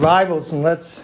Bibles 0.00 0.50
and 0.50 0.62
let's 0.62 0.98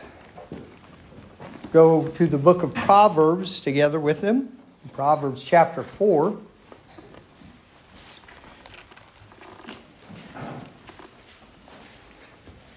go 1.71 2.09
to 2.09 2.27
the 2.27 2.39
book 2.39 2.63
of 2.63 2.73
Proverbs 2.73 3.61
together 3.61 4.01
with 4.01 4.23
them. 4.23 4.57
Proverbs 4.95 5.45
chapter 5.45 5.83
4. 5.83 6.35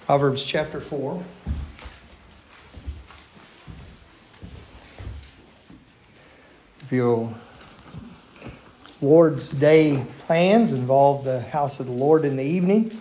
Proverbs 0.06 0.44
chapter 0.44 0.82
4. 0.82 1.24
If 6.82 6.92
your 6.92 7.34
Lord's 9.02 9.52
Day 9.52 10.06
plans 10.26 10.74
involve 10.74 11.24
the 11.24 11.40
house 11.40 11.80
of 11.80 11.86
the 11.86 11.94
Lord 11.94 12.26
in 12.26 12.36
the 12.36 12.44
evening, 12.44 13.00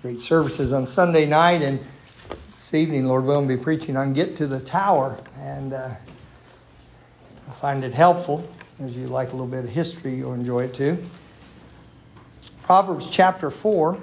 great 0.00 0.22
services 0.22 0.72
on 0.72 0.86
Sunday 0.86 1.26
night 1.26 1.60
and 1.60 1.80
this 2.66 2.74
evening, 2.74 3.06
Lord 3.06 3.22
willing, 3.22 3.46
be 3.46 3.56
preaching 3.56 3.96
on 3.96 4.12
Get 4.12 4.34
to 4.38 4.46
the 4.48 4.58
Tower. 4.58 5.16
And 5.38 5.72
uh, 5.72 5.94
I 7.48 7.52
find 7.52 7.84
it 7.84 7.94
helpful. 7.94 8.44
As 8.80 8.96
you 8.96 9.06
like 9.06 9.28
a 9.28 9.30
little 9.30 9.46
bit 9.46 9.62
of 9.62 9.70
history, 9.70 10.16
you'll 10.16 10.32
enjoy 10.32 10.64
it 10.64 10.74
too. 10.74 10.98
Proverbs 12.64 13.08
chapter 13.08 13.52
4. 13.52 14.00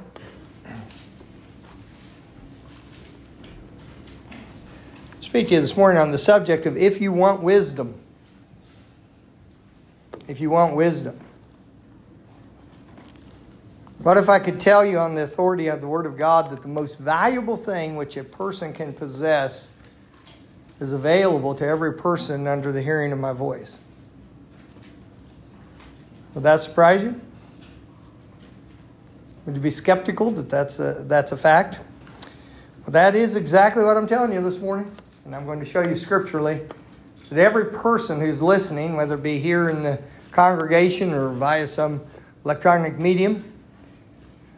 speak 5.20 5.50
to 5.50 5.56
you 5.56 5.60
this 5.60 5.76
morning 5.76 6.02
on 6.02 6.12
the 6.12 6.18
subject 6.18 6.66
of 6.66 6.78
if 6.78 7.02
you 7.02 7.12
want 7.12 7.44
wisdom. 7.44 8.00
If 10.30 10.40
you 10.40 10.50
want 10.50 10.74
wisdom. 10.74 11.20
What 14.04 14.18
if 14.18 14.28
I 14.28 14.40
could 14.40 14.60
tell 14.60 14.86
you 14.86 15.00
on 15.00 15.16
the 15.16 15.24
authority 15.24 15.68
of 15.68 15.80
the 15.80 15.88
Word 15.88 16.06
of 16.06 16.18
God 16.18 16.50
that 16.50 16.62
the 16.62 16.68
most 16.68 17.00
valuable 17.00 17.56
thing 17.56 17.96
which 17.96 18.18
a 18.18 18.24
person 18.26 18.74
can 18.74 18.92
possess 18.92 19.72
is 20.82 20.92
available 20.92 21.56
to 21.56 21.66
every 21.66 21.94
person 21.94 22.46
under 22.46 22.74
the 22.74 22.82
hearing 22.82 23.14
of 23.14 23.20
my 23.20 23.32
voice? 23.32 23.80
Would 26.34 26.44
that 26.44 26.60
surprise 26.60 27.02
you? 27.02 27.22
Would 29.46 29.56
you 29.56 29.62
be 29.62 29.72
skeptical 29.72 30.32
that 30.32 30.50
that's 30.50 30.80
a, 30.80 31.06
that's 31.08 31.32
a 31.32 31.38
fact? 31.38 31.80
Well, 32.82 32.92
that 32.92 33.16
is 33.16 33.38
exactly 33.38 33.86
what 33.86 33.96
I'm 33.96 34.08
telling 34.08 34.34
you 34.34 34.42
this 34.42 34.60
morning. 34.60 34.92
And 35.24 35.34
I'm 35.34 35.46
going 35.46 35.60
to 35.60 35.66
show 35.66 35.82
you 35.82 35.96
scripturally 35.96 36.60
that 37.30 37.40
every 37.40 37.68
person 37.68 38.20
who's 38.20 38.42
listening, 38.42 38.98
whether 38.98 39.16
it 39.16 39.24
be 39.24 39.40
here 39.40 39.70
in 39.70 39.82
the 39.82 40.02
congregation 40.32 41.14
or 41.14 41.30
via 41.30 41.68
some 41.68 42.02
electronic 42.44 43.00
medium, 43.00 43.53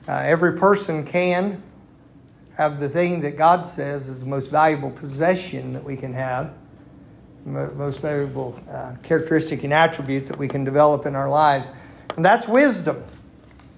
uh, 0.08 0.22
every 0.24 0.54
person 0.54 1.06
can 1.06 1.62
have 2.58 2.80
the 2.80 2.88
thing 2.88 3.20
that 3.22 3.38
God 3.38 3.68
says 3.68 4.08
is 4.08 4.22
the 4.22 4.26
most 4.26 4.50
valuable 4.50 4.92
possession 4.92 5.74
that 5.74 5.84
we 5.84 5.98
can 5.98 6.14
have, 6.14 6.54
most 7.46 8.02
valuable 8.02 8.60
uh, 8.70 8.96
characteristic 9.04 9.64
and 9.64 9.74
attribute 9.74 10.26
that 10.28 10.38
we 10.38 10.48
can 10.48 10.64
develop 10.64 11.06
in 11.06 11.16
our 11.16 11.30
lives. 11.30 11.70
And 12.16 12.24
that's 12.24 12.48
wisdom. 12.48 13.04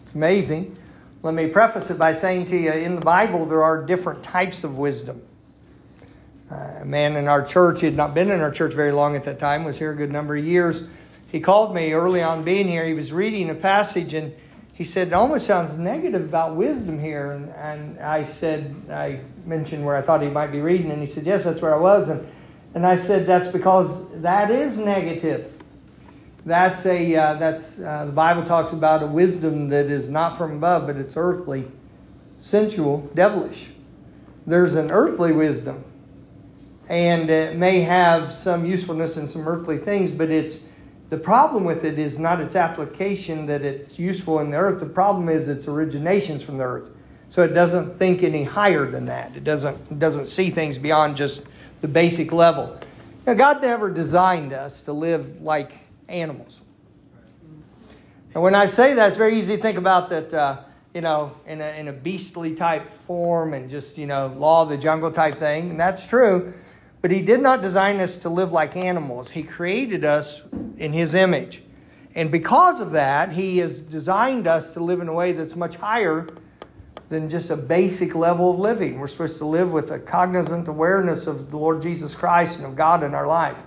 It's 0.03 0.13
amazing. 0.13 0.77
Let 1.23 1.33
me 1.33 1.47
preface 1.47 1.89
it 1.89 1.97
by 1.97 2.13
saying 2.13 2.45
to 2.45 2.57
you 2.57 2.71
in 2.71 2.95
the 2.95 3.01
Bible, 3.01 3.45
there 3.45 3.63
are 3.63 3.83
different 3.83 4.21
types 4.21 4.63
of 4.63 4.77
wisdom. 4.77 5.21
Uh, 6.51 6.79
a 6.81 6.85
man 6.85 7.15
in 7.15 7.27
our 7.27 7.43
church, 7.43 7.81
he 7.81 7.87
had 7.87 7.95
not 7.95 8.13
been 8.13 8.29
in 8.29 8.39
our 8.39 8.51
church 8.51 8.73
very 8.73 8.91
long 8.91 9.15
at 9.15 9.23
that 9.23 9.39
time, 9.39 9.63
was 9.63 9.79
here 9.79 9.91
a 9.91 9.95
good 9.95 10.11
number 10.11 10.37
of 10.37 10.45
years. 10.45 10.87
He 11.29 11.39
called 11.39 11.73
me 11.73 11.91
early 11.91 12.21
on 12.21 12.43
being 12.43 12.67
here. 12.67 12.85
He 12.85 12.93
was 12.93 13.11
reading 13.11 13.49
a 13.49 13.55
passage 13.55 14.13
and 14.13 14.33
he 14.77 14.83
said, 14.83 15.07
it 15.07 15.13
almost 15.13 15.47
sounds 15.47 15.75
negative 15.75 16.21
about 16.21 16.55
wisdom 16.55 16.99
here. 16.99 17.31
And, 17.31 17.49
and 17.49 17.99
I 17.99 18.23
said, 18.23 18.75
I 18.91 19.21
mentioned 19.43 19.83
where 19.83 19.95
I 19.95 20.03
thought 20.03 20.21
he 20.21 20.29
might 20.29 20.51
be 20.51 20.61
reading, 20.61 20.91
and 20.91 21.01
he 21.01 21.07
said, 21.07 21.25
Yes, 21.25 21.45
that's 21.45 21.59
where 21.63 21.73
I 21.73 21.79
was. 21.79 22.09
And, 22.09 22.27
and 22.75 22.85
I 22.85 22.95
said, 22.95 23.25
That's 23.25 23.51
because 23.51 24.21
that 24.21 24.51
is 24.51 24.77
negative. 24.77 25.51
That's 26.45 26.85
a, 26.85 27.15
uh, 27.15 27.33
that's, 27.33 27.79
uh, 27.79 28.05
the 28.05 28.11
Bible 28.11 28.45
talks 28.45 28.71
about 28.71 29.01
a 29.01 29.07
wisdom 29.07 29.69
that 29.69 29.87
is 29.87 30.11
not 30.11 30.37
from 30.37 30.57
above, 30.57 30.85
but 30.85 30.95
it's 30.95 31.17
earthly, 31.17 31.65
sensual, 32.37 33.09
devilish. 33.15 33.69
There's 34.45 34.75
an 34.75 34.91
earthly 34.91 35.31
wisdom, 35.31 35.83
and 36.87 37.31
it 37.31 37.57
may 37.57 37.81
have 37.81 38.31
some 38.31 38.63
usefulness 38.63 39.17
in 39.17 39.27
some 39.27 39.47
earthly 39.47 39.79
things, 39.79 40.11
but 40.11 40.29
it's 40.29 40.66
the 41.09 41.17
problem 41.17 41.63
with 41.63 41.85
it 41.85 41.97
is 41.97 42.19
not 42.19 42.41
its 42.41 42.55
application 42.55 43.45
that 43.45 43.61
it's 43.61 43.97
useful 43.97 44.39
in 44.39 44.51
the 44.51 44.57
earth. 44.57 44.81
The 44.81 44.85
problem 44.85 45.29
is 45.29 45.47
its 45.47 45.65
originations 45.65 46.43
from 46.43 46.57
the 46.57 46.65
earth. 46.65 46.89
So 47.29 47.43
it 47.43 47.53
doesn't 47.53 47.97
think 47.97 48.23
any 48.23 48.43
higher 48.43 48.89
than 48.89 49.05
that. 49.05 49.35
It 49.35 49.43
doesn't, 49.43 49.91
it 49.91 49.99
doesn't 49.99 50.25
see 50.25 50.49
things 50.49 50.77
beyond 50.77 51.15
just 51.15 51.43
the 51.81 51.87
basic 51.87 52.31
level. 52.31 52.77
Now, 53.25 53.33
God 53.33 53.61
never 53.61 53.89
designed 53.89 54.53
us 54.53 54.81
to 54.81 54.93
live 54.93 55.41
like 55.41 55.73
animals. 56.07 56.61
And 58.33 58.43
when 58.43 58.55
I 58.55 58.65
say 58.65 58.93
that, 58.93 59.09
it's 59.09 59.17
very 59.17 59.37
easy 59.37 59.55
to 59.55 59.61
think 59.61 59.77
about 59.77 60.09
that, 60.09 60.33
uh, 60.33 60.59
you 60.93 61.01
know, 61.01 61.35
in 61.45 61.61
a, 61.61 61.79
in 61.79 61.87
a 61.87 61.93
beastly 61.93 62.55
type 62.55 62.89
form 62.89 63.53
and 63.53 63.69
just, 63.69 63.97
you 63.97 64.07
know, 64.07 64.27
law 64.37 64.63
of 64.63 64.69
the 64.69 64.77
jungle 64.77 65.11
type 65.11 65.35
thing. 65.35 65.71
And 65.71 65.79
that's 65.79 66.05
true. 66.05 66.53
But 67.01 67.11
He 67.11 67.21
did 67.21 67.41
not 67.41 67.61
design 67.61 67.99
us 67.99 68.17
to 68.17 68.29
live 68.29 68.51
like 68.51 68.75
animals. 68.75 69.31
He 69.31 69.43
created 69.43 70.05
us 70.05 70.41
in 70.77 70.93
His 70.93 71.13
image. 71.13 71.61
And 72.15 72.31
because 72.31 72.79
of 72.79 72.91
that, 72.91 73.33
He 73.33 73.57
has 73.59 73.81
designed 73.81 74.47
us 74.47 74.71
to 74.71 74.79
live 74.79 74.99
in 74.99 75.07
a 75.07 75.13
way 75.13 75.31
that's 75.31 75.55
much 75.55 75.75
higher 75.75 76.27
than 77.09 77.29
just 77.29 77.49
a 77.49 77.55
basic 77.55 78.15
level 78.15 78.51
of 78.51 78.59
living. 78.59 78.99
We're 78.99 79.07
supposed 79.07 79.37
to 79.37 79.45
live 79.45 79.71
with 79.71 79.91
a 79.91 79.99
cognizant 79.99 80.67
awareness 80.67 81.27
of 81.27 81.51
the 81.51 81.57
Lord 81.57 81.81
Jesus 81.81 82.15
Christ 82.15 82.57
and 82.57 82.65
of 82.65 82.75
God 82.75 83.03
in 83.03 83.13
our 83.13 83.27
life. 83.27 83.63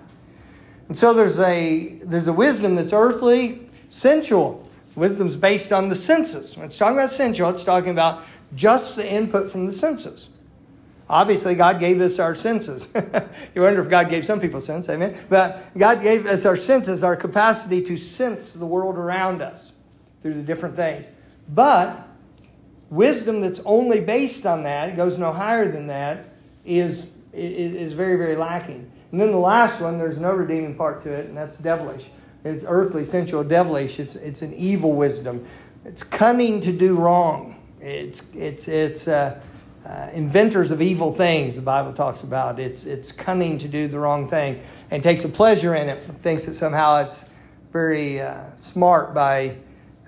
And 0.89 0.99
so 0.99 1.15
there's 1.15 1.39
a, 1.39 2.01
there's 2.03 2.27
a 2.27 2.33
wisdom 2.33 2.75
that's 2.75 2.93
earthly, 2.93 3.69
sensual. 3.89 4.69
Wisdom's 4.97 5.37
based 5.37 5.73
on 5.73 5.89
the 5.89 5.97
senses. 5.97 6.57
When 6.57 6.67
it's 6.67 6.77
talking 6.77 6.99
about 6.99 7.11
sensual, 7.11 7.49
it's 7.51 7.65
talking 7.65 7.91
about 7.91 8.25
just 8.55 8.97
the 8.97 9.09
input 9.09 9.51
from 9.51 9.67
the 9.67 9.73
senses. 9.73 10.29
Obviously, 11.11 11.57
God 11.57 11.81
gave 11.81 12.01
us 12.01 12.21
our 12.21 12.37
senses. 12.37 12.89
you 13.55 13.63
wonder 13.63 13.83
if 13.83 13.91
God 13.91 14.09
gave 14.09 14.25
some 14.25 14.41
people 14.41 14.61
sense, 14.61 14.89
amen? 14.89 15.17
But 15.29 15.77
God 15.77 16.03
gave 16.03 16.25
us 16.25 16.47
our 16.47 16.57
senses, 16.57 17.03
our 17.03 17.17
capacity 17.17 17.83
to 17.83 17.97
sense 17.97 18.53
the 18.53 18.65
world 18.65 18.97
around 18.97 19.43
us 19.43 19.73
through 20.23 20.35
the 20.35 20.43
different 20.43 20.77
things. 20.77 21.09
But 21.49 22.07
wisdom 22.91 23.41
that's 23.41 23.61
only 23.65 24.01
based 24.01 24.47
on 24.47 24.63
that, 24.63 24.97
goes 24.97 25.19
no 25.19 25.33
higher 25.33 25.67
than 25.67 25.89
that, 25.89 26.27
is, 26.65 27.11
is 27.33 27.93
very, 27.93 28.17
very 28.17 28.37
lacking. 28.37 28.89
And 29.11 29.21
then 29.21 29.33
the 29.33 29.39
last 29.39 29.81
one, 29.81 29.99
there's 29.99 30.19
no 30.19 30.33
redeeming 30.33 30.77
part 30.77 31.03
to 31.03 31.13
it, 31.13 31.27
and 31.27 31.37
that's 31.37 31.57
devilish. 31.57 32.07
It's 32.45 32.63
earthly, 32.65 33.05
sensual, 33.05 33.43
devilish. 33.43 33.99
It's, 33.99 34.15
it's 34.15 34.43
an 34.43 34.55
evil 34.55 34.93
wisdom. 34.93 35.45
It's 35.85 36.05
cunning 36.05 36.61
to 36.61 36.73
do 36.73 36.95
wrong. 36.95 37.57
It's, 37.81 38.33
it's, 38.33 38.69
it's, 38.69 39.09
uh, 39.09 39.41
uh, 39.91 40.09
inventors 40.13 40.71
of 40.71 40.81
evil 40.81 41.13
things, 41.13 41.57
the 41.57 41.63
Bible 41.63 41.93
talks 41.93 42.23
about. 42.23 42.61
It's, 42.61 42.85
it's 42.85 43.11
cunning 43.11 43.59
to 43.59 43.67
do 43.67 43.89
the 43.89 43.99
wrong 43.99 44.29
thing 44.29 44.63
and 44.93 45.03
takes 45.03 45.25
a 45.25 45.29
pleasure 45.29 45.75
in 45.75 45.89
it, 45.89 46.01
thinks 46.01 46.45
that 46.45 46.55
somehow 46.55 47.05
it's 47.05 47.29
very 47.73 48.21
uh, 48.21 48.51
smart 48.57 49.15
by, 49.15 49.57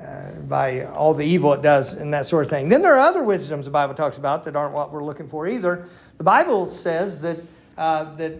uh, 0.00 0.38
by 0.42 0.84
all 0.84 1.14
the 1.14 1.24
evil 1.24 1.52
it 1.52 1.62
does 1.62 1.94
and 1.94 2.14
that 2.14 2.26
sort 2.26 2.44
of 2.44 2.50
thing. 2.50 2.68
Then 2.68 2.80
there 2.80 2.94
are 2.94 3.00
other 3.00 3.24
wisdoms 3.24 3.64
the 3.64 3.72
Bible 3.72 3.94
talks 3.94 4.18
about 4.18 4.44
that 4.44 4.54
aren't 4.54 4.72
what 4.72 4.92
we're 4.92 5.02
looking 5.02 5.28
for 5.28 5.48
either. 5.48 5.88
The 6.18 6.24
Bible 6.24 6.70
says 6.70 7.20
that, 7.22 7.40
uh, 7.76 8.14
that 8.14 8.34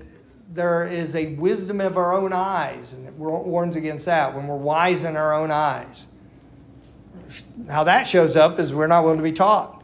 there 0.52 0.86
is 0.86 1.16
a 1.16 1.34
wisdom 1.34 1.80
of 1.80 1.96
our 1.96 2.14
own 2.14 2.32
eyes, 2.32 2.92
and 2.92 3.04
it 3.08 3.14
warns 3.14 3.74
against 3.74 4.06
that 4.06 4.32
when 4.32 4.46
we're 4.46 4.56
wise 4.56 5.02
in 5.02 5.16
our 5.16 5.34
own 5.34 5.50
eyes. 5.50 6.06
How 7.68 7.82
that 7.82 8.06
shows 8.06 8.36
up 8.36 8.60
is 8.60 8.72
we're 8.72 8.86
not 8.86 9.02
willing 9.02 9.18
to 9.18 9.24
be 9.24 9.32
taught. 9.32 9.81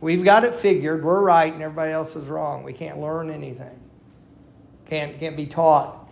We've 0.00 0.24
got 0.24 0.44
it 0.44 0.54
figured. 0.54 1.04
We're 1.04 1.22
right 1.22 1.52
and 1.52 1.62
everybody 1.62 1.92
else 1.92 2.16
is 2.16 2.28
wrong. 2.28 2.62
We 2.62 2.72
can't 2.72 2.98
learn 2.98 3.30
anything. 3.30 3.78
Can't, 4.86 5.18
can't 5.18 5.36
be 5.36 5.46
taught. 5.46 6.08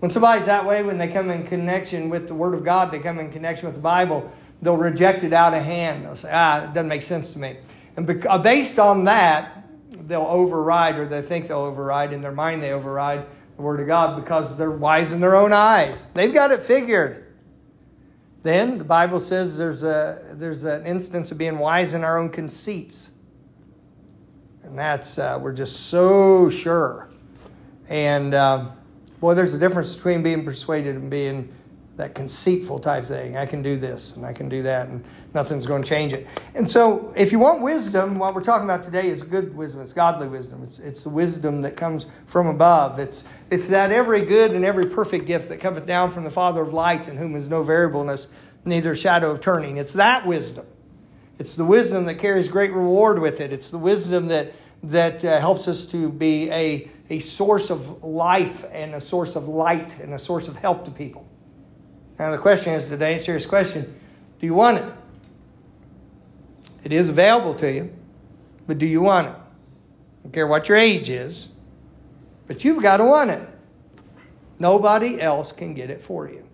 When 0.00 0.10
somebody's 0.10 0.46
that 0.46 0.64
way, 0.64 0.82
when 0.82 0.98
they 0.98 1.08
come 1.08 1.30
in 1.30 1.44
connection 1.44 2.08
with 2.08 2.28
the 2.28 2.34
Word 2.34 2.54
of 2.54 2.64
God, 2.64 2.90
they 2.90 2.98
come 2.98 3.18
in 3.18 3.32
connection 3.32 3.66
with 3.66 3.74
the 3.74 3.80
Bible, 3.80 4.30
they'll 4.62 4.76
reject 4.76 5.24
it 5.24 5.32
out 5.32 5.54
of 5.54 5.64
hand. 5.64 6.04
They'll 6.04 6.16
say, 6.16 6.30
ah, 6.32 6.64
it 6.64 6.74
doesn't 6.74 6.88
make 6.88 7.02
sense 7.02 7.32
to 7.32 7.38
me. 7.38 7.56
And 7.96 8.26
uh, 8.26 8.38
based 8.38 8.78
on 8.78 9.04
that, 9.04 9.64
they'll 10.06 10.22
override, 10.22 10.98
or 10.98 11.06
they 11.06 11.22
think 11.22 11.48
they'll 11.48 11.58
override, 11.58 12.12
in 12.12 12.22
their 12.22 12.32
mind 12.32 12.62
they 12.62 12.72
override 12.72 13.26
the 13.56 13.62
Word 13.62 13.80
of 13.80 13.86
God 13.86 14.16
because 14.16 14.56
they're 14.56 14.70
wise 14.70 15.12
in 15.12 15.20
their 15.20 15.34
own 15.34 15.52
eyes. 15.52 16.06
They've 16.14 16.32
got 16.32 16.52
it 16.52 16.60
figured. 16.60 17.24
Then 18.44 18.78
the 18.78 18.84
Bible 18.84 19.18
says 19.18 19.58
there's, 19.58 19.82
a, 19.82 20.34
there's 20.34 20.62
an 20.62 20.86
instance 20.86 21.32
of 21.32 21.38
being 21.38 21.58
wise 21.58 21.92
in 21.92 22.04
our 22.04 22.18
own 22.18 22.30
conceits. 22.30 23.10
And 24.68 24.78
that's, 24.78 25.18
uh, 25.18 25.38
we're 25.40 25.52
just 25.52 25.86
so 25.86 26.50
sure. 26.50 27.08
And 27.88 28.34
uh, 28.34 28.70
boy, 29.20 29.34
there's 29.34 29.54
a 29.54 29.58
difference 29.58 29.94
between 29.94 30.22
being 30.22 30.44
persuaded 30.44 30.96
and 30.96 31.10
being 31.10 31.52
that 31.96 32.14
conceitful 32.14 32.78
type 32.78 33.04
thing. 33.04 33.36
I 33.36 33.44
can 33.44 33.60
do 33.60 33.76
this 33.76 34.14
and 34.14 34.24
I 34.24 34.32
can 34.32 34.48
do 34.48 34.62
that, 34.62 34.88
and 34.88 35.04
nothing's 35.34 35.66
going 35.66 35.82
to 35.82 35.88
change 35.88 36.12
it. 36.12 36.28
And 36.54 36.70
so, 36.70 37.12
if 37.16 37.32
you 37.32 37.40
want 37.40 37.60
wisdom, 37.60 38.18
what 38.18 38.34
we're 38.34 38.42
talking 38.42 38.66
about 38.66 38.84
today 38.84 39.08
is 39.08 39.22
good 39.22 39.56
wisdom. 39.56 39.80
It's 39.80 39.92
godly 39.92 40.28
wisdom. 40.28 40.62
It's, 40.62 40.78
it's 40.78 41.02
the 41.02 41.10
wisdom 41.10 41.62
that 41.62 41.76
comes 41.76 42.06
from 42.26 42.46
above. 42.46 43.00
It's, 43.00 43.24
it's 43.50 43.68
that 43.68 43.90
every 43.90 44.20
good 44.20 44.52
and 44.52 44.64
every 44.64 44.86
perfect 44.86 45.26
gift 45.26 45.48
that 45.48 45.58
cometh 45.58 45.86
down 45.86 46.12
from 46.12 46.22
the 46.22 46.30
Father 46.30 46.62
of 46.62 46.72
lights, 46.72 47.08
in 47.08 47.16
whom 47.16 47.34
is 47.34 47.48
no 47.48 47.64
variableness, 47.64 48.28
neither 48.64 48.94
shadow 48.94 49.30
of 49.32 49.40
turning. 49.40 49.76
It's 49.76 49.94
that 49.94 50.24
wisdom. 50.24 50.66
It's 51.38 51.54
the 51.54 51.64
wisdom 51.64 52.06
that 52.06 52.16
carries 52.16 52.48
great 52.48 52.72
reward 52.72 53.20
with 53.20 53.40
it. 53.40 53.52
It's 53.52 53.70
the 53.70 53.78
wisdom 53.78 54.28
that, 54.28 54.52
that 54.82 55.24
uh, 55.24 55.38
helps 55.38 55.68
us 55.68 55.86
to 55.86 56.10
be 56.10 56.50
a, 56.50 56.90
a 57.10 57.20
source 57.20 57.70
of 57.70 58.02
life 58.02 58.64
and 58.72 58.94
a 58.94 59.00
source 59.00 59.36
of 59.36 59.46
light 59.46 60.00
and 60.00 60.12
a 60.14 60.18
source 60.18 60.48
of 60.48 60.56
help 60.56 60.84
to 60.86 60.90
people. 60.90 61.26
Now, 62.18 62.32
the 62.32 62.38
question 62.38 62.72
is 62.72 62.86
today, 62.86 63.14
a 63.14 63.18
serious 63.20 63.46
question 63.46 63.94
do 64.40 64.46
you 64.46 64.54
want 64.54 64.78
it? 64.78 64.92
It 66.84 66.92
is 66.92 67.08
available 67.08 67.54
to 67.54 67.72
you, 67.72 67.92
but 68.66 68.78
do 68.78 68.86
you 68.86 69.00
want 69.00 69.28
it? 69.28 69.30
I 69.30 70.22
don't 70.24 70.32
care 70.32 70.46
what 70.46 70.68
your 70.68 70.78
age 70.78 71.10
is, 71.10 71.48
but 72.46 72.64
you've 72.64 72.82
got 72.82 72.98
to 72.98 73.04
want 73.04 73.30
it. 73.30 73.48
Nobody 74.58 75.20
else 75.20 75.52
can 75.52 75.74
get 75.74 75.90
it 75.90 76.02
for 76.02 76.28
you. 76.28 76.44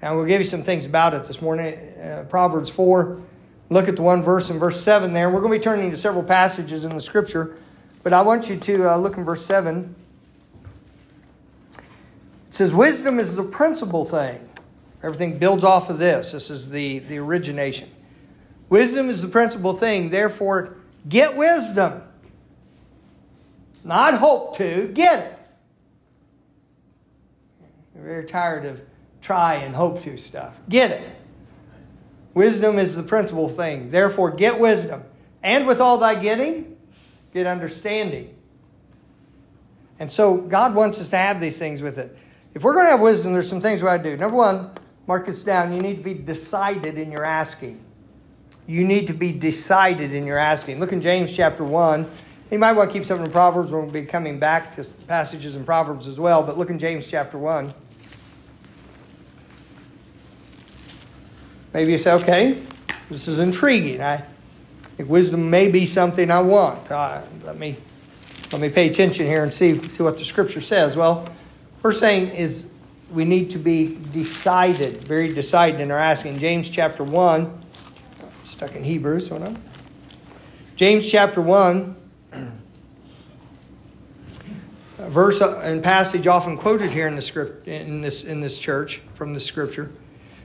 And 0.00 0.16
we'll 0.16 0.24
give 0.24 0.40
you 0.40 0.46
some 0.46 0.62
things 0.62 0.86
about 0.86 1.14
it 1.14 1.24
this 1.26 1.40
morning. 1.40 1.74
Uh, 1.98 2.24
Proverbs 2.28 2.70
4, 2.70 3.22
look 3.72 3.88
at 3.88 3.96
the 3.96 4.02
one 4.02 4.22
verse 4.22 4.50
in 4.50 4.58
verse 4.58 4.80
7 4.80 5.12
there. 5.12 5.30
We're 5.30 5.40
going 5.40 5.52
to 5.52 5.58
be 5.58 5.62
turning 5.62 5.90
to 5.90 5.96
several 5.96 6.22
passages 6.22 6.84
in 6.84 6.94
the 6.94 7.00
scripture, 7.00 7.56
but 8.02 8.12
I 8.12 8.22
want 8.22 8.48
you 8.48 8.56
to 8.56 8.90
uh, 8.90 8.96
look 8.96 9.16
in 9.16 9.24
verse 9.24 9.44
7. 9.44 9.94
It 11.72 11.84
says, 12.50 12.74
Wisdom 12.74 13.18
is 13.18 13.36
the 13.36 13.44
principal 13.44 14.04
thing. 14.04 14.48
Everything 15.02 15.38
builds 15.38 15.64
off 15.64 15.90
of 15.90 15.98
this. 15.98 16.32
This 16.32 16.50
is 16.50 16.70
the, 16.70 17.00
the 17.00 17.18
origination. 17.18 17.90
Wisdom 18.68 19.10
is 19.10 19.22
the 19.22 19.28
principal 19.28 19.74
thing. 19.74 20.10
Therefore, 20.10 20.76
get 21.08 21.36
wisdom. 21.36 22.02
Not 23.84 24.14
hope 24.14 24.56
to, 24.58 24.88
get 24.94 25.18
it. 25.18 25.38
You're 27.94 28.04
very 28.04 28.24
tired 28.24 28.64
of 28.64 28.80
try 29.20 29.54
and 29.54 29.74
hope 29.74 30.02
to 30.02 30.16
stuff. 30.16 30.58
Get 30.68 30.90
it. 30.90 31.21
Wisdom 32.34 32.78
is 32.78 32.96
the 32.96 33.02
principal 33.02 33.48
thing. 33.48 33.90
Therefore, 33.90 34.30
get 34.30 34.58
wisdom. 34.58 35.02
And 35.42 35.66
with 35.66 35.80
all 35.80 35.98
thy 35.98 36.14
getting, 36.14 36.76
get 37.34 37.46
understanding. 37.46 38.34
And 39.98 40.10
so, 40.10 40.38
God 40.38 40.74
wants 40.74 41.00
us 41.00 41.08
to 41.10 41.16
have 41.16 41.40
these 41.40 41.58
things 41.58 41.82
with 41.82 41.98
it. 41.98 42.16
If 42.54 42.62
we're 42.62 42.74
going 42.74 42.86
to 42.86 42.90
have 42.90 43.00
wisdom, 43.00 43.32
there's 43.32 43.48
some 43.48 43.60
things 43.60 43.80
we 43.80 43.86
got 43.86 43.98
to 43.98 44.02
do. 44.02 44.16
Number 44.16 44.36
one, 44.36 44.70
Mark 45.06 45.26
this 45.26 45.42
down. 45.42 45.72
You 45.72 45.80
need 45.80 45.96
to 45.96 46.02
be 46.02 46.14
decided 46.14 46.96
in 46.96 47.10
your 47.10 47.24
asking. 47.24 47.80
You 48.66 48.84
need 48.84 49.08
to 49.08 49.12
be 49.12 49.32
decided 49.32 50.14
in 50.14 50.26
your 50.26 50.38
asking. 50.38 50.78
Look 50.78 50.92
in 50.92 51.00
James 51.00 51.34
chapter 51.34 51.64
1. 51.64 52.08
You 52.50 52.58
might 52.58 52.72
want 52.72 52.90
to 52.90 52.94
keep 52.96 53.06
something 53.06 53.26
in 53.26 53.32
Proverbs. 53.32 53.72
We'll 53.72 53.86
be 53.86 54.02
coming 54.02 54.38
back 54.38 54.76
to 54.76 54.84
passages 55.08 55.56
in 55.56 55.64
Proverbs 55.64 56.06
as 56.06 56.20
well. 56.20 56.42
But 56.42 56.56
look 56.56 56.70
in 56.70 56.78
James 56.78 57.06
chapter 57.06 57.36
1. 57.36 57.74
Maybe 61.72 61.92
you 61.92 61.98
say, 61.98 62.12
okay, 62.12 62.62
this 63.10 63.28
is 63.28 63.38
intriguing. 63.38 64.00
I 64.00 64.24
think 64.96 65.08
wisdom 65.08 65.50
may 65.50 65.70
be 65.70 65.86
something 65.86 66.30
I 66.30 66.40
want. 66.40 66.90
Uh, 66.90 67.22
let, 67.44 67.58
me, 67.58 67.76
let 68.52 68.60
me 68.60 68.68
pay 68.68 68.88
attention 68.88 69.26
here 69.26 69.42
and 69.42 69.52
see, 69.52 69.78
see 69.88 70.02
what 70.02 70.18
the 70.18 70.24
scripture 70.24 70.60
says. 70.60 70.96
Well, 70.96 71.28
first 71.80 72.00
thing 72.00 72.28
is 72.28 72.70
we 73.10 73.24
need 73.24 73.50
to 73.50 73.58
be 73.58 73.98
decided, 74.12 74.98
very 75.04 75.28
decided 75.28 75.80
in 75.80 75.90
our 75.90 75.98
asking. 75.98 76.38
James 76.38 76.68
chapter 76.68 77.04
1, 77.04 77.64
stuck 78.44 78.74
in 78.74 78.84
Hebrews, 78.84 79.28
hold 79.28 79.42
on. 79.42 79.62
James 80.76 81.10
chapter 81.10 81.40
1, 81.40 81.96
verse 84.98 85.40
and 85.40 85.82
passage 85.82 86.26
often 86.26 86.56
quoted 86.56 86.90
here 86.90 87.06
in 87.06 87.16
the 87.16 87.22
script 87.22 87.66
in 87.66 88.00
this 88.00 88.24
in 88.24 88.40
this 88.40 88.56
church 88.56 89.02
from 89.14 89.34
the 89.34 89.40
scripture. 89.40 89.92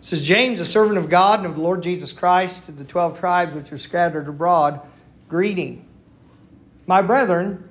Says, 0.02 0.24
James, 0.24 0.60
a 0.60 0.66
servant 0.66 0.98
of 0.98 1.10
God 1.10 1.40
and 1.40 1.48
of 1.48 1.56
the 1.56 1.62
Lord 1.62 1.84
Jesus 1.84 2.12
Christ, 2.12 2.66
to 2.66 2.72
the 2.72 2.86
twelve 2.86 3.20
tribes 3.20 3.54
which 3.54 3.72
are 3.72 3.78
scattered 3.78 4.28
abroad, 4.28 4.82
greeting. 5.28 5.86
My 6.86 7.02
brethren, 7.02 7.68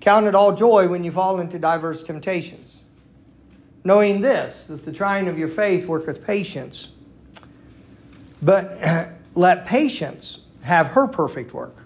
count 0.00 0.26
it 0.26 0.34
all 0.34 0.54
joy 0.54 0.88
when 0.88 1.02
you 1.04 1.10
fall 1.10 1.40
into 1.40 1.58
diverse 1.58 2.02
temptations 2.02 2.84
knowing 3.84 4.22
this, 4.22 4.64
that 4.64 4.84
the 4.84 4.92
trying 4.92 5.28
of 5.28 5.38
your 5.38 5.48
faith 5.48 5.86
worketh 5.86 6.26
patience. 6.26 6.88
But 8.42 8.78
let 9.34 9.66
patience 9.66 10.38
have 10.62 10.88
her 10.88 11.06
perfect 11.06 11.52
work, 11.52 11.84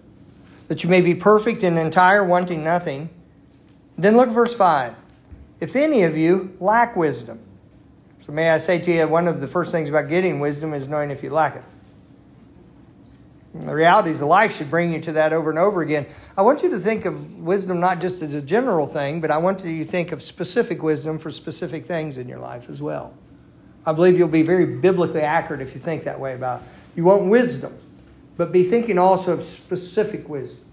that 0.69 0.85
you 0.85 0.91
may 0.91 1.01
be 1.01 1.15
perfect 1.15 1.63
and 1.65 1.77
entire, 1.79 2.25
wanting 2.25 2.63
nothing. 2.63 3.11
Then 3.97 4.17
look 4.17 4.31
verse 4.31 4.55
5. 4.55 4.95
If 5.61 5.75
any 5.75 6.05
of 6.05 6.17
you 6.17 6.57
lack 6.61 6.95
wisdom, 6.95 7.41
so 8.29 8.35
may 8.35 8.51
I 8.51 8.59
say 8.59 8.79
to 8.79 8.93
you, 8.93 9.09
one 9.09 9.27
of 9.27 9.41
the 9.41 9.49
first 9.49 9.73
things 9.73 9.89
about 9.89 10.11
getting 10.11 10.39
wisdom 10.39 10.75
is 10.75 10.87
knowing 10.87 11.11
if 11.11 11.23
you 11.23 11.31
lack 11.31 11.57
it. 11.57 11.65
And 13.55 13.67
the 13.67 13.75
realities 13.75 14.21
of 14.21 14.29
life 14.29 14.55
should 14.55 14.69
bring 14.69 14.93
you 14.93 15.01
to 15.01 15.13
that 15.13 15.33
over 15.33 15.49
and 15.49 15.59
over 15.59 15.81
again. 15.81 16.05
I 16.37 16.43
want 16.43 16.63
you 16.63 16.69
to 16.69 16.79
think 16.79 17.07
of 17.07 17.37
wisdom 17.37 17.81
not 17.81 18.03
just 18.03 18.21
as 18.21 18.35
a 18.35 18.43
general 18.43 18.87
thing, 18.87 19.23
but 19.23 19.31
I 19.31 19.39
want 19.39 19.65
you 19.65 19.83
to 19.83 19.91
think 19.91 20.13
of 20.13 20.23
specific 20.23 20.83
wisdom 20.83 21.19
for 21.19 21.31
specific 21.31 21.87
things 21.87 22.19
in 22.19 22.29
your 22.29 22.39
life 22.39 22.69
as 22.69 22.83
well. 22.83 23.15
I 23.87 23.95
believe 23.95 24.19
you'll 24.19 24.29
be 24.29 24.43
very 24.43 24.67
biblically 24.67 25.23
accurate 25.23 25.63
if 25.63 25.73
you 25.75 25.81
think 25.81 26.05
that 26.05 26.21
way 26.21 26.35
about 26.35 26.61
it. 26.61 26.69
You 26.97 27.05
want 27.05 27.31
wisdom, 27.31 27.79
but 28.37 28.53
be 28.53 28.63
thinking 28.63 28.99
also 28.99 29.33
of 29.33 29.43
specific 29.43 30.29
wisdom. 30.29 30.67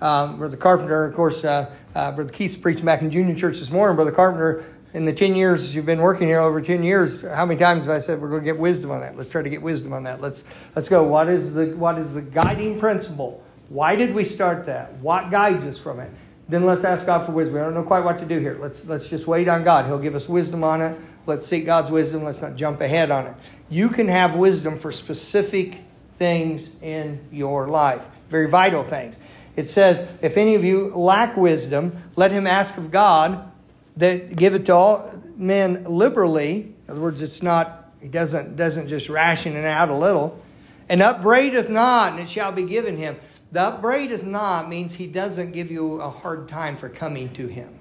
Um, 0.00 0.38
Brother 0.38 0.56
Carpenter, 0.56 1.04
of 1.04 1.14
course, 1.14 1.44
uh, 1.44 1.70
uh, 1.94 2.12
Brother 2.12 2.32
Keith 2.32 2.58
preached 2.62 2.82
back 2.82 3.02
in 3.02 3.10
Junior 3.10 3.34
Church 3.34 3.58
this 3.58 3.70
morning. 3.70 3.96
Brother 3.96 4.12
Carpenter 4.12 4.64
in 4.92 5.04
the 5.04 5.12
10 5.12 5.34
years 5.34 5.74
you've 5.74 5.86
been 5.86 6.00
working 6.00 6.28
here 6.28 6.40
over 6.40 6.60
10 6.60 6.82
years 6.82 7.22
how 7.22 7.46
many 7.46 7.58
times 7.58 7.86
have 7.86 7.94
i 7.94 7.98
said 7.98 8.20
we're 8.20 8.28
going 8.28 8.42
to 8.42 8.44
get 8.44 8.58
wisdom 8.58 8.90
on 8.90 9.00
that. 9.00 9.16
Let's 9.16 9.28
try 9.28 9.42
to 9.42 9.50
get 9.50 9.62
wisdom 9.62 9.92
on 9.92 10.04
that. 10.04 10.20
Let's 10.20 10.44
let's 10.74 10.88
go. 10.88 11.02
What 11.02 11.28
is 11.28 11.54
the 11.54 11.66
what 11.76 11.98
is 11.98 12.14
the 12.14 12.22
guiding 12.22 12.78
principle? 12.78 13.42
Why 13.68 13.96
did 13.96 14.14
we 14.14 14.24
start 14.24 14.66
that? 14.66 14.94
What 14.94 15.30
guides 15.30 15.64
us 15.64 15.78
from 15.78 16.00
it? 16.00 16.10
Then 16.48 16.66
let's 16.66 16.84
ask 16.84 17.06
god 17.06 17.24
for 17.24 17.32
wisdom. 17.32 17.56
I 17.56 17.60
don't 17.60 17.74
know 17.74 17.82
quite 17.82 18.04
what 18.04 18.18
to 18.18 18.26
do 18.26 18.38
here. 18.38 18.58
Let's 18.60 18.84
let's 18.86 19.08
just 19.08 19.26
wait 19.26 19.48
on 19.48 19.64
god. 19.64 19.86
He'll 19.86 19.98
give 19.98 20.14
us 20.14 20.28
wisdom 20.28 20.64
on 20.64 20.82
it. 20.82 21.00
Let's 21.26 21.46
seek 21.46 21.66
god's 21.66 21.90
wisdom. 21.90 22.24
Let's 22.24 22.42
not 22.42 22.56
jump 22.56 22.80
ahead 22.80 23.10
on 23.10 23.26
it. 23.26 23.34
You 23.68 23.88
can 23.88 24.08
have 24.08 24.34
wisdom 24.34 24.78
for 24.78 24.90
specific 24.90 25.82
things 26.14 26.68
in 26.82 27.20
your 27.30 27.68
life 27.68 28.06
very 28.30 28.48
vital 28.48 28.84
things. 28.84 29.16
It 29.56 29.68
says 29.68 30.08
if 30.22 30.36
any 30.36 30.54
of 30.54 30.64
you 30.64 30.88
lack 30.94 31.36
wisdom 31.36 31.92
let 32.16 32.30
him 32.30 32.46
ask 32.46 32.78
of 32.78 32.90
god 32.90 33.49
that 33.96 34.36
give 34.36 34.54
it 34.54 34.66
to 34.66 34.74
all 34.74 35.12
men 35.36 35.84
liberally. 35.84 36.74
In 36.86 36.90
other 36.90 37.00
words, 37.00 37.22
it's 37.22 37.42
not, 37.42 37.92
he 38.00 38.08
doesn't, 38.08 38.56
doesn't 38.56 38.88
just 38.88 39.08
ration 39.08 39.56
it 39.56 39.64
out 39.64 39.88
a 39.88 39.94
little. 39.94 40.40
And 40.88 41.02
upbraideth 41.02 41.68
not, 41.68 42.12
and 42.12 42.20
it 42.20 42.28
shall 42.28 42.52
be 42.52 42.64
given 42.64 42.96
him. 42.96 43.16
The 43.52 43.62
upbraideth 43.62 44.24
not 44.24 44.68
means 44.68 44.94
he 44.94 45.06
doesn't 45.06 45.52
give 45.52 45.70
you 45.70 46.00
a 46.00 46.08
hard 46.08 46.48
time 46.48 46.76
for 46.76 46.88
coming 46.88 47.32
to 47.34 47.46
him. 47.46 47.72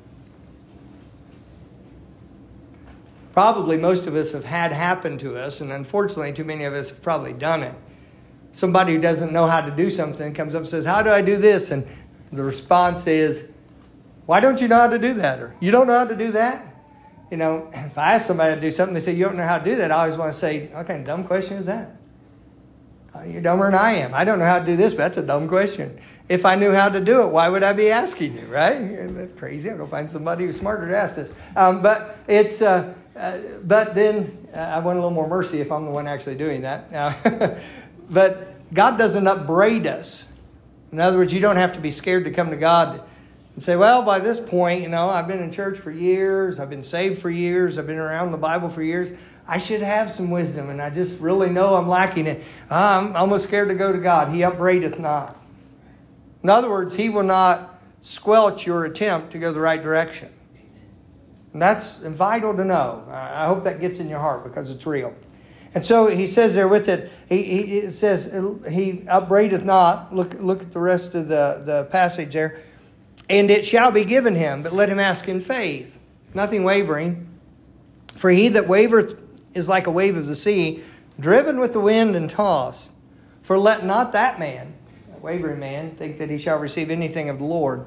Probably 3.34 3.78
most 3.78 4.08
of 4.08 4.16
us 4.16 4.32
have 4.32 4.46
had 4.46 4.72
happen 4.72 5.18
to 5.20 5.38
us, 5.38 5.62
and 5.62 5.72
unfortunately, 5.72 6.34
too 6.34 6.44
many 6.44 6.66
of 6.66 6.74
us 6.74 6.90
have 6.90 7.02
probably 7.02 7.34
done 7.34 7.64
it. 7.64 7.76
Somebody 8.52 8.94
who 8.94 9.00
doesn't 9.00 9.32
know 9.32 9.46
how 9.46 9.62
to 9.62 9.72
do 9.72 9.90
something 9.90 10.34
comes 10.34 10.56
up 10.56 10.62
and 10.62 10.70
says, 10.70 10.86
How 10.86 11.04
do 11.04 11.12
I 11.12 11.22
do 11.22 11.38
this? 11.38 11.70
And 11.70 11.88
the 12.32 12.44
response 12.44 13.06
is, 13.06 13.48
why 14.30 14.40
don't 14.40 14.62
you 14.62 14.68
know 14.68 14.76
how 14.76 14.88
to 14.88 15.00
do 15.00 15.16
that? 15.16 15.40
Or 15.40 15.56
you 15.60 15.72
don't 15.72 15.88
know 15.88 15.98
how 15.98 16.06
to 16.06 16.16
do 16.16 16.34
that? 16.34 16.64
You 17.32 17.38
know, 17.38 17.68
if 17.74 17.98
I 17.98 18.14
ask 18.14 18.28
somebody 18.28 18.54
to 18.54 18.62
do 18.62 18.70
something, 18.70 18.94
they 18.94 19.00
say, 19.00 19.16
You 19.16 19.26
don't 19.26 19.38
know 19.38 19.44
how 19.44 19.58
to 19.58 19.66
do 19.66 19.76
that. 19.78 19.90
I 19.90 20.02
always 20.02 20.18
want 20.18 20.32
to 20.32 20.38
say, 20.38 20.70
Okay, 20.72 21.02
dumb 21.04 21.24
question 21.24 21.58
is 21.58 21.66
that? 21.66 21.96
Uh, 23.16 23.24
you're 23.24 23.42
dumber 23.42 23.72
than 23.72 23.80
I 23.80 23.94
am. 23.94 24.14
I 24.14 24.26
don't 24.26 24.38
know 24.38 24.46
how 24.46 24.60
to 24.60 24.66
do 24.66 24.78
this, 24.78 24.94
but 24.94 25.00
that's 25.00 25.18
a 25.18 25.26
dumb 25.26 25.48
question. 25.48 26.00
If 26.30 26.46
I 26.46 26.54
knew 26.54 26.72
how 26.72 26.90
to 26.90 27.00
do 27.00 27.24
it, 27.24 27.32
why 27.32 27.50
would 27.50 27.64
I 27.64 27.74
be 27.74 27.90
asking 27.90 28.38
you, 28.38 28.46
right? 28.46 28.78
That's 29.16 29.34
crazy. 29.34 29.72
I'll 29.72 29.78
go 29.78 29.88
find 29.88 30.12
somebody 30.12 30.46
who's 30.46 30.60
smarter 30.60 30.88
to 30.88 30.96
ask 30.96 31.16
this. 31.16 31.34
Um, 31.56 31.82
but 31.82 32.20
it's, 32.28 32.62
uh, 32.62 32.94
uh, 33.18 33.40
but 33.64 33.96
then 33.96 34.48
uh, 34.54 34.60
I 34.60 34.78
want 34.78 35.00
a 35.00 35.02
little 35.02 35.10
more 35.10 35.28
mercy 35.28 35.60
if 35.60 35.72
I'm 35.72 35.86
the 35.86 35.92
one 35.92 36.06
actually 36.06 36.36
doing 36.36 36.62
that. 36.62 36.94
Uh, 36.94 37.56
but 38.12 38.74
God 38.76 39.00
doesn't 39.00 39.26
upbraid 39.26 39.88
us. 39.88 40.32
In 40.92 41.00
other 41.00 41.18
words, 41.18 41.34
you 41.34 41.40
don't 41.40 41.58
have 41.58 41.74
to 41.74 41.80
be 41.80 41.90
scared 41.90 42.26
to 42.26 42.32
come 42.32 42.52
to 42.52 42.58
God 42.58 43.09
and 43.60 43.64
say, 43.66 43.76
well, 43.76 44.04
by 44.04 44.20
this 44.20 44.40
point, 44.40 44.82
you 44.82 44.88
know, 44.88 45.10
I've 45.10 45.28
been 45.28 45.42
in 45.42 45.52
church 45.52 45.78
for 45.78 45.92
years, 45.92 46.60
I've 46.60 46.70
been 46.70 46.82
saved 46.82 47.22
for 47.22 47.30
years, 47.30 47.78
I've 47.78 47.88
been 47.88 47.98
around 47.98 48.32
the 48.32 48.38
Bible 48.38 48.70
for 48.70 48.82
years. 48.82 49.12
I 49.46 49.58
should 49.58 49.82
have 49.82 50.10
some 50.10 50.32
wisdom, 50.32 50.70
and 50.70 50.82
I 50.82 50.90
just 50.90 51.20
really 51.20 51.50
know 51.50 51.76
I'm 51.76 51.90
lacking 51.90 52.26
it. 52.26 52.42
I'm 52.70 53.18
almost 53.18 53.44
scared 53.44 53.68
to 53.68 53.76
go 53.76 53.92
to 53.92 53.98
God. 53.98 54.34
He 54.34 54.46
upbraideth 54.46 54.98
not. 54.98 55.38
In 56.42 56.50
other 56.50 56.70
words, 56.70 56.94
He 56.94 57.10
will 57.10 57.24
not 57.24 57.82
squelch 58.00 58.66
your 58.66 58.86
attempt 58.86 59.32
to 59.32 59.40
go 59.40 59.52
the 59.52 59.60
right 59.60 59.84
direction. 59.84 60.30
And 61.52 61.62
that's 61.62 61.98
vital 61.98 62.56
to 62.56 62.64
know. 62.64 63.06
I 63.12 63.46
hope 63.48 63.66
that 63.66 63.82
gets 63.82 64.00
in 64.00 64.08
your 64.08 64.20
heart 64.20 64.46
because 64.46 64.70
it's 64.70 64.86
real. 64.86 65.14
And 65.76 65.86
so 65.86 66.08
he 66.08 66.28
says 66.28 66.56
there 66.56 66.70
with 66.70 66.88
it, 66.88 67.12
he, 67.28 67.44
he 67.44 67.80
it 67.80 67.92
says, 67.92 68.34
he 68.72 69.06
upbraideth 69.06 69.66
not. 69.66 70.16
Look, 70.16 70.36
look 70.36 70.62
at 70.62 70.72
the 70.72 70.80
rest 70.80 71.14
of 71.14 71.28
the, 71.28 71.62
the 71.66 71.90
passage 71.92 72.32
there. 72.32 72.64
And 73.30 73.52
it 73.52 73.66
shall 73.66 73.92
be 73.92 74.04
given 74.04 74.36
him, 74.36 74.64
but 74.64 74.74
let 74.74 74.90
him 74.90 75.00
ask 75.00 75.28
in 75.28 75.40
faith, 75.40 76.00
nothing 76.34 76.64
wavering. 76.64 77.28
For 78.16 78.32
he 78.32 78.50
that 78.50 78.66
wavereth 78.66 79.20
is 79.54 79.70
like 79.70 79.88
a 79.88 79.92
wave 79.92 80.18
of 80.18 80.26
the 80.26 80.36
sea, 80.36 80.84
driven 81.20 81.60
with 81.60 81.74
the 81.74 81.80
wind 81.80 82.16
and 82.16 82.30
tossed. 82.30 82.92
For 83.44 83.58
let 83.58 83.86
not 83.86 84.14
that 84.14 84.40
man, 84.40 84.74
wavering 85.22 85.60
man, 85.60 85.96
think 85.96 86.18
that 86.18 86.30
he 86.30 86.38
shall 86.38 86.58
receive 86.58 86.90
anything 86.90 87.30
of 87.30 87.40
the 87.40 87.46
Lord. 87.46 87.86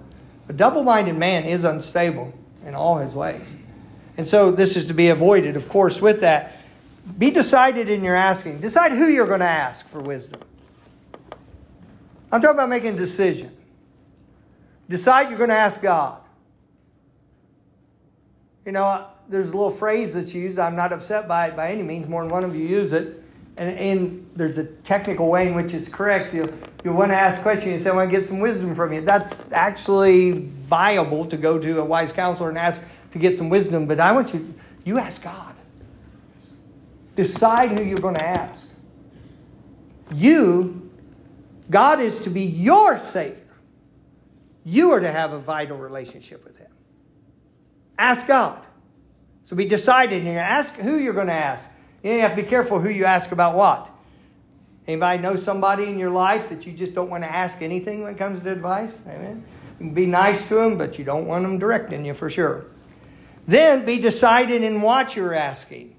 A 0.48 0.52
double 0.52 0.82
minded 0.82 1.16
man 1.16 1.44
is 1.44 1.64
unstable 1.64 2.32
in 2.64 2.74
all 2.74 2.98
his 2.98 3.14
ways. 3.14 3.54
And 4.16 4.26
so 4.26 4.50
this 4.50 4.76
is 4.76 4.86
to 4.86 4.94
be 4.94 5.08
avoided, 5.08 5.56
of 5.56 5.68
course, 5.68 6.00
with 6.00 6.20
that. 6.20 6.58
Be 7.18 7.30
decided 7.30 7.88
in 7.88 8.04
your 8.04 8.14
asking. 8.14 8.60
Decide 8.60 8.92
who 8.92 9.06
you're 9.06 9.26
going 9.26 9.40
to 9.40 9.46
ask 9.46 9.88
for 9.88 10.00
wisdom. 10.00 10.40
I'm 12.30 12.40
talking 12.40 12.56
about 12.56 12.68
making 12.68 12.94
a 12.94 12.96
decision. 12.96 13.56
Decide 14.92 15.30
you're 15.30 15.38
going 15.38 15.48
to 15.48 15.56
ask 15.56 15.80
God. 15.80 16.20
You 18.66 18.72
know, 18.72 19.06
there's 19.26 19.48
a 19.48 19.52
little 19.52 19.70
phrase 19.70 20.12
that's 20.12 20.34
used. 20.34 20.58
I'm 20.58 20.76
not 20.76 20.92
upset 20.92 21.26
by 21.26 21.46
it 21.46 21.56
by 21.56 21.72
any 21.72 21.82
means. 21.82 22.06
More 22.08 22.20
than 22.20 22.30
one 22.30 22.44
of 22.44 22.54
you 22.54 22.66
use 22.66 22.92
it. 22.92 23.24
And, 23.56 23.78
and 23.78 24.30
there's 24.36 24.58
a 24.58 24.64
technical 24.64 25.30
way 25.30 25.48
in 25.48 25.54
which 25.54 25.72
it's 25.72 25.88
correct. 25.88 26.34
You, 26.34 26.46
you 26.84 26.92
want 26.92 27.10
to 27.10 27.16
ask 27.16 27.40
a 27.40 27.42
question, 27.42 27.70
you 27.70 27.80
say, 27.80 27.88
I 27.88 27.94
want 27.94 28.10
to 28.10 28.14
get 28.14 28.26
some 28.26 28.38
wisdom 28.38 28.74
from 28.74 28.92
you. 28.92 29.00
That's 29.00 29.50
actually 29.50 30.50
viable 30.60 31.24
to 31.24 31.38
go 31.38 31.58
to 31.58 31.80
a 31.80 31.84
wise 31.86 32.12
counselor 32.12 32.50
and 32.50 32.58
ask 32.58 32.82
to 33.12 33.18
get 33.18 33.34
some 33.34 33.48
wisdom. 33.48 33.86
But 33.86 33.98
I 33.98 34.12
want 34.12 34.34
you, 34.34 34.52
you 34.84 34.98
ask 34.98 35.22
God. 35.22 35.54
Decide 37.16 37.78
who 37.78 37.82
you're 37.82 37.96
going 37.96 38.16
to 38.16 38.28
ask. 38.28 38.68
You, 40.14 40.90
God 41.70 41.98
is 41.98 42.20
to 42.24 42.28
be 42.28 42.42
your 42.42 42.98
Savior. 42.98 43.38
You 44.64 44.92
are 44.92 45.00
to 45.00 45.10
have 45.10 45.32
a 45.32 45.38
vital 45.38 45.76
relationship 45.76 46.44
with 46.44 46.56
Him. 46.58 46.70
Ask 47.98 48.26
God. 48.26 48.60
So 49.44 49.56
be 49.56 49.66
decided 49.66 50.26
and 50.26 50.36
ask 50.36 50.74
who 50.76 50.96
you're 50.96 51.14
going 51.14 51.26
to 51.26 51.32
ask. 51.32 51.68
You 52.02 52.20
have 52.20 52.36
to 52.36 52.42
be 52.42 52.48
careful 52.48 52.80
who 52.80 52.88
you 52.88 53.04
ask 53.04 53.32
about 53.32 53.54
what. 53.54 53.88
Anybody 54.86 55.22
know 55.22 55.36
somebody 55.36 55.84
in 55.84 55.98
your 55.98 56.10
life 56.10 56.48
that 56.48 56.66
you 56.66 56.72
just 56.72 56.94
don't 56.94 57.08
want 57.08 57.22
to 57.22 57.30
ask 57.30 57.62
anything 57.62 58.02
when 58.02 58.14
it 58.14 58.18
comes 58.18 58.40
to 58.40 58.50
advice? 58.50 59.00
Amen. 59.06 59.44
Be 59.94 60.06
nice 60.06 60.48
to 60.48 60.54
them, 60.54 60.78
but 60.78 60.98
you 60.98 61.04
don't 61.04 61.26
want 61.26 61.42
them 61.42 61.58
directing 61.58 62.04
you 62.04 62.14
for 62.14 62.30
sure. 62.30 62.66
Then 63.46 63.84
be 63.84 63.98
decided 63.98 64.62
in 64.62 64.82
what 64.82 65.16
you're 65.16 65.34
asking. 65.34 65.96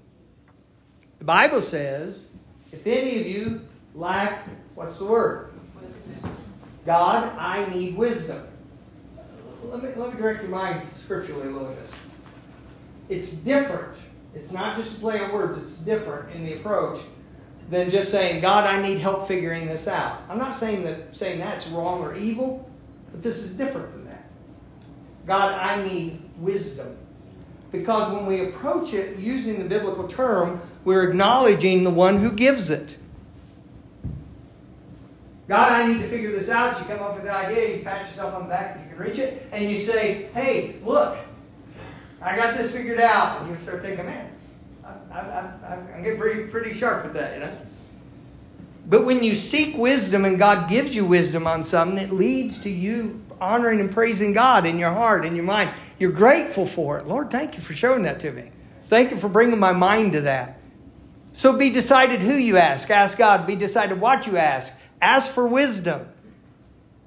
The 1.18 1.24
Bible 1.24 1.62
says, 1.62 2.28
if 2.72 2.86
any 2.86 3.20
of 3.20 3.26
you 3.26 3.60
lack, 3.94 4.46
what's 4.74 4.98
the 4.98 5.04
word? 5.04 5.52
God, 6.84 7.34
I 7.38 7.66
need 7.72 7.96
wisdom. 7.96 8.46
Let 9.70 9.82
me, 9.82 9.90
let 9.96 10.14
me 10.14 10.20
direct 10.20 10.42
your 10.42 10.50
mind 10.50 10.82
scripturally 10.84 11.48
a 11.48 11.50
little 11.50 11.68
bit. 11.68 11.88
It's 13.08 13.32
different. 13.32 13.96
It's 14.34 14.52
not 14.52 14.76
just 14.76 14.96
a 14.96 15.00
play 15.00 15.20
on 15.20 15.32
words, 15.32 15.58
it's 15.58 15.78
different 15.78 16.34
in 16.34 16.44
the 16.44 16.54
approach 16.54 17.00
than 17.70 17.88
just 17.88 18.10
saying, 18.10 18.40
God, 18.40 18.66
I 18.66 18.82
need 18.82 18.98
help 18.98 19.26
figuring 19.26 19.66
this 19.66 19.88
out. 19.88 20.22
I'm 20.28 20.38
not 20.38 20.56
saying 20.56 20.82
that 20.84 21.16
saying 21.16 21.38
that's 21.38 21.66
wrong 21.68 22.02
or 22.02 22.14
evil, 22.14 22.68
but 23.10 23.22
this 23.22 23.38
is 23.38 23.56
different 23.56 23.92
than 23.92 24.06
that. 24.06 24.24
God, 25.26 25.54
I 25.54 25.82
need 25.86 26.20
wisdom. 26.38 26.96
Because 27.72 28.12
when 28.12 28.26
we 28.26 28.48
approach 28.48 28.92
it 28.92 29.18
using 29.18 29.58
the 29.58 29.64
biblical 29.64 30.06
term, 30.06 30.60
we're 30.84 31.08
acknowledging 31.08 31.84
the 31.84 31.90
one 31.90 32.18
who 32.18 32.30
gives 32.30 32.70
it. 32.70 32.96
God, 35.46 35.72
I 35.72 35.86
need 35.86 36.00
to 36.00 36.08
figure 36.08 36.32
this 36.32 36.48
out. 36.48 36.78
You 36.78 36.86
come 36.86 37.00
up 37.00 37.14
with 37.14 37.24
the 37.24 37.32
idea, 37.32 37.76
you 37.76 37.84
pat 37.84 38.06
yourself 38.08 38.34
on 38.34 38.44
the 38.44 38.48
back 38.48 38.76
if 38.76 38.82
you 38.82 38.96
can 38.96 39.06
reach 39.06 39.18
it, 39.18 39.46
and 39.52 39.70
you 39.70 39.78
say, 39.78 40.30
hey, 40.32 40.76
look, 40.82 41.18
I 42.22 42.34
got 42.34 42.56
this 42.56 42.72
figured 42.72 43.00
out. 43.00 43.42
And 43.42 43.50
you 43.50 43.56
start 43.58 43.82
thinking, 43.82 44.06
man, 44.06 44.30
I, 44.84 45.18
I, 45.18 45.52
I, 45.66 45.96
am 45.96 46.02
getting 46.02 46.18
pretty, 46.18 46.44
pretty 46.44 46.72
sharp 46.72 47.04
with 47.04 47.12
that, 47.14 47.34
you 47.34 47.40
know. 47.40 47.58
But 48.86 49.04
when 49.04 49.22
you 49.22 49.34
seek 49.34 49.76
wisdom 49.76 50.24
and 50.24 50.38
God 50.38 50.68
gives 50.68 50.94
you 50.94 51.04
wisdom 51.04 51.46
on 51.46 51.64
something, 51.64 51.98
it 51.98 52.12
leads 52.12 52.62
to 52.62 52.70
you 52.70 53.22
honoring 53.40 53.80
and 53.80 53.90
praising 53.90 54.32
God 54.32 54.66
in 54.66 54.78
your 54.78 54.92
heart, 54.92 55.24
in 55.24 55.34
your 55.34 55.44
mind. 55.44 55.70
You're 55.98 56.12
grateful 56.12 56.66
for 56.66 56.98
it. 56.98 57.06
Lord, 57.06 57.30
thank 57.30 57.56
you 57.56 57.62
for 57.62 57.74
showing 57.74 58.02
that 58.04 58.20
to 58.20 58.32
me. 58.32 58.50
Thank 58.84 59.10
you 59.10 59.18
for 59.18 59.28
bringing 59.28 59.58
my 59.58 59.72
mind 59.72 60.12
to 60.12 60.22
that. 60.22 60.58
So 61.32 61.52
be 61.52 61.70
decided 61.70 62.20
who 62.20 62.34
you 62.34 62.58
ask. 62.58 62.90
Ask 62.90 63.18
God. 63.18 63.46
Be 63.46 63.56
decided 63.56 64.00
what 64.00 64.26
you 64.26 64.36
ask. 64.36 64.72
Ask 65.04 65.30
for 65.30 65.46
wisdom. 65.46 66.08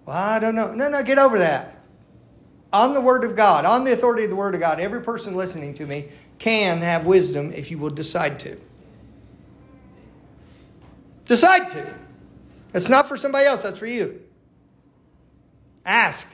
Well, 0.06 0.16
I 0.16 0.40
don't 0.40 0.56
know. 0.56 0.74
No, 0.74 0.88
no, 0.88 1.02
get 1.04 1.18
over 1.18 1.40
that 1.40 1.78
on 2.74 2.94
the 2.94 3.02
Word 3.02 3.24
of 3.24 3.36
God, 3.36 3.66
on 3.66 3.84
the 3.84 3.94
authority 3.94 4.24
of 4.24 4.30
the 4.30 4.36
Word 4.36 4.54
of 4.54 4.62
God, 4.62 4.80
every 4.80 5.02
person 5.02 5.36
listening 5.36 5.74
to 5.76 5.86
me 5.86 6.10
can 6.38 6.80
have 6.80 7.06
wisdom 7.06 7.52
if 7.54 7.72
you 7.72 7.78
will 7.78 7.90
decide 7.90 8.40
to. 8.42 8.58
Decide 11.26 11.68
to. 11.70 11.94
It's 12.74 12.90
not 12.90 13.08
for 13.08 13.18
somebody 13.18 13.46
else, 13.46 13.64
that's 13.64 13.80
for 13.80 13.88
you. 13.88 14.22
Ask 15.86 16.28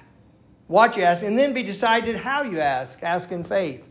what 0.68 0.98
you 0.98 1.04
ask, 1.04 1.24
and 1.24 1.38
then 1.38 1.54
be 1.54 1.64
decided 1.64 2.18
how 2.18 2.42
you 2.42 2.60
ask. 2.60 3.04
Ask 3.04 3.32
in 3.32 3.44
faith. 3.44 3.88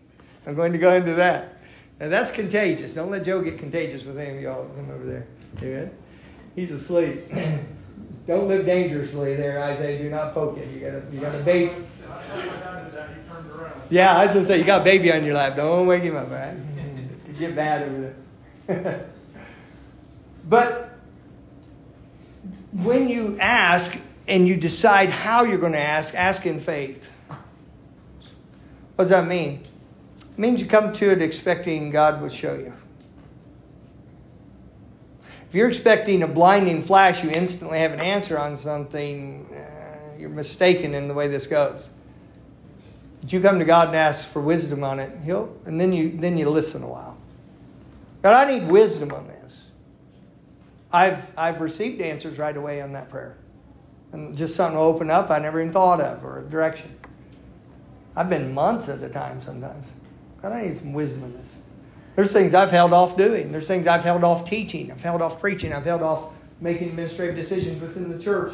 I'm 0.46 0.54
going 0.54 0.72
to 0.72 0.78
go 0.78 0.92
into 0.92 1.14
that. 1.14 1.56
Now 2.00 2.08
that's 2.08 2.32
contagious. 2.32 2.94
Don't 2.94 3.10
let 3.10 3.24
Joe 3.24 3.40
get 3.40 3.58
contagious 3.58 4.04
with 4.04 4.18
him, 4.18 4.40
y'all. 4.40 4.64
Him 4.74 4.90
over 4.90 5.06
there. 5.06 5.26
Amen. 5.58 5.90
He's 6.54 6.70
asleep. 6.70 7.32
Don't 8.26 8.48
live 8.48 8.66
dangerously 8.66 9.36
there, 9.36 9.62
Isaiah. 9.62 10.02
Do 10.02 10.10
not 10.10 10.34
poke 10.34 10.56
him. 10.56 10.72
You 10.72 10.80
got 10.80 10.94
a 10.94 11.02
you 11.12 11.20
got 11.20 11.34
a 11.34 11.38
bait. 11.38 11.72
Yeah, 13.90 14.16
I 14.16 14.26
was 14.26 14.34
gonna 14.34 14.46
say 14.46 14.58
you 14.58 14.64
got 14.64 14.82
a 14.82 14.84
baby 14.84 15.12
on 15.12 15.24
your 15.24 15.34
lap. 15.34 15.56
Don't 15.56 15.86
wake 15.86 16.02
him 16.02 16.16
up, 16.16 16.30
right? 16.30 16.56
You 17.26 17.38
get 17.38 17.56
bad 17.56 17.88
over 17.88 18.14
there. 18.66 19.08
but 20.48 20.92
when 22.72 23.08
you 23.08 23.38
ask 23.38 23.98
and 24.28 24.46
you 24.46 24.56
decide 24.56 25.10
how 25.10 25.44
you're 25.44 25.58
going 25.58 25.72
to 25.72 25.80
ask, 25.80 26.14
ask 26.14 26.46
in 26.46 26.60
faith. 26.60 27.10
What 28.96 29.04
does 29.04 29.10
that 29.10 29.26
mean? 29.26 29.62
It 30.20 30.38
means 30.38 30.60
you 30.60 30.66
come 30.66 30.92
to 30.92 31.10
it 31.10 31.20
expecting 31.20 31.90
God 31.90 32.20
will 32.20 32.28
show 32.28 32.54
you. 32.54 32.72
If 35.52 35.56
you're 35.56 35.68
expecting 35.68 36.22
a 36.22 36.26
blinding 36.26 36.80
flash, 36.80 37.22
you 37.22 37.30
instantly 37.30 37.80
have 37.80 37.92
an 37.92 38.00
answer 38.00 38.38
on 38.38 38.56
something, 38.56 39.46
uh, 39.54 40.18
you're 40.18 40.30
mistaken 40.30 40.94
in 40.94 41.08
the 41.08 41.12
way 41.12 41.28
this 41.28 41.46
goes. 41.46 41.90
But 43.20 43.34
you 43.34 43.42
come 43.42 43.58
to 43.58 43.66
God 43.66 43.88
and 43.88 43.96
ask 43.98 44.26
for 44.26 44.40
wisdom 44.40 44.82
on 44.82 44.98
it, 44.98 45.12
He'll, 45.26 45.54
and 45.66 45.78
then 45.78 45.92
you 45.92 46.16
then 46.16 46.38
you 46.38 46.48
listen 46.48 46.82
a 46.82 46.88
while. 46.88 47.18
God, 48.22 48.48
I 48.48 48.50
need 48.50 48.68
wisdom 48.68 49.12
on 49.12 49.26
this. 49.26 49.66
I've 50.90 51.38
I've 51.38 51.60
received 51.60 52.00
answers 52.00 52.38
right 52.38 52.56
away 52.56 52.80
on 52.80 52.94
that 52.94 53.10
prayer, 53.10 53.36
and 54.12 54.34
just 54.34 54.56
something 54.56 54.78
to 54.78 54.82
open 54.82 55.10
up 55.10 55.30
I 55.30 55.38
never 55.38 55.60
even 55.60 55.70
thought 55.70 56.00
of 56.00 56.24
or 56.24 56.38
a 56.38 56.44
direction. 56.44 56.98
I've 58.16 58.30
been 58.30 58.54
months 58.54 58.88
at 58.88 59.02
a 59.02 59.10
time 59.10 59.42
sometimes. 59.42 59.90
God, 60.40 60.52
I 60.52 60.62
need 60.62 60.78
some 60.78 60.94
wisdom 60.94 61.24
in 61.24 61.34
this. 61.34 61.58
There's 62.14 62.32
things 62.32 62.54
I've 62.54 62.70
held 62.70 62.92
off 62.92 63.16
doing. 63.16 63.52
There's 63.52 63.66
things 63.66 63.86
I've 63.86 64.04
held 64.04 64.22
off 64.22 64.48
teaching. 64.48 64.90
I've 64.90 65.02
held 65.02 65.22
off 65.22 65.40
preaching. 65.40 65.72
I've 65.72 65.84
held 65.84 66.02
off 66.02 66.32
making 66.60 66.88
administrative 66.88 67.36
decisions 67.36 67.80
within 67.80 68.10
the 68.10 68.22
church. 68.22 68.52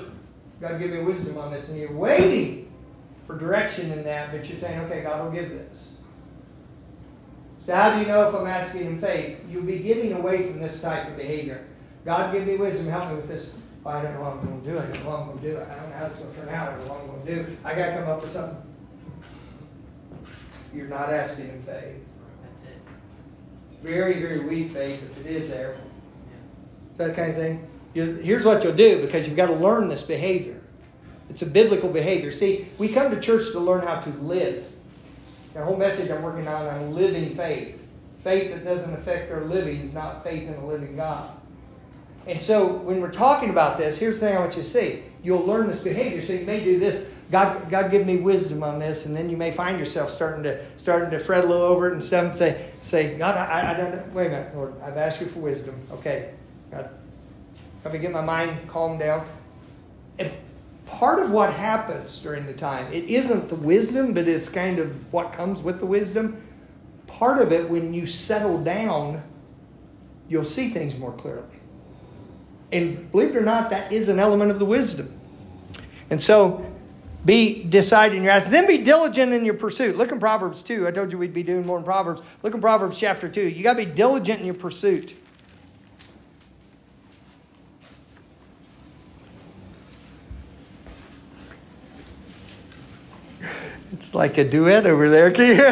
God, 0.60 0.78
give 0.78 0.90
me 0.90 1.00
wisdom 1.00 1.38
on 1.38 1.52
this. 1.52 1.68
And 1.68 1.78
you're 1.78 1.92
waiting 1.92 2.72
for 3.26 3.36
direction 3.36 3.92
in 3.92 4.04
that, 4.04 4.32
but 4.32 4.48
you're 4.48 4.58
saying, 4.58 4.78
okay, 4.80 5.02
God 5.02 5.24
will 5.24 5.32
give 5.32 5.50
this. 5.50 5.94
So, 7.66 7.74
how 7.74 7.94
do 7.94 8.00
you 8.00 8.06
know 8.06 8.28
if 8.28 8.34
I'm 8.34 8.46
asking 8.46 8.86
in 8.86 9.00
faith? 9.00 9.44
You'll 9.50 9.64
be 9.64 9.80
giving 9.80 10.14
away 10.14 10.48
from 10.48 10.60
this 10.60 10.80
type 10.80 11.06
of 11.08 11.16
behavior. 11.16 11.66
God, 12.04 12.32
give 12.32 12.46
me 12.46 12.56
wisdom, 12.56 12.90
help 12.90 13.10
me 13.10 13.16
with 13.16 13.28
this. 13.28 13.52
Oh, 13.84 13.90
I 13.90 14.02
don't 14.02 14.14
know 14.14 14.22
what 14.22 14.32
I'm 14.32 14.46
going 14.46 14.62
to 14.62 14.70
do. 14.70 14.78
I 14.78 14.82
don't 14.82 15.04
know 15.04 15.10
what 15.10 15.20
I'm 15.20 15.26
going 15.26 15.38
to 15.40 15.50
do. 15.50 15.56
I 15.60 15.74
don't 15.74 15.90
know 15.90 15.96
how 15.96 16.06
it's 16.06 16.16
going 16.16 16.34
to 16.34 16.40
turn 16.40 16.48
out. 16.48 16.68
I 16.68 16.76
don't 16.76 16.86
know 16.86 16.92
what 16.94 17.00
I'm 17.02 17.06
going 17.08 17.26
to 17.26 17.34
do. 17.34 17.56
I 17.64 17.74
got 17.74 17.86
to 17.86 17.92
come 17.96 18.08
up 18.08 18.22
with 18.22 18.30
something. 18.30 18.62
You're 20.74 20.88
not 20.88 21.10
asking 21.12 21.48
in 21.48 21.62
faith. 21.62 22.07
Very, 23.82 24.14
very 24.14 24.40
weak 24.40 24.72
faith 24.72 25.02
if 25.02 25.24
it 25.24 25.30
is 25.30 25.50
there. 25.50 25.76
Is 26.92 26.98
that 26.98 27.14
kind 27.14 27.30
of 27.30 27.36
thing? 27.36 27.68
here's 27.94 28.44
what 28.44 28.62
you'll 28.62 28.74
do 28.74 29.00
because 29.00 29.26
you've 29.26 29.36
got 29.36 29.46
to 29.46 29.54
learn 29.54 29.88
this 29.88 30.02
behavior. 30.02 30.60
It's 31.28 31.42
a 31.42 31.46
biblical 31.46 31.88
behavior. 31.88 32.32
See, 32.32 32.68
we 32.78 32.88
come 32.88 33.10
to 33.10 33.20
church 33.20 33.50
to 33.52 33.58
learn 33.58 33.86
how 33.86 34.00
to 34.00 34.10
live. 34.10 34.64
The 35.54 35.64
whole 35.64 35.76
message 35.76 36.10
I'm 36.10 36.22
working 36.22 36.46
on 36.46 36.66
on 36.66 36.94
living 36.94 37.34
faith. 37.34 37.86
Faith 38.22 38.52
that 38.52 38.64
doesn't 38.64 38.94
affect 38.94 39.32
our 39.32 39.44
living 39.44 39.80
is 39.80 39.94
not 39.94 40.22
faith 40.22 40.48
in 40.48 40.54
the 40.54 40.64
living 40.64 40.96
God. 40.96 41.30
And 42.26 42.40
so 42.40 42.74
when 42.74 43.00
we're 43.00 43.10
talking 43.10 43.50
about 43.50 43.78
this, 43.78 43.98
here's 43.98 44.20
the 44.20 44.26
thing 44.26 44.36
I 44.36 44.40
want 44.40 44.56
you 44.56 44.62
to 44.62 44.68
see. 44.68 45.02
You'll 45.22 45.44
learn 45.44 45.66
this 45.66 45.82
behavior. 45.82 46.22
So 46.22 46.34
you 46.34 46.44
may 46.44 46.62
do 46.62 46.78
this. 46.78 47.08
God, 47.30 47.68
God 47.68 47.90
give 47.90 48.06
me 48.06 48.16
wisdom 48.16 48.62
on 48.62 48.78
this, 48.78 49.04
and 49.04 49.14
then 49.14 49.28
you 49.28 49.36
may 49.36 49.52
find 49.52 49.78
yourself 49.78 50.08
starting 50.08 50.42
to 50.44 50.64
starting 50.78 51.10
to 51.10 51.18
fret 51.18 51.44
a 51.44 51.46
little 51.46 51.62
over 51.62 51.88
it 51.88 51.92
and 51.92 52.02
stuff, 52.02 52.24
and 52.24 52.36
say, 52.36 52.70
say, 52.80 53.18
God, 53.18 53.36
I, 53.36 53.72
I 53.72 53.74
don't. 53.74 54.14
Wait 54.14 54.28
a 54.28 54.30
minute, 54.30 54.56
Lord, 54.56 54.74
I've 54.80 54.96
asked 54.96 55.20
you 55.20 55.26
for 55.26 55.40
wisdom. 55.40 55.78
Okay, 55.92 56.30
God, 56.70 56.88
help 57.82 57.92
me 57.92 57.98
get 58.00 58.12
my 58.12 58.22
mind 58.22 58.66
calmed 58.66 59.00
down. 59.00 59.26
And 60.18 60.32
part 60.86 61.22
of 61.22 61.30
what 61.30 61.52
happens 61.52 62.18
during 62.20 62.46
the 62.46 62.54
time, 62.54 62.90
it 62.92 63.04
isn't 63.04 63.50
the 63.50 63.56
wisdom, 63.56 64.14
but 64.14 64.26
it's 64.26 64.48
kind 64.48 64.78
of 64.78 65.12
what 65.12 65.34
comes 65.34 65.62
with 65.62 65.80
the 65.80 65.86
wisdom. 65.86 66.42
Part 67.06 67.42
of 67.42 67.52
it, 67.52 67.68
when 67.68 67.92
you 67.92 68.06
settle 68.06 68.62
down, 68.62 69.22
you'll 70.28 70.44
see 70.44 70.70
things 70.70 70.98
more 70.98 71.12
clearly. 71.12 71.44
And 72.72 73.10
believe 73.10 73.30
it 73.30 73.36
or 73.36 73.42
not, 73.42 73.70
that 73.70 73.92
is 73.92 74.08
an 74.08 74.18
element 74.18 74.50
of 74.50 74.58
the 74.58 74.64
wisdom. 74.64 75.18
And 76.10 76.20
so 76.20 76.64
be 77.28 77.62
decided 77.62 78.16
in 78.16 78.22
your 78.22 78.32
actions. 78.32 78.50
Then 78.52 78.66
be 78.66 78.78
diligent 78.78 79.34
in 79.34 79.44
your 79.44 79.52
pursuit. 79.52 79.98
Look 79.98 80.10
in 80.10 80.18
Proverbs 80.18 80.62
2. 80.62 80.88
I 80.88 80.90
told 80.90 81.12
you 81.12 81.18
we'd 81.18 81.34
be 81.34 81.42
doing 81.42 81.66
more 81.66 81.76
in 81.76 81.84
Proverbs. 81.84 82.22
Look 82.42 82.54
in 82.54 82.60
Proverbs 82.62 82.98
chapter 82.98 83.28
2. 83.28 83.48
You 83.48 83.62
got 83.62 83.74
to 83.74 83.84
be 83.84 83.92
diligent 83.92 84.40
in 84.40 84.46
your 84.46 84.54
pursuit. 84.54 85.14
It's 93.90 94.14
like 94.14 94.38
a 94.38 94.44
duet 94.48 94.86
over 94.86 95.08
there. 95.08 95.30
Can 95.32 95.56
you 95.56 95.62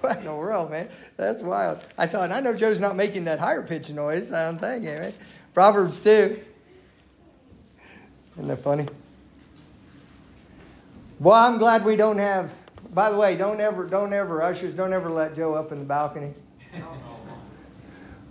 what 0.00 0.18
in 0.18 0.24
the 0.24 0.34
world, 0.34 0.70
man? 0.70 0.88
That's 1.16 1.42
wild. 1.42 1.86
I 1.96 2.06
thought, 2.06 2.30
I 2.30 2.40
know 2.40 2.54
Joe's 2.54 2.80
not 2.80 2.96
making 2.96 3.24
that 3.24 3.38
higher 3.38 3.62
pitch 3.62 3.90
noise. 3.90 4.32
I 4.32 4.46
don't 4.46 4.58
think, 4.58 4.84
man. 4.84 5.12
Proverbs 5.54 6.00
2. 6.00 6.40
Isn't 8.32 8.48
that 8.48 8.58
funny? 8.58 8.86
Well, 11.18 11.34
I'm 11.34 11.56
glad 11.56 11.84
we 11.84 11.96
don't 11.96 12.18
have. 12.18 12.54
By 12.92 13.10
the 13.10 13.16
way, 13.16 13.36
don't 13.36 13.60
ever, 13.60 13.86
don't 13.86 14.12
ever, 14.12 14.42
ushers, 14.42 14.74
don't 14.74 14.92
ever 14.92 15.10
let 15.10 15.34
Joe 15.34 15.54
up 15.54 15.72
in 15.72 15.78
the 15.78 15.84
balcony. 15.84 16.34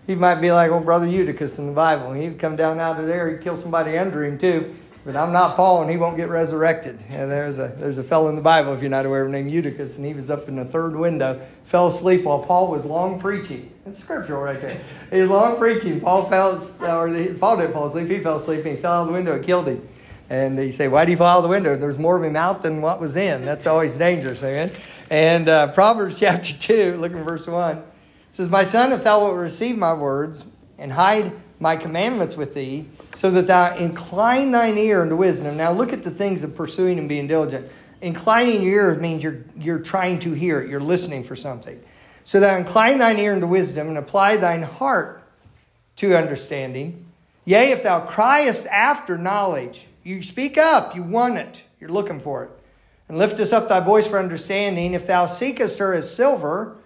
He 0.06 0.14
might 0.14 0.36
be 0.36 0.52
like 0.52 0.70
old 0.70 0.86
brother 0.86 1.08
Eutychus 1.08 1.58
in 1.58 1.66
the 1.66 1.74
Bible. 1.74 2.14
He'd 2.14 2.38
come 2.38 2.56
down 2.56 2.80
out 2.80 3.00
of 3.00 3.08
there, 3.08 3.32
he'd 3.32 3.42
kill 3.42 3.58
somebody 3.58 3.98
under 3.98 4.24
him 4.24 4.38
too. 4.38 4.76
But 5.04 5.16
I'm 5.16 5.32
not 5.32 5.56
Paul, 5.56 5.82
and 5.82 5.90
he 5.90 5.98
won't 5.98 6.18
get 6.18 6.30
resurrected. 6.30 7.00
Yeah, 7.10 7.26
there's 7.26 7.60
a 7.60 7.68
there's 7.78 8.00
a 8.00 8.04
fellow 8.04 8.30
in 8.30 8.36
the 8.36 8.42
Bible, 8.42 8.74
if 8.74 8.82
you're 8.82 8.90
not 8.90 9.06
aware 9.06 9.26
of 9.26 9.32
named 9.32 9.52
Eutychus, 9.52 9.98
and 9.98 10.06
he 10.06 10.14
was 10.14 10.32
up 10.32 10.48
in 10.48 10.56
the 10.56 10.66
third 10.66 10.96
window, 10.96 11.46
fell 11.64 11.88
asleep 11.88 12.24
while 12.24 12.40
Paul 12.40 12.70
was 12.70 12.86
long 12.86 13.20
preaching. 13.20 13.72
It's 13.86 14.00
scriptural 14.00 14.42
right 14.42 14.60
there. 14.60 14.82
He 15.12 15.22
was 15.22 15.30
long 15.30 15.58
preaching. 15.58 16.02
Paul 16.02 16.28
fell, 16.28 16.56
or 16.82 17.36
Paul 17.40 17.58
didn't 17.58 17.74
fall 17.74 17.86
asleep. 17.86 18.10
He 18.10 18.20
fell 18.20 18.38
asleep 18.38 18.66
and 18.66 18.76
he 18.76 18.82
fell 18.82 19.02
out 19.02 19.06
the 19.06 19.14
window 19.14 19.34
and 19.34 19.44
killed 19.44 19.68
him. 19.68 19.88
And 20.30 20.58
they 20.58 20.72
say, 20.72 20.88
why 20.88 21.06
do 21.06 21.12
you 21.12 21.18
fall 21.18 21.38
out 21.38 21.42
the 21.42 21.48
window? 21.48 21.76
There's 21.76 22.00
more 22.00 22.18
of 22.18 22.24
him 22.24 22.36
out 22.36 22.62
than 22.62 22.82
what 22.82 23.00
was 23.00 23.16
in. 23.16 23.46
That's 23.46 23.66
always 23.68 23.98
dangerous, 23.98 24.44
amen? 24.44 24.72
And 25.10 25.48
uh, 25.48 25.68
Proverbs 25.72 26.20
chapter 26.20 26.54
2, 26.60 26.98
look 26.98 27.14
at 27.14 27.24
verse 27.26 27.48
1. 27.48 27.78
It 27.78 27.84
says, 28.32 28.50
My 28.50 28.64
son, 28.64 28.92
if 28.92 29.04
thou 29.04 29.22
wilt 29.22 29.36
receive 29.36 29.78
my 29.78 29.94
words 29.94 30.46
and 30.78 30.92
hide 30.92 31.32
my 31.60 31.78
commandments 31.78 32.36
with 32.36 32.54
thee, 32.54 32.86
so 33.16 33.32
that 33.32 33.48
thou 33.48 33.76
incline 33.78 34.52
thine 34.52 34.78
ear 34.78 35.02
unto 35.02 35.16
wisdom. 35.16 35.56
Now 35.56 35.72
look 35.72 35.94
at 35.94 36.04
the 36.04 36.12
things 36.12 36.44
of 36.44 36.56
pursuing 36.56 37.00
and 37.00 37.08
being 37.08 37.28
diligent. 37.28 37.70
Inclining 38.02 38.62
your 38.62 38.92
ear 38.92 38.96
means 38.96 39.24
you're, 39.24 39.44
you're 39.58 39.80
trying 39.80 40.20
to 40.20 40.34
hear 40.34 40.60
it, 40.60 40.70
you're 40.70 40.82
listening 40.82 41.24
for 41.24 41.36
something. 41.36 41.82
So 42.24 42.40
thou 42.40 42.58
incline 42.58 42.98
thine 42.98 43.18
ear 43.20 43.34
unto 43.34 43.48
wisdom 43.48 43.88
and 43.88 43.98
apply 43.98 44.38
thine 44.38 44.64
heart 44.64 45.24
to 45.98 46.16
understanding. 46.16 47.06
Yea, 47.46 47.72
if 47.72 47.84
thou 47.84 48.02
criest 48.02 48.68
after 48.68 49.18
knowledge, 49.18 49.86
you 50.06 50.22
speak 50.22 50.58
up, 50.58 50.96
you 50.96 51.04
want 51.04 51.38
it, 51.38 51.64
you're 51.80 51.90
looking 51.90 52.20
for 52.20 52.44
it. 52.46 52.52
And 53.10 53.18
lift 53.18 53.40
us 53.40 53.52
up 53.52 53.68
thy 53.68 53.82
voice 53.82 54.08
for 54.08 54.18
understanding. 54.18 54.94
If 54.94 55.06
thou 55.06 55.26
seekest 55.26 55.80
her 55.80 55.94
as 55.94 56.14
silver, 56.14 56.78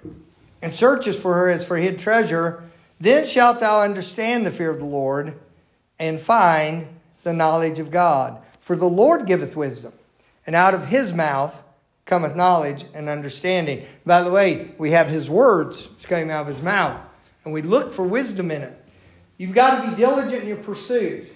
and 0.61 0.73
searchest 0.73 1.21
for 1.21 1.35
her 1.35 1.49
as 1.49 1.63
for 1.63 1.77
hid 1.77 1.99
treasure, 1.99 2.63
then 2.99 3.25
shalt 3.25 3.59
thou 3.59 3.81
understand 3.81 4.45
the 4.45 4.51
fear 4.51 4.69
of 4.69 4.79
the 4.79 4.85
Lord, 4.85 5.39
and 5.97 6.19
find 6.19 6.87
the 7.23 7.33
knowledge 7.33 7.79
of 7.79 7.91
God. 7.91 8.41
For 8.61 8.75
the 8.75 8.89
Lord 8.89 9.25
giveth 9.25 9.55
wisdom, 9.55 9.93
and 10.45 10.55
out 10.55 10.73
of 10.73 10.85
his 10.85 11.13
mouth 11.13 11.61
cometh 12.05 12.35
knowledge 12.35 12.85
and 12.93 13.07
understanding. 13.07 13.85
By 14.05 14.21
the 14.21 14.31
way, 14.31 14.71
we 14.77 14.91
have 14.91 15.07
his 15.07 15.29
words 15.29 15.89
coming 16.03 16.31
out 16.31 16.41
of 16.41 16.47
his 16.47 16.61
mouth, 16.61 16.99
and 17.43 17.53
we 17.53 17.61
look 17.61 17.93
for 17.93 18.03
wisdom 18.03 18.51
in 18.51 18.63
it. 18.63 18.85
You've 19.37 19.53
got 19.53 19.83
to 19.83 19.89
be 19.89 19.95
diligent 19.95 20.43
in 20.43 20.47
your 20.47 20.57
pursuit. 20.57 21.29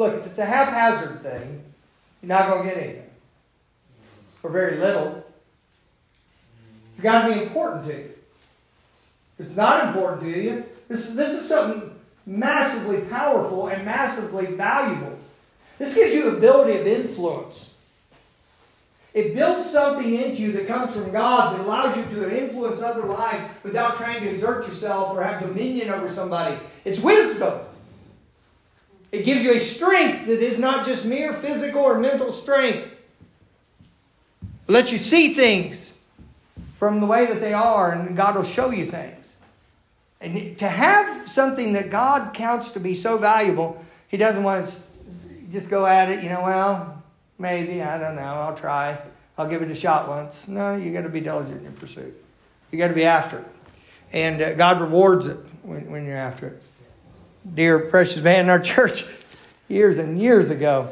Look, 0.00 0.14
if 0.14 0.28
it's 0.28 0.38
a 0.38 0.46
haphazard 0.46 1.22
thing, 1.22 1.62
you're 2.22 2.28
not 2.28 2.48
going 2.48 2.66
to 2.66 2.74
get 2.74 2.82
anything. 2.82 3.10
Or 4.42 4.48
very 4.48 4.78
little. 4.78 5.26
It's 6.94 7.02
got 7.02 7.28
to 7.28 7.34
be 7.34 7.42
important 7.42 7.84
to 7.84 7.92
you. 7.92 8.10
If 9.38 9.46
it's 9.46 9.56
not 9.58 9.88
important 9.88 10.22
to 10.22 10.42
you, 10.42 10.64
this, 10.88 11.10
this 11.10 11.38
is 11.38 11.46
something 11.46 11.94
massively 12.24 13.02
powerful 13.10 13.68
and 13.68 13.84
massively 13.84 14.46
valuable. 14.46 15.18
This 15.78 15.94
gives 15.94 16.14
you 16.14 16.34
ability 16.34 16.78
of 16.78 16.86
influence. 16.86 17.74
It 19.12 19.34
builds 19.34 19.68
something 19.68 20.14
into 20.14 20.40
you 20.40 20.52
that 20.52 20.66
comes 20.66 20.94
from 20.94 21.12
God 21.12 21.58
that 21.58 21.60
allows 21.66 21.94
you 21.94 22.04
to 22.04 22.42
influence 22.42 22.80
other 22.80 23.04
lives 23.04 23.44
without 23.62 23.96
trying 23.96 24.22
to 24.22 24.30
exert 24.30 24.66
yourself 24.66 25.14
or 25.14 25.22
have 25.22 25.42
dominion 25.42 25.90
over 25.90 26.08
somebody. 26.08 26.58
It's 26.86 27.00
wisdom. 27.00 27.60
It 29.12 29.24
gives 29.24 29.42
you 29.42 29.52
a 29.52 29.58
strength 29.58 30.26
that 30.26 30.40
is 30.40 30.58
not 30.58 30.84
just 30.84 31.04
mere 31.04 31.32
physical 31.32 31.82
or 31.82 31.98
mental 31.98 32.30
strength. 32.30 32.96
It 34.42 34.72
lets 34.72 34.92
you 34.92 34.98
see 34.98 35.34
things 35.34 35.92
from 36.78 37.00
the 37.00 37.06
way 37.06 37.26
that 37.26 37.40
they 37.40 37.52
are, 37.52 37.92
and 37.92 38.16
God 38.16 38.36
will 38.36 38.44
show 38.44 38.70
you 38.70 38.86
things. 38.86 39.34
And 40.20 40.56
to 40.58 40.68
have 40.68 41.28
something 41.28 41.72
that 41.72 41.90
God 41.90 42.34
counts 42.34 42.70
to 42.72 42.80
be 42.80 42.94
so 42.94 43.18
valuable, 43.18 43.84
He 44.08 44.16
doesn't 44.16 44.42
want 44.42 44.64
us 44.64 44.86
just 45.50 45.68
go 45.68 45.84
at 45.84 46.08
it, 46.10 46.22
you 46.22 46.28
know, 46.28 46.42
well, 46.42 47.02
maybe, 47.38 47.82
I 47.82 47.98
don't 47.98 48.14
know, 48.14 48.22
I'll 48.22 48.54
try. 48.54 48.98
I'll 49.36 49.48
give 49.48 49.62
it 49.62 49.70
a 49.70 49.74
shot 49.74 50.08
once. 50.08 50.46
No, 50.46 50.76
you 50.76 50.92
got 50.92 51.02
to 51.02 51.08
be 51.08 51.20
diligent 51.20 51.56
in 51.56 51.62
your 51.64 51.72
pursuit. 51.72 52.14
You 52.70 52.78
got 52.78 52.88
to 52.88 52.94
be 52.94 53.04
after 53.04 53.38
it. 53.38 53.46
And 54.12 54.40
uh, 54.40 54.54
God 54.54 54.80
rewards 54.80 55.26
it 55.26 55.38
when, 55.62 55.90
when 55.90 56.04
you're 56.04 56.16
after 56.16 56.48
it 56.48 56.62
dear 57.54 57.78
precious 57.78 58.22
man 58.22 58.44
in 58.44 58.50
our 58.50 58.60
church 58.60 59.04
years 59.68 59.98
and 59.98 60.20
years 60.20 60.50
ago. 60.50 60.90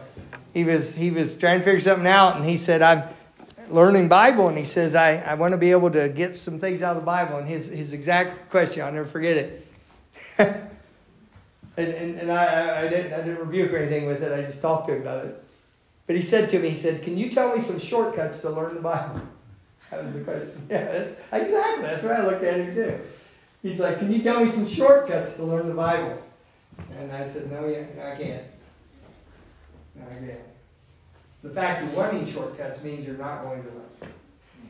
He 0.54 0.64
was 0.64 0.94
he 0.94 1.10
was 1.10 1.36
trying 1.36 1.58
to 1.58 1.64
figure 1.64 1.80
something 1.80 2.06
out, 2.06 2.36
and 2.36 2.44
he 2.44 2.56
said, 2.56 2.82
"I'm 2.82 3.04
learning 3.68 4.08
Bible," 4.08 4.48
and 4.48 4.56
he 4.56 4.64
says, 4.64 4.94
"I, 4.94 5.16
I 5.16 5.34
want 5.34 5.52
to 5.52 5.58
be 5.58 5.70
able 5.70 5.90
to 5.90 6.08
get 6.08 6.36
some 6.36 6.58
things 6.58 6.82
out 6.82 6.96
of 6.96 7.02
the 7.02 7.06
Bible." 7.06 7.38
And 7.38 7.48
his 7.48 7.68
his 7.68 7.92
exact 7.92 8.50
question, 8.50 8.82
I'll 8.82 8.92
never 8.92 9.06
forget 9.06 9.36
it. 9.36 9.66
and 10.38 10.68
and, 11.76 12.18
and 12.18 12.32
I, 12.32 12.86
I 12.86 12.88
didn't 12.88 13.12
I 13.12 13.18
didn't 13.18 13.40
rebuke 13.40 13.72
or 13.72 13.76
anything 13.76 14.06
with 14.06 14.22
it. 14.22 14.32
I 14.32 14.42
just 14.42 14.62
talked 14.62 14.88
to 14.88 14.94
him 14.94 15.02
about 15.02 15.26
it. 15.26 15.44
But 16.06 16.16
he 16.16 16.22
said 16.22 16.48
to 16.50 16.58
me, 16.58 16.70
he 16.70 16.76
said, 16.76 17.02
"Can 17.02 17.18
you 17.18 17.30
tell 17.30 17.54
me 17.54 17.60
some 17.60 17.78
shortcuts 17.78 18.40
to 18.42 18.50
learn 18.50 18.74
the 18.74 18.80
Bible?" 18.80 19.20
That 19.90 20.04
was 20.04 20.18
the 20.18 20.20
question. 20.24 20.66
Yeah, 20.68 21.06
exactly. 21.32 21.82
That's 21.86 22.02
what 22.02 22.12
I 22.12 22.26
looked 22.26 22.44
at 22.44 22.56
him 22.56 22.74
too. 22.74 23.00
He's 23.62 23.80
like, 23.80 23.98
"Can 23.98 24.12
you 24.12 24.22
tell 24.22 24.44
me 24.44 24.50
some 24.50 24.68
shortcuts 24.68 25.36
to 25.36 25.44
learn 25.44 25.66
the 25.66 25.74
Bible?" 25.74 26.22
And 26.98 27.12
I 27.12 27.26
said, 27.26 27.50
no, 27.50 27.66
yeah, 27.66 27.84
I 28.12 28.16
can't. 28.16 28.44
I 30.00 30.14
can't. 30.14 30.40
The 31.42 31.50
fact 31.50 31.84
of 31.84 31.94
wanting 31.94 32.26
shortcuts 32.26 32.82
means 32.82 33.06
you're 33.06 33.16
not 33.16 33.42
going 33.42 33.62
to 33.62 33.68
learn. 33.68 34.12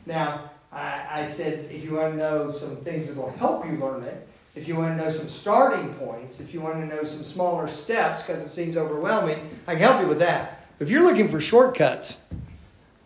Now, 0.05 0.51
I, 0.71 1.05
I 1.11 1.25
said, 1.25 1.69
if 1.71 1.83
you 1.83 1.95
want 1.95 2.13
to 2.13 2.17
know 2.17 2.51
some 2.51 2.77
things 2.77 3.07
that 3.07 3.17
will 3.17 3.31
help 3.31 3.65
you 3.65 3.73
learn 3.73 4.03
it, 4.03 4.27
if 4.55 4.67
you 4.67 4.75
want 4.75 4.97
to 4.97 5.03
know 5.03 5.09
some 5.09 5.27
starting 5.27 5.93
points, 5.95 6.39
if 6.39 6.53
you 6.53 6.61
want 6.61 6.75
to 6.75 6.85
know 6.85 7.03
some 7.03 7.23
smaller 7.23 7.67
steps 7.67 8.23
because 8.23 8.43
it 8.43 8.49
seems 8.49 8.77
overwhelming, 8.77 9.49
I 9.67 9.73
can 9.73 9.81
help 9.81 10.01
you 10.01 10.07
with 10.07 10.19
that. 10.19 10.67
If 10.79 10.89
you're 10.89 11.03
looking 11.03 11.29
for 11.29 11.39
shortcuts, 11.39 12.23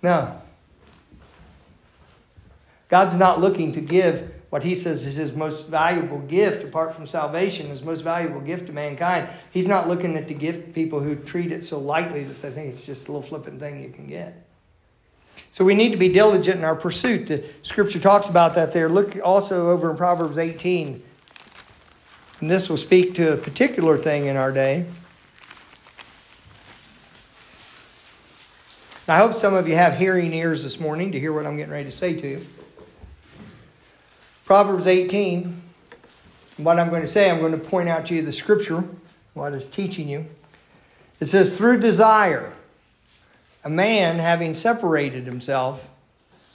no. 0.02 0.42
God's 2.90 3.16
not 3.16 3.40
looking 3.40 3.72
to 3.74 3.82
give 3.82 4.33
what 4.54 4.64
he 4.64 4.76
says 4.76 5.08
is 5.08 5.16
his 5.16 5.34
most 5.34 5.68
valuable 5.68 6.20
gift 6.20 6.64
apart 6.64 6.94
from 6.94 7.08
salvation, 7.08 7.70
his 7.70 7.82
most 7.82 8.02
valuable 8.02 8.40
gift 8.40 8.68
to 8.68 8.72
mankind. 8.72 9.28
He's 9.50 9.66
not 9.66 9.88
looking 9.88 10.16
at 10.16 10.28
the 10.28 10.36
gift 10.36 10.76
people 10.76 11.00
who 11.00 11.16
treat 11.16 11.52
it 11.52 11.64
so 11.64 11.80
lightly 11.80 12.24
that 12.24 12.40
they 12.40 12.52
think 12.52 12.72
it's 12.72 12.84
just 12.84 13.08
a 13.08 13.12
little 13.12 13.28
flippant 13.28 13.60
thing 13.60 13.82
you 13.82 13.90
can 13.90 14.06
get. 14.06 14.46
So 15.50 15.66
we 15.66 15.74
need 15.74 15.92
to 15.92 15.98
be 15.98 16.08
diligent 16.08 16.58
in 16.58 16.64
our 16.64 16.76
pursuit. 16.76 17.26
The 17.26 17.44
scripture 17.64 18.00
talks 18.00 18.30
about 18.30 18.54
that 18.54 18.74
there. 18.74 18.90
Look 18.90 19.18
also 19.24 19.72
over 19.72 19.90
in 19.90 19.98
Proverbs 19.98 20.38
18. 20.38 21.02
And 22.40 22.52
this 22.52 22.70
will 22.70 22.78
speak 22.78 23.16
to 23.16 23.34
a 23.34 23.38
particular 23.38 23.98
thing 23.98 24.28
in 24.28 24.38
our 24.38 24.52
day. 24.52 24.86
I 29.08 29.18
hope 29.18 29.34
some 29.34 29.56
of 29.56 29.68
you 29.68 29.74
have 29.74 29.98
hearing 29.98 30.32
ears 30.32 30.62
this 30.62 30.80
morning 30.80 31.12
to 31.14 31.20
hear 31.20 31.34
what 31.34 31.48
I'm 31.48 31.58
getting 31.58 31.74
ready 31.74 31.86
to 31.86 31.92
say 31.92 32.16
to 32.18 32.28
you. 32.28 32.46
Proverbs 34.54 34.86
18, 34.86 35.64
what 36.58 36.78
I'm 36.78 36.92
going 36.92 37.02
to 37.02 37.08
say, 37.08 37.28
I'm 37.28 37.40
going 37.40 37.54
to 37.54 37.58
point 37.58 37.90
out 37.90 38.06
to 38.06 38.14
you 38.14 38.22
the 38.22 38.32
scripture, 38.32 38.84
what 39.34 39.52
is 39.56 39.68
teaching 39.68 40.08
you. 40.08 40.28
It 41.20 41.26
says, 41.26 41.58
through 41.58 41.80
desire. 41.80 42.54
a 43.64 43.70
man 43.72 44.20
having 44.20 44.54
separated 44.54 45.26
himself 45.26 45.90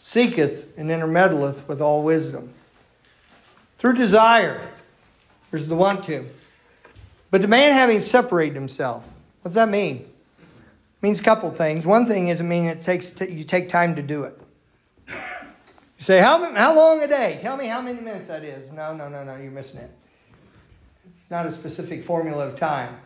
seeketh 0.01 0.79
and 0.79 0.91
intermeddleth 0.91 1.67
with 1.67 1.81
all 1.81 2.05
wisdom. 2.05 2.55
Through 3.79 3.95
desire, 3.95 4.71
there's 5.51 5.67
the 5.67 5.75
want 5.75 6.05
to. 6.05 6.25
But 7.33 7.43
the 7.43 7.49
man 7.49 7.73
having 7.73 7.99
separated 7.99 8.55
himself, 8.55 9.09
what 9.43 9.49
does 9.49 9.55
that 9.57 9.69
mean? 9.69 9.97
It 10.39 11.03
means 11.03 11.19
a 11.19 11.25
couple 11.25 11.51
things. 11.51 11.85
One 11.85 12.07
thing 12.07 12.29
is 12.29 12.39
it 12.39 12.45
means 12.45 12.69
it 12.69 12.81
takes 12.81 13.11
t- 13.11 13.33
you 13.33 13.43
take 13.43 13.69
time 13.69 13.97
to 13.97 14.03
do 14.03 14.23
it. 14.23 14.38
You 15.99 16.05
say, 16.05 16.21
how, 16.21 16.55
how 16.55 16.77
long 16.77 17.03
a 17.03 17.09
day? 17.09 17.39
Tell 17.43 17.57
me 17.57 17.67
how 17.67 17.83
many 17.83 18.01
minutes 18.01 18.29
that 18.29 18.45
is. 18.45 18.73
No, 18.73 18.95
no, 18.95 19.09
no, 19.09 19.25
no, 19.25 19.35
you're 19.35 19.51
missing 19.51 19.81
it. 19.81 19.91
It's 21.11 21.29
not 21.29 21.45
a 21.45 21.51
specific 21.51 22.05
formula 22.05 22.47
of 22.47 22.55
time. 22.55 23.01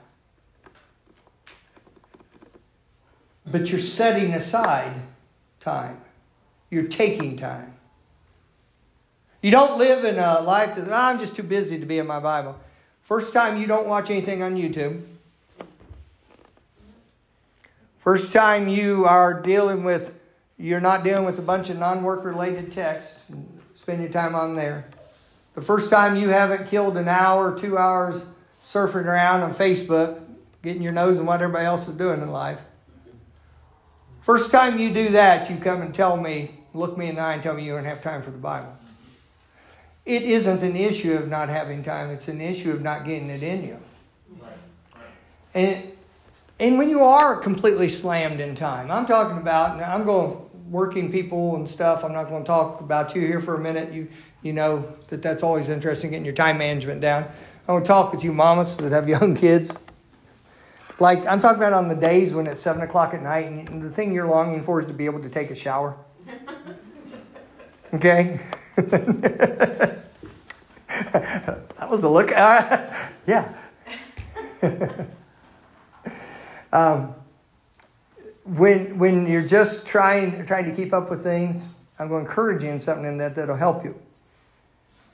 But 3.46 3.70
you're 3.70 3.81
setting 3.81 4.35
aside 4.35 4.92
time. 5.59 6.00
You're 6.68 6.87
taking 6.87 7.37
time. 7.37 7.74
You 9.40 9.50
don't 9.50 9.78
live 9.78 10.05
in 10.05 10.18
a 10.18 10.40
life 10.40 10.76
that, 10.76 10.87
oh, 10.88 10.94
I'm 10.94 11.18
just 11.18 11.35
too 11.35 11.42
busy 11.42 11.78
to 11.81 11.87
be 11.87 11.98
in 11.98 12.07
my 12.07 12.20
Bible. 12.20 12.59
First 13.00 13.33
time 13.33 13.61
you 13.61 13.66
don't 13.66 13.88
watch 13.88 14.11
anything 14.11 14.42
on 14.42 14.55
YouTube. 14.55 15.02
First 17.98 18.33
time 18.33 18.68
you 18.68 19.07
are 19.07 19.40
dealing 19.40 19.83
with, 19.83 20.14
you're 20.62 20.81
not 20.81 21.03
dealing 21.03 21.25
with 21.25 21.40
a 21.40 21.42
bunch 21.42 21.70
of 21.70 21.79
non 21.79 22.05
work 22.05 22.25
related 22.25 22.70
texts. 22.70 23.20
Spend 23.75 24.01
your 24.01 24.12
time 24.12 24.37
on 24.37 24.55
there. 24.55 24.85
The 25.55 25.61
first 25.61 25.90
time 25.90 26.14
you 26.14 26.29
haven't 26.29 26.68
killed 26.68 26.96
an 26.96 27.09
hour, 27.09 27.59
two 27.59 27.77
hours 27.77 28.25
surfing 28.64 29.07
around 29.07 29.40
on 29.40 29.55
Facebook, 29.55 30.22
getting 30.62 30.81
your 30.81 30.92
nose 30.92 31.18
in 31.18 31.27
what 31.27 31.42
everybody 31.42 31.66
else 31.66 31.88
is 31.88 31.94
doing 31.94 32.22
in 32.22 32.31
life. 32.31 32.62
First 34.20 34.53
time 34.53 34.79
you 34.79 34.94
do 34.94 35.09
that, 35.11 35.51
you 35.51 35.57
come 35.57 35.83
and 35.83 35.92
tell 35.92 36.16
me, 36.16 36.55
look 36.75 36.96
me 36.96 37.09
in 37.09 37.16
the 37.16 37.22
eye 37.22 37.35
and 37.35 37.42
tell 37.42 37.55
me 37.55 37.64
you 37.64 37.72
don't 37.72 37.85
have 37.85 38.01
time 38.01 38.22
for 38.22 38.31
the 38.31 38.38
Bible. 38.38 38.72
It 40.07 40.22
isn't 40.22 40.62
an 40.62 40.77
issue 40.77 41.14
of 41.14 41.29
not 41.29 41.48
having 41.48 41.83
time, 41.83 42.11
it's 42.11 42.29
an 42.29 42.40
issue 42.40 42.70
of 42.70 42.83
not 42.83 43.05
getting 43.05 43.31
it 43.31 43.42
in 43.42 43.64
you. 43.64 43.79
And, 45.55 45.92
and 46.61 46.79
when 46.79 46.88
you 46.88 47.01
are 47.01 47.35
completely 47.35 47.88
slammed 47.88 48.38
in 48.38 48.55
time, 48.55 48.92
I'm 48.92 49.07
talking 49.07 49.38
about, 49.38 49.81
I'm 49.83 50.05
going 50.05 50.41
working 50.68 51.11
people 51.11 51.57
and 51.57 51.68
stuff. 51.68 52.05
I'm 52.05 52.12
not 52.12 52.29
going 52.29 52.42
to 52.42 52.46
talk 52.46 52.81
about 52.81 53.14
you 53.14 53.22
here 53.22 53.40
for 53.40 53.55
a 53.57 53.61
minute. 53.61 53.92
You, 53.92 54.09
you 54.42 54.53
know 54.53 54.92
that 55.09 55.22
that's 55.22 55.42
always 55.42 55.68
interesting, 55.68 56.11
getting 56.11 56.25
your 56.25 56.35
time 56.35 56.59
management 56.59 57.01
down. 57.01 57.29
I 57.68 57.72
want 57.72 57.85
to 57.85 57.88
talk 57.88 58.12
with 58.12 58.25
you 58.25 58.33
mamas 58.33 58.77
that 58.77 58.92
have 58.92 59.09
young 59.09 59.37
kids. 59.37 59.72
Like, 60.98 61.27
I'm 61.27 61.40
talking 61.40 61.59
about 61.59 61.72
on 61.72 61.88
the 61.88 61.94
days 61.94 62.35
when 62.35 62.46
it's 62.46 62.61
7 62.61 62.83
o'clock 62.83 63.14
at 63.14 63.22
night, 63.22 63.46
and 63.46 63.83
the 63.83 63.90
thing 63.90 64.12
you're 64.12 64.27
longing 64.27 64.62
for 64.62 64.81
is 64.81 64.87
to 64.87 64.94
be 64.94 65.07
able 65.07 65.20
to 65.20 65.29
take 65.29 65.51
a 65.51 65.55
shower. 65.55 65.96
Okay? 67.94 68.40
that 68.77 70.01
was 71.90 72.03
a 72.05 72.09
look. 72.09 72.33
Uh, 72.33 72.90
yeah. 73.27 73.53
um, 76.72 77.14
when 78.44 78.98
when 78.98 79.26
you're 79.26 79.46
just 79.46 79.87
trying 79.87 80.44
trying 80.46 80.64
to 80.64 80.74
keep 80.74 80.92
up 80.92 81.11
with 81.11 81.22
things, 81.22 81.68
I'm 81.98 82.09
going 82.09 82.24
to 82.24 82.28
encourage 82.28 82.62
you 82.62 82.70
in 82.70 82.81
something 82.81 83.05
in 83.05 83.18
that 83.18 83.35
that'll 83.35 83.57
help 83.57 83.85
you. 83.85 84.00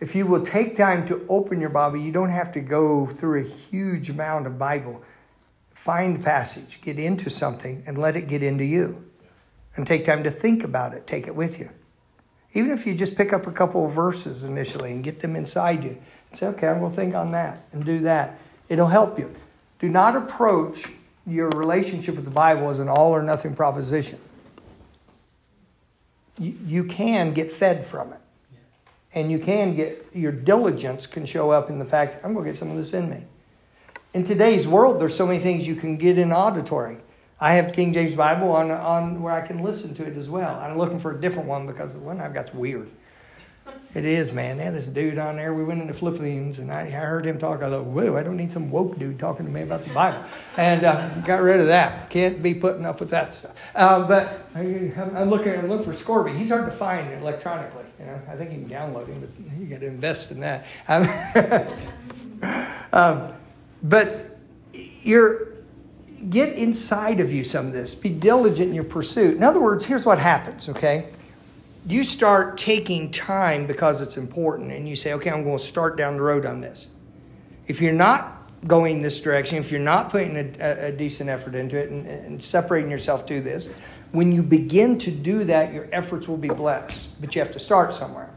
If 0.01 0.15
you 0.15 0.27
will 0.27 0.43
take 0.43 0.77
time 0.77 1.07
to 1.09 1.27
open 1.29 1.61
your 1.61 1.71
Bible, 1.71 1.99
you 1.99 2.13
don't 2.13 2.31
have 2.31 2.53
to 2.53 2.61
go 2.61 3.07
through 3.07 3.41
a 3.41 3.45
huge 3.45 4.09
amount 4.11 4.47
of 4.47 4.59
Bible. 4.59 5.03
Find 5.75 6.25
passage, 6.25 6.81
get 6.81 6.99
into 6.99 7.31
something, 7.31 7.83
and 7.87 7.99
let 7.99 8.17
it 8.17 8.29
get 8.29 8.43
into 8.43 8.65
you. 8.65 9.05
And 9.75 9.87
take 9.87 10.05
time 10.05 10.23
to 10.25 10.31
think 10.31 10.65
about 10.65 10.95
it. 10.95 11.07
Take 11.07 11.27
it 11.27 11.35
with 11.35 11.59
you. 11.59 11.71
Even 12.55 12.71
if 12.71 12.87
you 12.87 12.95
just 12.95 13.17
pick 13.17 13.33
up 13.33 13.47
a 13.47 13.53
couple 13.53 13.87
of 13.87 13.93
verses 13.93 14.43
initially 14.43 14.93
and 14.93 15.05
get 15.05 15.21
them 15.21 15.37
inside 15.37 15.85
you, 15.85 15.99
say, 16.33 16.47
okay, 16.49 16.69
I'm 16.69 16.81
going 16.81 16.91
to 16.91 16.97
think 16.97 17.15
on 17.15 17.33
that 17.33 17.65
and 17.73 17.85
do 17.85 18.01
that. 18.01 18.39
It'll 18.69 18.89
help 18.89 19.19
you. 19.19 19.35
Do 19.79 19.89
not 19.89 20.17
approach 20.17 20.89
your 21.29 21.51
relationship 21.51 22.17
with 22.17 22.25
the 22.25 22.31
Bible 22.31 22.71
is 22.71 22.79
an 22.79 22.89
all 22.89 23.15
or 23.15 23.23
nothing 23.23 23.55
proposition. 23.55 24.19
You, 26.39 26.57
you 26.67 26.85
can 26.85 27.35
get 27.35 27.53
fed 27.53 27.85
from 27.87 28.13
it. 28.13 28.21
And 29.15 29.31
you 29.31 29.39
can 29.39 29.75
get, 29.75 30.07
your 30.13 30.33
diligence 30.33 31.07
can 31.07 31.25
show 31.25 31.51
up 31.51 31.71
in 31.71 31.79
the 31.79 31.85
fact, 31.85 32.25
I'm 32.25 32.35
going 32.35 32.45
to 32.45 32.53
get 32.53 32.59
some 32.59 32.71
of 32.71 32.77
this 32.77 32.93
in 32.93 33.09
me. 33.09 33.25
In 34.15 34.25
today's 34.25 34.67
world, 34.67 35.01
there's 35.01 35.17
so 35.17 35.27
many 35.27 35.39
things 35.39 35.67
you 35.67 35.77
can 35.77 35.97
get 35.97 36.19
in 36.19 36.33
auditory. 36.33 36.99
I 37.41 37.55
have 37.55 37.73
King 37.73 37.93
James 37.93 38.15
Bible 38.15 38.53
on, 38.53 38.71
on 38.71 39.23
where 39.23 39.33
I 39.33 39.47
can 39.47 39.63
listen 39.63 39.95
to 39.95 40.05
it 40.05 40.17
as 40.17 40.29
well. 40.29 40.59
I'm 40.59 40.77
looking 40.77 40.99
for 40.99 41.17
a 41.17 41.21
different 41.21 41.49
one 41.49 41.67
because 41.67 41.95
the 41.95 42.01
one 42.01 42.21
I've 42.21 42.35
got's 42.35 42.53
weird. 42.53 42.91
It 43.95 44.05
is, 44.05 44.33
man. 44.33 44.59
They 44.59 44.65
had 44.65 44.75
this 44.75 44.87
dude 44.87 45.19
on 45.19 45.37
there. 45.37 45.55
We 45.55 45.65
went 45.65 45.81
into 45.81 45.95
Philippians, 45.95 46.59
and 46.59 46.71
I, 46.71 46.83
I 46.83 46.91
heard 46.91 47.25
him 47.25 47.39
talk. 47.39 47.63
I 47.63 47.71
thought, 47.71 47.85
whoa, 47.85 48.17
I 48.17 48.23
don't 48.23 48.37
need 48.37 48.51
some 48.51 48.71
woke 48.71 48.99
dude 48.99 49.19
talking 49.19 49.47
to 49.47 49.53
me 49.53 49.63
about 49.63 49.85
the 49.85 49.95
Bible. 49.95 50.23
And 50.57 50.85
uh, 50.85 51.09
got 51.21 51.41
rid 51.41 51.59
of 51.59 51.69
that. 51.69 52.11
Can't 52.11 52.43
be 52.43 52.55
putting 52.55 52.85
up 52.85 53.01
with 53.01 53.11
that 53.11 53.33
stuff. 53.33 53.57
Uh, 53.75 54.07
but 54.07 54.47
I, 54.55 54.61
am 54.61 55.31
looking, 55.31 55.55
I'm 55.55 55.69
looking 55.69 55.87
for 55.87 55.95
Scourby. 55.95 56.33
He's 56.33 56.51
hard 56.51 56.67
to 56.67 56.77
find 56.77 57.11
electronically. 57.15 57.85
You 57.99 58.07
know, 58.07 58.21
I 58.29 58.37
think 58.37 58.53
you 58.53 58.59
can 58.59 58.69
download 58.69 59.09
him, 59.09 59.21
but 59.21 59.59
you 59.59 59.67
got 59.67 59.81
to 59.81 59.87
invest 59.87 60.33
in 60.33 60.41
that. 60.41 60.67
um, 62.93 63.33
but 63.83 64.39
you're 65.03 65.49
get 66.31 66.53
inside 66.55 67.21
of 67.21 67.33
you 67.33 67.45
some 67.45 67.69
of 67.69 67.73
this. 67.73 67.95
Be 67.95 68.11
diligent 68.11 68.69
in 68.69 68.75
your 68.75 68.85
pursuit. 68.85 69.37
In 69.37 69.43
other 69.43 69.61
words, 69.61 69.85
here's 69.85 70.05
what 70.05 70.19
happens, 70.19 70.69
okay? 70.69 71.09
You 71.87 72.05
start 72.05 72.59
taking 72.59 73.11
time 73.11 73.67
because 73.67 74.01
it's 74.01 74.17
important, 74.17 74.73
and 74.73 74.89
you 74.89 74.97
say, 74.97 75.15
okay, 75.15 75.31
I'm 75.31 75.45
going 75.45 75.59
to 75.59 75.65
start 75.65 75.97
down 75.97 76.17
the 76.17 76.23
road 76.23 76.45
on 76.45 76.61
this. 76.61 76.89
If 77.67 77.81
you're 77.81 77.93
not 77.93 78.51
going 78.67 79.03
this 79.03 79.21
direction, 79.21 79.59
if 79.59 79.71
you're 79.71 79.81
not 79.81 80.11
putting 80.11 80.37
a, 80.37 80.87
a 80.87 80.93
decent 80.93 81.31
effort 81.31 81.55
into 81.55 81.79
it 81.79 81.91
and, 81.91 82.07
and 82.07 82.43
separating 82.43 82.91
yourself 82.91 83.27
to 83.27 83.41
this, 83.41 83.73
when 84.13 84.33
you 84.33 84.43
begin 84.43 84.99
to 84.99 85.11
do 85.11 85.45
that, 85.45 85.73
your 85.73 85.89
efforts 85.93 86.27
will 86.27 86.39
be 86.39 86.49
blessed. 86.49 87.21
But 87.21 87.35
you 87.35 87.43
have 87.43 87.53
to 87.53 87.59
start 87.59 87.95
somewhere. 87.95 88.31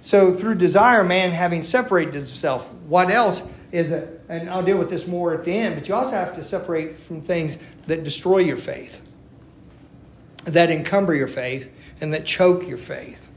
So, 0.00 0.32
through 0.32 0.54
desire, 0.54 1.02
man 1.02 1.32
having 1.32 1.62
separated 1.62 2.14
himself, 2.14 2.72
what 2.86 3.10
else? 3.10 3.42
is 3.72 3.92
a, 3.92 4.08
and 4.28 4.48
I'll 4.48 4.62
deal 4.62 4.78
with 4.78 4.88
this 4.88 5.06
more 5.06 5.34
at 5.34 5.44
the 5.44 5.52
end, 5.52 5.74
but 5.74 5.88
you 5.88 5.94
also 5.94 6.12
have 6.12 6.34
to 6.36 6.44
separate 6.44 6.98
from 6.98 7.20
things 7.20 7.58
that 7.86 8.04
destroy 8.04 8.38
your 8.38 8.56
faith, 8.56 9.02
that 10.44 10.70
encumber 10.70 11.14
your 11.14 11.28
faith, 11.28 11.72
and 12.00 12.12
that 12.14 12.26
choke 12.26 12.66
your 12.66 12.78
faith. 12.78 13.30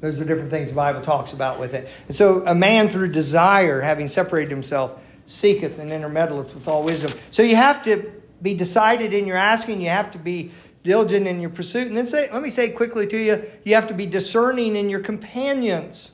Those 0.00 0.20
are 0.20 0.24
different 0.24 0.50
things 0.50 0.68
the 0.68 0.74
Bible 0.74 1.00
talks 1.00 1.32
about 1.32 1.58
with 1.58 1.72
it. 1.72 1.88
And 2.06 2.14
so 2.14 2.44
a 2.46 2.54
man 2.54 2.88
through 2.88 3.12
desire, 3.12 3.80
having 3.80 4.08
separated 4.08 4.50
himself, 4.50 5.00
seeketh 5.26 5.78
and 5.78 5.90
intermeddleth 5.90 6.54
with 6.54 6.68
all 6.68 6.82
wisdom. 6.82 7.12
So 7.30 7.42
you 7.42 7.56
have 7.56 7.82
to 7.84 8.12
be 8.42 8.52
decided 8.54 9.14
in 9.14 9.26
your 9.26 9.38
asking, 9.38 9.80
you 9.80 9.88
have 9.88 10.10
to 10.10 10.18
be 10.18 10.50
diligent 10.82 11.26
in 11.26 11.40
your 11.40 11.48
pursuit. 11.48 11.86
And 11.86 11.96
then 11.96 12.06
say, 12.06 12.30
let 12.30 12.42
me 12.42 12.50
say 12.50 12.70
quickly 12.70 13.06
to 13.06 13.16
you, 13.16 13.50
you 13.64 13.74
have 13.74 13.86
to 13.86 13.94
be 13.94 14.04
discerning 14.04 14.76
in 14.76 14.90
your 14.90 15.00
companions. 15.00 16.10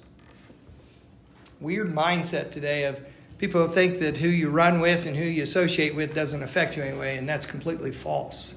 Weird 1.60 1.92
mindset 1.92 2.52
today 2.52 2.84
of 2.84 3.04
people 3.38 3.66
who 3.66 3.72
think 3.72 3.98
that 3.98 4.18
who 4.18 4.28
you 4.28 4.50
run 4.50 4.78
with 4.80 5.06
and 5.06 5.16
who 5.16 5.24
you 5.24 5.42
associate 5.42 5.94
with 5.96 6.14
doesn't 6.14 6.42
affect 6.42 6.76
you 6.76 6.84
anyway, 6.84 7.16
and 7.16 7.28
that's 7.28 7.46
completely 7.46 7.90
false. 7.90 8.54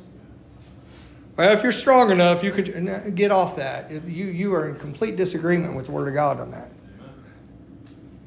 Well, 1.35 1.51
if 1.51 1.63
you're 1.63 1.71
strong 1.71 2.11
enough, 2.11 2.43
you 2.43 2.51
could 2.51 3.15
get 3.15 3.31
off 3.31 3.55
that. 3.55 3.91
You, 3.91 4.25
you 4.25 4.53
are 4.53 4.69
in 4.69 4.75
complete 4.75 5.15
disagreement 5.15 5.75
with 5.75 5.87
the 5.87 5.91
Word 5.91 6.07
of 6.07 6.13
God 6.13 6.39
on 6.39 6.51
that. 6.51 6.71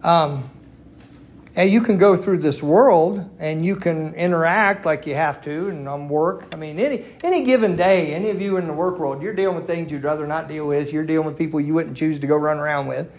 Um, 0.02 0.50
and 1.54 1.70
you 1.70 1.80
can 1.80 1.98
go 1.98 2.16
through 2.16 2.38
this 2.38 2.62
world 2.62 3.28
and 3.38 3.64
you 3.64 3.76
can 3.76 4.12
interact 4.14 4.84
like 4.84 5.06
you 5.06 5.14
have 5.14 5.40
to 5.42 5.68
and 5.68 5.88
on 5.88 6.08
work. 6.08 6.46
I 6.52 6.56
mean, 6.56 6.78
any 6.78 7.04
any 7.24 7.44
given 7.44 7.76
day, 7.76 8.12
any 8.12 8.28
of 8.30 8.40
you 8.40 8.58
in 8.58 8.66
the 8.66 8.72
work 8.74 8.98
world, 8.98 9.22
you're 9.22 9.32
dealing 9.32 9.56
with 9.56 9.66
things 9.66 9.90
you'd 9.90 10.04
rather 10.04 10.26
not 10.26 10.48
deal 10.48 10.66
with. 10.66 10.92
You're 10.92 11.06
dealing 11.06 11.26
with 11.26 11.38
people 11.38 11.60
you 11.60 11.72
wouldn't 11.72 11.96
choose 11.96 12.18
to 12.18 12.26
go 12.26 12.36
run 12.36 12.58
around 12.58 12.88
with 12.88 13.10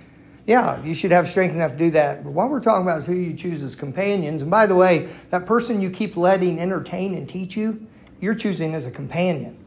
yeah, 0.48 0.82
you 0.82 0.96
should 0.96 1.12
have 1.12 1.28
strength 1.28 1.54
enough 1.54 1.74
to 1.74 1.78
do 1.78 1.92
that. 1.92 2.24
But 2.24 2.32
what 2.32 2.50
we're 2.50 2.62
talking 2.62 2.84
about 2.84 3.00
is 3.00 3.06
who 3.06 3.14
you 3.14 3.34
choose 3.34 3.62
as 3.62 3.76
companions. 3.76 4.42
And 4.42 4.50
by 4.50 4.66
the 4.66 4.76
way, 4.76 5.10
that 5.30 5.46
person 5.46 5.82
you 5.82 5.90
keep 5.90 6.16
letting 6.16 6.58
entertain 6.58 7.14
and 7.16 7.28
teach 7.28 7.58
you, 7.58 7.86
you're 8.22 8.34
choosing 8.34 8.74
as 8.74 8.86
a 8.86 8.92
companion. 8.92 9.58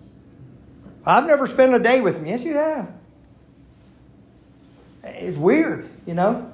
I've 1.11 1.27
never 1.27 1.47
spent 1.47 1.75
a 1.75 1.79
day 1.79 2.01
with 2.01 2.17
him. 2.17 2.27
Yes, 2.27 2.45
you 2.45 2.55
have. 2.55 2.93
It's 5.03 5.37
weird, 5.37 5.89
you 6.07 6.15
know. 6.15 6.53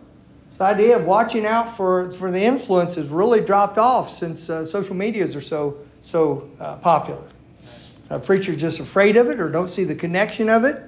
This 0.50 0.60
idea 0.60 0.96
of 0.96 1.04
watching 1.04 1.44
out 1.44 1.76
for, 1.76 2.10
for 2.12 2.30
the 2.30 2.42
influence 2.42 2.94
has 2.94 3.08
really 3.08 3.40
dropped 3.40 3.78
off 3.78 4.08
since 4.08 4.48
uh, 4.48 4.64
social 4.64 4.94
medias 4.94 5.36
are 5.36 5.40
so 5.40 5.78
so 6.06 6.48
uh, 6.60 6.76
popular. 6.76 7.22
A 8.10 8.20
preacher's 8.20 8.60
just 8.60 8.78
afraid 8.78 9.16
of 9.16 9.28
it 9.28 9.40
or 9.40 9.50
don't 9.50 9.68
see 9.68 9.82
the 9.82 9.94
connection 9.94 10.48
of 10.48 10.64
it. 10.64 10.80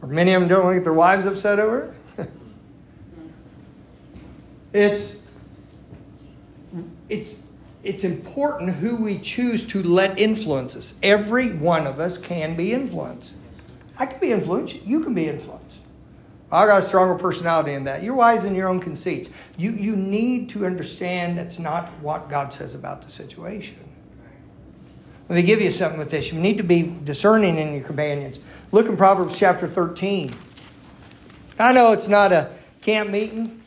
Or 0.00 0.08
many 0.08 0.32
of 0.32 0.40
them 0.40 0.48
don't 0.48 0.64
want 0.64 0.74
to 0.74 0.78
get 0.78 0.84
their 0.84 0.94
wives 0.94 1.26
upset 1.26 1.58
over 1.58 1.94
it. 2.16 2.30
it's, 4.72 5.22
it's, 7.10 7.42
it's 7.88 8.04
important 8.04 8.74
who 8.74 8.96
we 8.96 9.18
choose 9.18 9.66
to 9.68 9.82
let 9.82 10.18
influence 10.18 10.76
us. 10.76 10.94
Every 11.02 11.54
one 11.56 11.86
of 11.86 11.98
us 11.98 12.18
can 12.18 12.54
be 12.54 12.74
influenced. 12.74 13.32
I 13.98 14.04
can 14.04 14.20
be 14.20 14.30
influenced. 14.30 14.76
You 14.82 15.02
can 15.02 15.14
be 15.14 15.26
influenced. 15.26 15.80
I 16.52 16.66
got 16.66 16.82
a 16.82 16.86
stronger 16.86 17.14
personality 17.14 17.72
than 17.72 17.84
that. 17.84 18.02
You're 18.02 18.14
wise 18.14 18.44
in 18.44 18.54
your 18.54 18.68
own 18.68 18.78
conceits. 18.78 19.30
You, 19.56 19.72
you 19.72 19.96
need 19.96 20.50
to 20.50 20.66
understand 20.66 21.38
that's 21.38 21.58
not 21.58 21.88
what 22.00 22.28
God 22.28 22.52
says 22.52 22.74
about 22.74 23.00
the 23.00 23.10
situation. 23.10 23.76
Let 25.28 25.36
me 25.36 25.42
give 25.42 25.60
you 25.60 25.70
something 25.70 25.98
with 25.98 26.10
this. 26.10 26.30
You 26.30 26.38
need 26.38 26.58
to 26.58 26.64
be 26.64 26.94
discerning 27.04 27.58
in 27.58 27.72
your 27.72 27.84
companions. 27.84 28.38
Look 28.70 28.86
in 28.86 28.98
Proverbs 28.98 29.36
chapter 29.36 29.66
13. 29.66 30.32
I 31.58 31.72
know 31.72 31.92
it's 31.92 32.08
not 32.08 32.32
a 32.32 32.50
camp 32.82 33.10
meeting, 33.10 33.57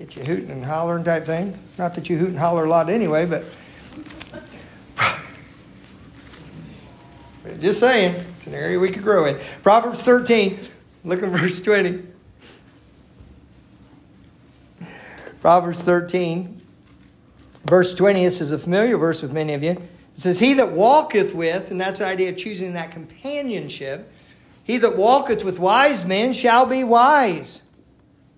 get 0.00 0.16
you 0.16 0.24
hooting 0.24 0.50
and 0.50 0.64
hollering 0.64 1.04
type 1.04 1.26
thing. 1.26 1.56
Not 1.76 1.94
that 1.94 2.08
you 2.08 2.16
hoot 2.16 2.30
and 2.30 2.38
holler 2.38 2.64
a 2.64 2.68
lot 2.70 2.88
anyway, 2.88 3.26
but 3.26 3.44
just 7.60 7.80
saying, 7.80 8.14
it's 8.14 8.46
an 8.46 8.54
area 8.54 8.78
we 8.78 8.90
could 8.90 9.02
grow 9.02 9.26
in. 9.26 9.38
Proverbs 9.62 10.02
13, 10.02 10.58
look 11.04 11.22
at 11.22 11.28
verse 11.28 11.60
20. 11.60 12.02
Proverbs 15.42 15.82
13, 15.82 16.62
verse 17.66 17.94
20. 17.94 18.24
This 18.24 18.40
is 18.40 18.52
a 18.52 18.58
familiar 18.58 18.96
verse 18.96 19.20
with 19.20 19.34
many 19.34 19.52
of 19.52 19.62
you. 19.62 19.72
It 19.72 19.80
says, 20.14 20.38
He 20.38 20.54
that 20.54 20.72
walketh 20.72 21.34
with, 21.34 21.70
and 21.70 21.78
that's 21.78 21.98
the 21.98 22.06
idea 22.06 22.30
of 22.30 22.38
choosing 22.38 22.72
that 22.72 22.90
companionship, 22.90 24.10
he 24.64 24.78
that 24.78 24.96
walketh 24.96 25.44
with 25.44 25.58
wise 25.58 26.06
men 26.06 26.32
shall 26.32 26.64
be 26.64 26.84
wise 26.84 27.60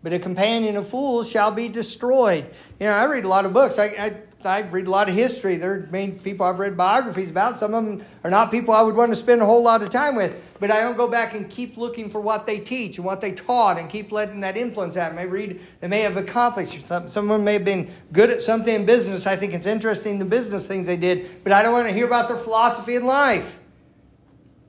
but 0.02 0.12
a 0.12 0.18
companion 0.18 0.76
of 0.76 0.88
fools 0.88 1.28
shall 1.28 1.50
be 1.50 1.68
destroyed. 1.68 2.44
You 2.80 2.86
know, 2.86 2.92
I 2.92 3.04
read 3.04 3.24
a 3.24 3.28
lot 3.28 3.44
of 3.44 3.52
books. 3.52 3.78
I, 3.78 3.84
I, 3.84 4.16
I 4.44 4.60
read 4.62 4.88
a 4.88 4.90
lot 4.90 5.08
of 5.08 5.14
history. 5.14 5.56
There 5.56 5.72
are 5.72 5.88
many 5.92 6.12
people 6.12 6.44
I've 6.44 6.58
read 6.58 6.76
biographies 6.76 7.30
about. 7.30 7.60
Some 7.60 7.74
of 7.74 7.84
them 7.84 8.04
are 8.24 8.30
not 8.30 8.50
people 8.50 8.74
I 8.74 8.82
would 8.82 8.96
want 8.96 9.12
to 9.12 9.16
spend 9.16 9.40
a 9.40 9.46
whole 9.46 9.62
lot 9.62 9.82
of 9.82 9.90
time 9.90 10.16
with. 10.16 10.56
But 10.58 10.72
I 10.72 10.80
don't 10.80 10.96
go 10.96 11.06
back 11.06 11.34
and 11.34 11.48
keep 11.48 11.76
looking 11.76 12.10
for 12.10 12.20
what 12.20 12.46
they 12.46 12.58
teach 12.58 12.96
and 12.96 13.04
what 13.04 13.20
they 13.20 13.32
taught 13.32 13.78
and 13.78 13.88
keep 13.88 14.10
letting 14.10 14.40
that 14.40 14.56
influence 14.56 14.96
happen. 14.96 15.18
I 15.18 15.22
read 15.22 15.60
they 15.80 15.88
may 15.88 16.00
have 16.00 16.16
accomplished. 16.16 16.88
Some, 16.88 17.06
some 17.06 17.30
of 17.30 17.36
them 17.36 17.44
may 17.44 17.52
have 17.54 17.64
been 17.64 17.88
good 18.12 18.30
at 18.30 18.42
something 18.42 18.74
in 18.74 18.84
business. 18.84 19.26
I 19.26 19.36
think 19.36 19.54
it's 19.54 19.66
interesting 19.66 20.18
the 20.18 20.24
business 20.24 20.66
things 20.66 20.86
they 20.88 20.96
did. 20.96 21.44
But 21.44 21.52
I 21.52 21.62
don't 21.62 21.72
want 21.72 21.86
to 21.86 21.94
hear 21.94 22.06
about 22.06 22.26
their 22.26 22.36
philosophy 22.36 22.96
in 22.96 23.04
life 23.04 23.60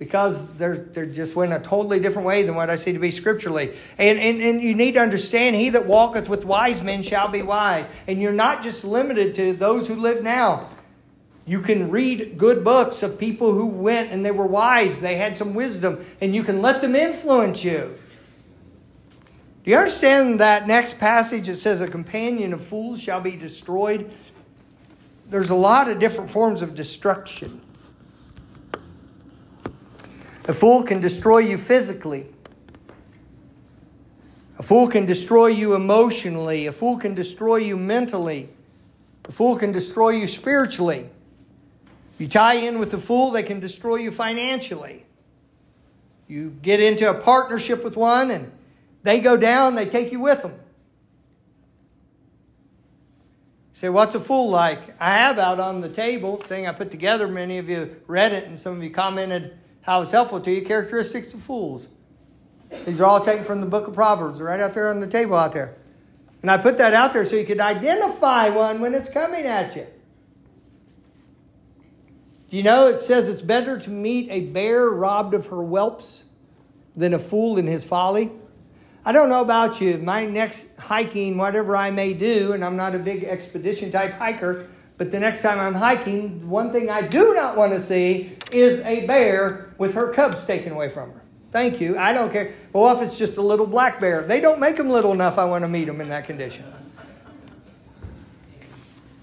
because 0.04 0.58
they're, 0.58 0.76
they're 0.76 1.06
just 1.06 1.34
went 1.34 1.54
a 1.54 1.60
totally 1.60 1.98
different 1.98 2.28
way 2.28 2.44
than 2.44 2.56
what 2.56 2.70
I 2.70 2.76
see 2.76 2.92
to 2.92 3.00
be 3.00 3.10
scripturally. 3.10 3.74
And, 3.98 4.20
and, 4.20 4.42
and 4.42 4.62
you 4.62 4.76
need 4.76 4.96
to 4.96 5.00
understand, 5.00 5.56
he 5.56 5.70
that 5.70 5.86
walketh 5.86 6.28
with 6.28 6.44
wise 6.44 6.84
men 6.84 7.04
shall 7.04 7.30
be 7.30 7.42
wise. 7.42 7.88
And 8.06 8.22
you're 8.22 8.34
not 8.34 8.62
just 8.62 8.84
limited 8.84 9.34
to 9.36 9.54
those 9.54 9.88
who 9.88 9.96
live 9.96 10.22
now. 10.22 10.70
You 11.46 11.62
can 11.62 11.90
read 11.90 12.38
good 12.38 12.66
books 12.66 13.02
of 13.02 13.18
people 13.18 13.54
who 13.54 13.66
went 13.66 14.12
and 14.12 14.26
they 14.26 14.32
were 14.32 14.46
wise, 14.46 15.00
they 15.00 15.16
had 15.16 15.38
some 15.38 15.54
wisdom, 15.54 16.06
and 16.20 16.36
you 16.36 16.44
can 16.44 16.62
let 16.62 16.82
them 16.82 16.96
influence 16.96 17.64
you. 17.64 17.98
Do 19.64 19.72
you 19.72 19.78
understand 19.78 20.42
that 20.42 20.68
next 20.68 21.00
passage? 21.00 21.48
It 21.48 21.56
says, 21.56 21.80
A 21.80 21.88
companion 21.88 22.52
of 22.52 22.62
fools 22.62 23.02
shall 23.02 23.22
be 23.22 23.38
destroyed. 23.38 24.12
There's 25.30 25.50
a 25.50 25.56
lot 25.56 25.90
of 25.90 26.00
different 26.00 26.30
forms 26.30 26.62
of 26.62 26.76
destruction. 26.76 27.62
A 30.46 30.54
fool 30.54 30.84
can 30.84 31.00
destroy 31.00 31.40
you 31.40 31.58
physically. 31.58 32.28
A 34.60 34.64
fool 34.64 34.88
can 34.88 35.06
destroy 35.06 35.48
you 35.48 35.74
emotionally. 35.74 36.68
A 36.68 36.72
fool 36.72 36.98
can 36.98 37.14
destroy 37.14 37.58
you 37.58 37.78
mentally. 37.78 38.50
A 39.26 39.32
fool 39.32 39.56
can 39.56 39.72
destroy 39.72 40.10
you 40.10 40.28
spiritually. 40.28 41.10
You 42.18 42.28
tie 42.28 42.56
in 42.56 42.78
with 42.78 42.94
a 42.94 43.00
fool, 43.00 43.32
they 43.32 43.44
can 43.44 43.60
destroy 43.60 43.96
you 43.96 44.12
financially. 44.12 45.06
You 46.28 46.56
get 46.62 46.80
into 46.80 47.10
a 47.10 47.14
partnership 47.14 47.84
with 47.84 47.98
one 47.98 48.30
and 48.30 48.52
they 49.02 49.20
go 49.20 49.38
down, 49.38 49.76
they 49.76 49.86
take 49.86 50.12
you 50.12 50.20
with 50.20 50.42
them. 50.42 50.52
You 53.74 53.80
say, 53.80 53.90
what's 53.90 54.14
a 54.14 54.20
fool 54.20 54.50
like? 54.50 54.96
I 55.02 55.12
have 55.12 55.40
out 55.40 55.60
on 55.60 55.82
the 55.82 55.90
table, 55.90 56.38
thing 56.38 56.68
I 56.68 56.74
put 56.74 56.92
together, 56.92 57.28
many 57.28 57.58
of 57.58 57.70
you 57.70 57.96
read 58.08 58.34
it 58.34 58.46
and 58.46 58.60
some 58.60 58.76
of 58.78 58.84
you 58.84 58.90
commented 58.90 59.58
how 59.84 60.02
it's 60.02 60.12
helpful 60.12 60.40
to 60.42 60.52
you. 60.52 60.62
Characteristics 60.62 61.34
of 61.34 61.42
fools. 61.42 61.88
These 62.86 63.00
are 63.00 63.06
all 63.06 63.24
taken 63.24 63.46
from 63.46 63.62
the 63.62 63.68
book 63.68 63.88
of 63.88 63.94
Proverbs, 63.94 64.42
right 64.42 64.60
out 64.60 64.74
there 64.74 64.90
on 64.90 65.00
the 65.00 65.08
table 65.08 65.36
out 65.36 65.54
there. 65.54 65.78
And 66.42 66.50
I 66.50 66.58
put 66.58 66.78
that 66.80 66.94
out 66.94 67.14
there 67.14 67.26
so 67.26 67.36
you 67.36 67.46
could 67.46 67.62
identify 67.62 68.50
one 68.50 68.82
when 68.82 68.94
it's 68.94 69.10
coming 69.10 69.46
at 69.46 69.76
you. 69.76 69.86
Do 72.50 72.58
you 72.58 72.64
know 72.64 72.88
it 72.88 73.00
says 73.00 73.30
it's 73.30 73.42
better 73.42 73.80
to 73.80 73.90
meet 73.90 74.30
a 74.30 74.42
bear 74.42 74.90
robbed 74.90 75.34
of 75.34 75.48
her 75.48 75.64
whelps 75.64 76.26
than 76.96 77.14
a 77.14 77.20
fool 77.20 77.58
in 77.58 77.68
his 77.68 77.84
folly? 77.84 78.32
I 79.06 79.12
don't 79.12 79.30
know 79.30 79.42
about 79.42 79.82
you. 79.82 79.98
My 79.98 80.26
next 80.26 80.68
hiking, 80.78 81.38
whatever 81.38 81.76
I 81.76 81.92
may 81.92 82.14
do, 82.14 82.54
and 82.54 82.64
I'm 82.64 82.76
not 82.76 82.96
a 82.96 83.00
big 83.00 83.24
expedition 83.24 83.92
type 83.92 84.14
hiker, 84.14 84.68
but 84.98 85.12
the 85.12 85.20
next 85.20 85.42
time 85.42 85.60
I'm 85.60 85.74
hiking, 85.74 86.48
one 86.48 86.72
thing 86.72 86.90
I 86.90 87.02
do 87.02 87.34
not 87.34 87.58
want 87.58 87.72
to 87.74 87.82
see 87.82 88.38
is 88.54 88.80
a 88.86 89.06
bear 89.06 89.74
with 89.78 89.94
her 89.96 90.12
cubs 90.12 90.46
taken 90.46 90.72
away 90.72 90.90
from 90.90 91.12
her. 91.12 91.22
Thank 91.52 91.80
you. 91.80 91.98
I 91.98 92.14
don't 92.14 92.32
care. 92.32 92.54
Well, 92.74 92.96
if 92.96 93.02
it's 93.02 93.18
just 93.18 93.38
a 93.38 93.42
little 93.42 93.68
black 93.68 94.02
bear, 94.02 94.24
they 94.24 94.42
don't 94.42 94.60
make 94.60 94.78
them 94.78 94.90
little 94.90 95.12
enough. 95.12 95.38
I 95.38 95.46
want 95.46 95.64
to 95.64 95.68
meet 95.68 95.86
them 95.86 96.02
in 96.02 96.10
that 96.10 96.26
condition. 96.26 96.66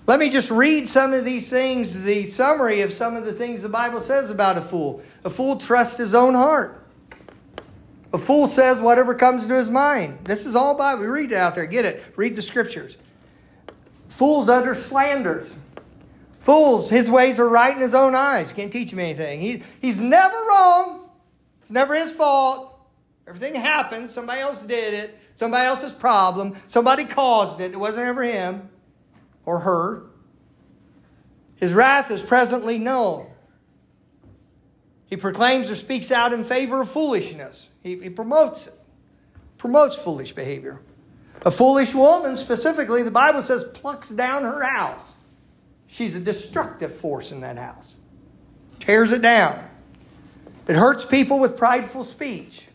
Let 0.07 0.19
me 0.19 0.31
just 0.31 0.51
read 0.51 0.88
some 0.88 1.12
of 1.12 1.25
these 1.25 1.49
things, 1.49 2.03
the 2.03 2.27
summary 2.27 2.81
of 2.81 2.93
some 2.93 3.14
of 3.14 3.25
the 3.25 3.33
things 3.33 3.62
the 3.62 3.69
Bible 3.69 4.01
says 4.01 4.31
about 4.31 4.59
a 4.59 4.61
fool. 4.61 5.03
A 5.25 5.31
fool 5.31 5.57
trusts 5.57 5.99
his 5.99 6.14
own 6.14 6.35
heart. 6.35 6.85
A 8.12 8.19
fool 8.19 8.49
says 8.49 8.81
whatever 8.81 9.14
comes 9.14 9.47
to 9.47 9.55
his 9.55 9.71
mind. 9.71 10.19
This 10.25 10.47
is 10.47 10.57
all 10.57 10.75
Bible. 10.75 11.03
We 11.03 11.09
read 11.09 11.31
it 11.33 11.37
out 11.37 11.55
there. 11.55 11.66
Get 11.66 11.85
it. 11.85 12.03
Read 12.16 12.35
the 12.35 12.43
scriptures. 12.43 12.97
Fools 14.09 14.49
utter 14.49 14.75
slanders. 14.75 15.55
Fools, 16.40 16.88
his 16.88 17.11
ways 17.11 17.38
are 17.38 17.48
right 17.48 17.74
in 17.74 17.83
his 17.83 17.94
own 17.94 18.14
eyes. 18.14 18.48
You 18.48 18.57
can't 18.57 18.72
teach 18.72 18.92
him 18.92 18.98
anything. 18.98 19.40
He, 19.40 19.62
he's 19.81 20.00
never 20.00 20.37
wrong. 20.37 21.11
It's 21.61 21.70
never 21.70 21.94
his 21.94 22.11
fault. 22.11 22.81
Everything 23.29 23.55
happens. 23.55 24.12
Somebody 24.12 24.40
else 24.40 24.62
did 24.62 24.94
it. 24.94 25.18
Somebody 25.37 25.66
else's 25.66 25.92
problem. 25.92 26.57
Somebody 26.66 27.05
caused 27.05 27.61
it. 27.61 27.72
It 27.72 27.76
wasn't 27.76 28.07
ever 28.07 28.22
him 28.22 28.70
or 29.44 29.61
her. 29.61 30.07
His 31.57 31.74
wrath 31.74 32.11
is 32.11 32.22
presently 32.22 32.79
known. 32.79 33.26
He 35.07 35.16
proclaims 35.16 35.70
or 35.70 35.76
speaks 35.76 36.11
out 36.11 36.33
in 36.33 36.44
favor 36.44 36.81
of 36.81 36.90
foolishness. 36.90 37.68
He, 37.83 38.00
he 38.00 38.09
promotes 38.09 38.68
it, 38.68 38.74
promotes 39.59 39.96
foolish 39.96 40.33
behavior. 40.33 40.81
A 41.42 41.50
foolish 41.50 41.94
woman, 41.94 42.37
specifically, 42.37 43.03
the 43.03 43.11
Bible 43.11 43.42
says, 43.42 43.64
plucks 43.74 44.09
down 44.09 44.42
her 44.42 44.62
house. 44.62 45.05
She's 45.90 46.14
a 46.14 46.20
destructive 46.20 46.94
force 46.94 47.33
in 47.33 47.40
that 47.40 47.59
house, 47.59 47.96
tears 48.79 49.11
it 49.11 49.22
down. 49.22 49.68
It 50.68 50.76
hurts 50.76 51.05
people 51.05 51.40
with 51.40 51.59
prideful 51.59 52.05
speech. 52.05 52.68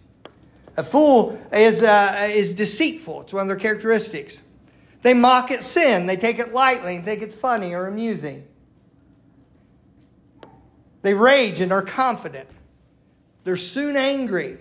A 0.75 0.84
fool 0.84 1.39
is, 1.54 1.82
uh, 1.82 2.28
is 2.30 2.54
deceitful, 2.54 3.21
it's 3.21 3.32
one 3.32 3.43
of 3.43 3.47
their 3.47 3.56
characteristics. 3.56 4.41
They 5.01 5.13
mock 5.13 5.49
at 5.49 5.63
sin, 5.63 6.08
they 6.08 6.17
take 6.17 6.39
it 6.39 6.54
lightly 6.54 6.97
and 6.97 7.06
think 7.06 7.21
it's 7.21 7.34
funny 7.34 7.73
or 7.73 7.88
amusing. 7.88 8.45
They 11.01 11.13
rage 11.13 11.62
and 11.62 11.71
are 11.71 11.84
confident. 11.84 12.49
They're 13.45 13.56
soon 13.56 13.95
angry. 13.95 14.58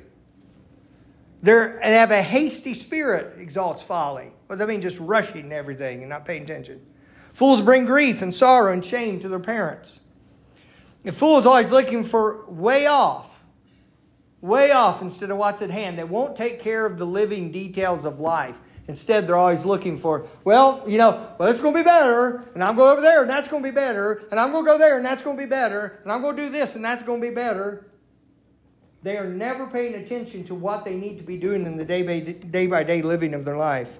They're, 1.42 1.80
they 1.82 1.94
have 1.94 2.12
a 2.12 2.22
hasty 2.22 2.74
spirit, 2.74 3.36
exalts 3.40 3.82
folly. 3.82 4.30
What 4.46 4.54
does 4.54 4.58
that 4.60 4.68
mean? 4.68 4.80
Just 4.80 5.00
rushing 5.00 5.50
everything 5.50 6.02
and 6.02 6.10
not 6.10 6.24
paying 6.24 6.44
attention. 6.44 6.80
Fools 7.34 7.60
bring 7.60 7.84
grief 7.84 8.22
and 8.22 8.32
sorrow 8.32 8.72
and 8.72 8.84
shame 8.84 9.20
to 9.20 9.28
their 9.28 9.40
parents. 9.40 10.00
A 11.04 11.12
fool 11.12 11.38
is 11.38 11.46
always 11.46 11.70
looking 11.70 12.02
for 12.02 12.46
way 12.48 12.86
off, 12.86 13.42
way 14.40 14.70
off 14.70 15.02
instead 15.02 15.30
of 15.30 15.36
what's 15.36 15.60
at 15.60 15.70
hand. 15.70 15.98
They 15.98 16.04
won't 16.04 16.36
take 16.36 16.60
care 16.60 16.86
of 16.86 16.96
the 16.96 17.04
living 17.04 17.52
details 17.52 18.04
of 18.04 18.20
life. 18.20 18.60
Instead, 18.86 19.26
they're 19.26 19.36
always 19.36 19.64
looking 19.64 19.98
for, 19.98 20.26
well, 20.44 20.82
you 20.86 20.98
know, 20.98 21.34
well, 21.38 21.48
it's 21.50 21.60
going 21.60 21.74
to 21.74 21.80
be 21.80 21.84
better, 21.84 22.44
and 22.54 22.62
I'm 22.62 22.76
going 22.76 22.92
over 22.92 23.00
there, 23.00 23.22
and 23.22 23.30
that's 23.30 23.48
going 23.48 23.62
to 23.62 23.68
be 23.68 23.74
better, 23.74 24.24
and 24.30 24.38
I'm 24.38 24.52
going 24.52 24.64
to 24.64 24.70
go 24.70 24.78
there, 24.78 24.98
and 24.98 25.04
that's 25.04 25.22
going 25.22 25.36
to 25.38 25.42
be 25.42 25.48
better, 25.48 26.00
and 26.02 26.12
I'm 26.12 26.20
going 26.20 26.36
to 26.36 26.42
do 26.42 26.48
this, 26.50 26.76
and 26.76 26.84
that's 26.84 27.02
going 27.02 27.20
to 27.20 27.28
be 27.28 27.34
better. 27.34 27.86
They 29.02 29.16
are 29.16 29.26
never 29.26 29.66
paying 29.66 29.94
attention 29.94 30.44
to 30.44 30.54
what 30.54 30.84
they 30.84 30.94
need 30.94 31.16
to 31.16 31.24
be 31.24 31.38
doing 31.38 31.64
in 31.66 31.76
the 31.76 31.84
day 31.84 32.02
by 32.02 32.20
day, 32.20 32.66
by 32.66 32.84
day 32.84 33.02
living 33.02 33.34
of 33.34 33.44
their 33.44 33.56
life. 33.56 33.98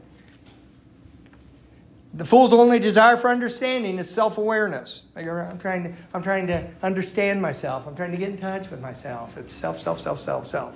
The 2.17 2.25
fool's 2.25 2.53
only 2.53 2.79
desire 2.79 3.17
for 3.17 3.29
understanding 3.29 3.99
is 3.99 4.09
self 4.09 4.39
awareness. 4.39 5.03
I'm 5.17 5.59
trying, 5.59 5.85
to, 5.85 5.93
I'm 6.13 6.23
trying 6.23 6.47
to 6.47 6.69
understand 6.83 7.43
myself. 7.43 7.87
I'm 7.87 7.97
trying 7.97 8.13
to 8.13 8.17
get 8.17 8.31
in 8.31 8.39
touch 8.39 8.71
with 8.71 8.81
myself. 8.81 9.37
It's 9.37 9.53
self, 9.53 9.81
self, 9.81 10.01
self, 10.01 10.21
self, 10.21 10.47
self. 10.47 10.75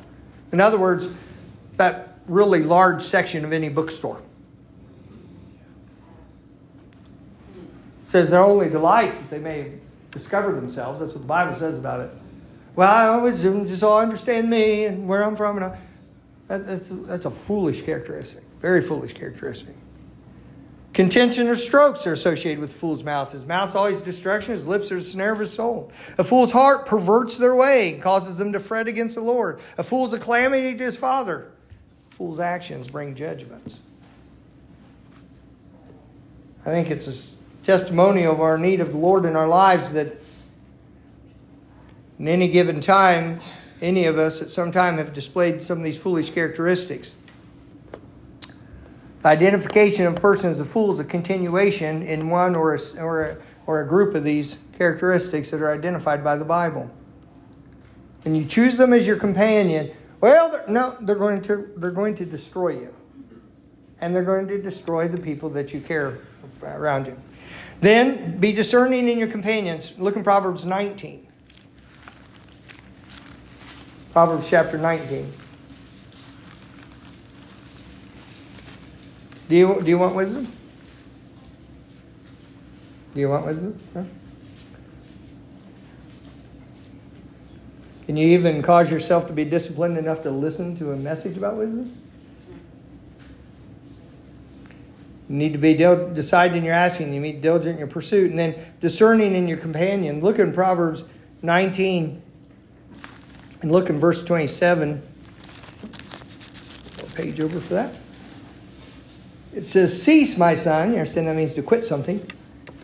In 0.53 0.61
other 0.61 0.79
words, 0.79 1.09
that 1.77 2.19
really 2.27 2.63
large 2.63 3.03
section 3.03 3.45
of 3.45 3.53
any 3.53 3.69
bookstore. 3.69 4.23
says 8.09 8.31
their 8.31 8.41
only 8.41 8.69
delights 8.71 9.19
that 9.19 9.31
they 9.31 9.39
may 9.39 9.73
discover 10.11 10.53
themselves. 10.53 10.99
That's 10.99 11.13
what 11.13 11.21
the 11.21 11.29
Bible 11.29 11.55
says 11.57 11.79
about 11.79 12.01
it. 12.01 12.11
Well, 12.75 12.91
I 12.91 13.09
always 13.09 13.43
just 13.43 13.83
all 13.83 14.01
understand 14.01 14.49
me 14.49 14.87
and 14.87 15.07
where 15.07 15.23
I'm 15.23 15.37
from, 15.37 15.57
and 15.59 15.67
I, 15.67 15.79
that, 16.49 16.67
that's 16.67 16.89
that's 16.91 17.27
a 17.27 17.31
foolish 17.31 17.83
characteristic, 17.83 18.45
very 18.61 18.81
foolish 18.81 19.13
characteristic. 19.13 19.75
Contention 20.99 21.47
or 21.47 21.55
strokes 21.55 22.09
are 22.09 22.13
associated 22.13 22.59
with 22.59 22.73
fool's 22.73 23.05
mouth. 23.05 23.31
His 23.31 23.47
mouth's 23.47 23.77
always 23.77 24.03
destruction, 24.03 24.53
his 24.53 24.67
lips 24.67 24.91
are 24.91 24.97
the 24.97 25.03
snare 25.03 25.33
of 25.33 25.39
his 25.39 25.53
soul. 25.53 25.93
A 26.19 26.25
fool's 26.25 26.51
heart 26.51 26.87
perverts 26.87 27.37
their 27.37 27.55
way 27.55 28.01
causes 28.03 28.37
them 28.37 28.53
to 28.53 28.59
fret 28.59 28.89
against 28.89 29.15
the 29.15 29.21
Lord. 29.21 29.61
A 29.79 29.85
fool's 29.85 30.13
a 30.13 30.19
calamity 30.19 30.77
to 30.77 30.83
his 30.83 30.97
father. 30.97 31.53
A 32.11 32.15
fool's 32.17 32.41
actions 32.41 32.89
bring 32.89 33.15
judgments. 33.15 33.77
I 36.63 36.71
think 36.71 36.91
it's 36.91 37.07
a 37.07 37.65
testimony 37.65 38.27
of 38.27 38.41
our 38.41 38.59
need 38.59 38.81
of 38.81 38.91
the 38.91 38.99
Lord 38.99 39.25
in 39.25 39.37
our 39.37 39.47
lives 39.47 39.93
that 39.93 40.17
in 42.19 42.27
any 42.27 42.49
given 42.49 42.81
time, 42.81 43.39
any 43.81 44.05
of 44.07 44.19
us 44.19 44.43
at 44.43 44.51
some 44.51 44.73
time 44.73 44.97
have 44.97 45.15
displayed 45.15 45.63
some 45.63 45.79
of 45.79 45.85
these 45.85 45.97
foolish 45.97 46.31
characteristics. 46.31 47.15
The 49.23 49.29
identification 49.29 50.07
of 50.07 50.17
a 50.17 50.21
person 50.21 50.51
as 50.51 50.61
a 50.61 50.65
fool 50.65 50.93
is 50.93 50.99
a 50.99 51.05
continuation 51.05 52.03
in 52.03 52.31
one 52.31 52.55
or 52.55 52.75
a, 52.75 52.79
or 53.01 53.25
a, 53.25 53.39
or 53.67 53.81
a 53.81 53.87
group 53.87 54.15
of 54.15 54.23
these 54.23 54.63
characteristics 54.77 55.51
that 55.51 55.61
are 55.61 55.73
identified 55.73 56.23
by 56.23 56.37
the 56.37 56.45
Bible. 56.45 56.91
And 58.25 58.37
you 58.37 58.45
choose 58.45 58.77
them 58.77 58.93
as 58.93 59.07
your 59.07 59.17
companion, 59.17 59.91
well, 60.21 60.51
they're, 60.51 60.65
no, 60.69 60.97
they're 61.01 61.17
going, 61.17 61.43
to, 61.43 61.71
they're 61.77 61.91
going 61.91 62.15
to 62.17 62.25
destroy 62.25 62.71
you. 62.71 62.95
And 64.01 64.15
they're 64.15 64.25
going 64.25 64.47
to 64.49 64.61
destroy 64.61 65.09
the 65.09 65.19
people 65.19 65.51
that 65.51 65.73
you 65.73 65.81
care 65.81 66.21
around 66.63 67.07
you. 67.07 67.21
Then 67.81 68.39
be 68.39 68.53
discerning 68.53 69.09
in 69.09 69.19
your 69.19 69.29
companions. 69.29 69.95
Look 69.99 70.17
in 70.17 70.23
Proverbs 70.23 70.65
19. 70.65 71.27
Proverbs 74.13 74.49
chapter 74.49 74.79
19. 74.79 75.33
Do 79.49 79.57
you, 79.57 79.81
do 79.83 79.89
you 79.89 79.99
want 79.99 80.15
wisdom? 80.15 80.47
Do 83.15 83.21
you 83.21 83.29
want 83.29 83.47
wisdom? 83.47 83.79
Huh? 83.95 84.05
Can 88.07 88.17
you 88.17 88.29
even 88.29 88.63
cause 88.63 88.91
yourself 88.91 89.27
to 89.27 89.33
be 89.33 89.45
disciplined 89.45 89.99
enough 89.99 90.23
to 90.23 90.31
listen 90.31 90.77
to 90.79 90.93
a 90.93 90.97
message 90.97 91.37
about 91.37 91.57
wisdom? 91.57 91.95
You 95.29 95.37
need 95.37 95.53
to 95.53 95.59
be 95.59 95.75
dil- 95.75 96.13
deciding 96.15 96.65
you're 96.65 96.75
asking. 96.75 97.13
You 97.13 97.21
need 97.21 97.33
to 97.33 97.37
be 97.37 97.43
diligent 97.43 97.73
in 97.75 97.79
your 97.79 97.87
pursuit, 97.87 98.31
and 98.31 98.39
then 98.39 98.55
discerning 98.81 99.35
in 99.35 99.47
your 99.47 99.59
companion. 99.59 100.21
Look 100.21 100.39
in 100.39 100.53
Proverbs 100.53 101.05
19 101.43 102.23
and 103.61 103.73
look 103.73 103.91
in 103.91 104.01
verse 104.01 104.23
27. 104.23 105.03
Page 107.15 107.41
over 107.41 107.61
for 107.61 107.75
that. 107.75 107.95
It 109.59 109.65
says, 109.65 110.01
Cease, 110.01 110.39
my 110.39 110.55
son. 110.55 110.93
You 110.93 111.01
understand 111.01 111.27
that 111.27 111.35
means 111.35 111.53
to 111.55 111.63
quit 111.63 111.85
something. 111.85 112.25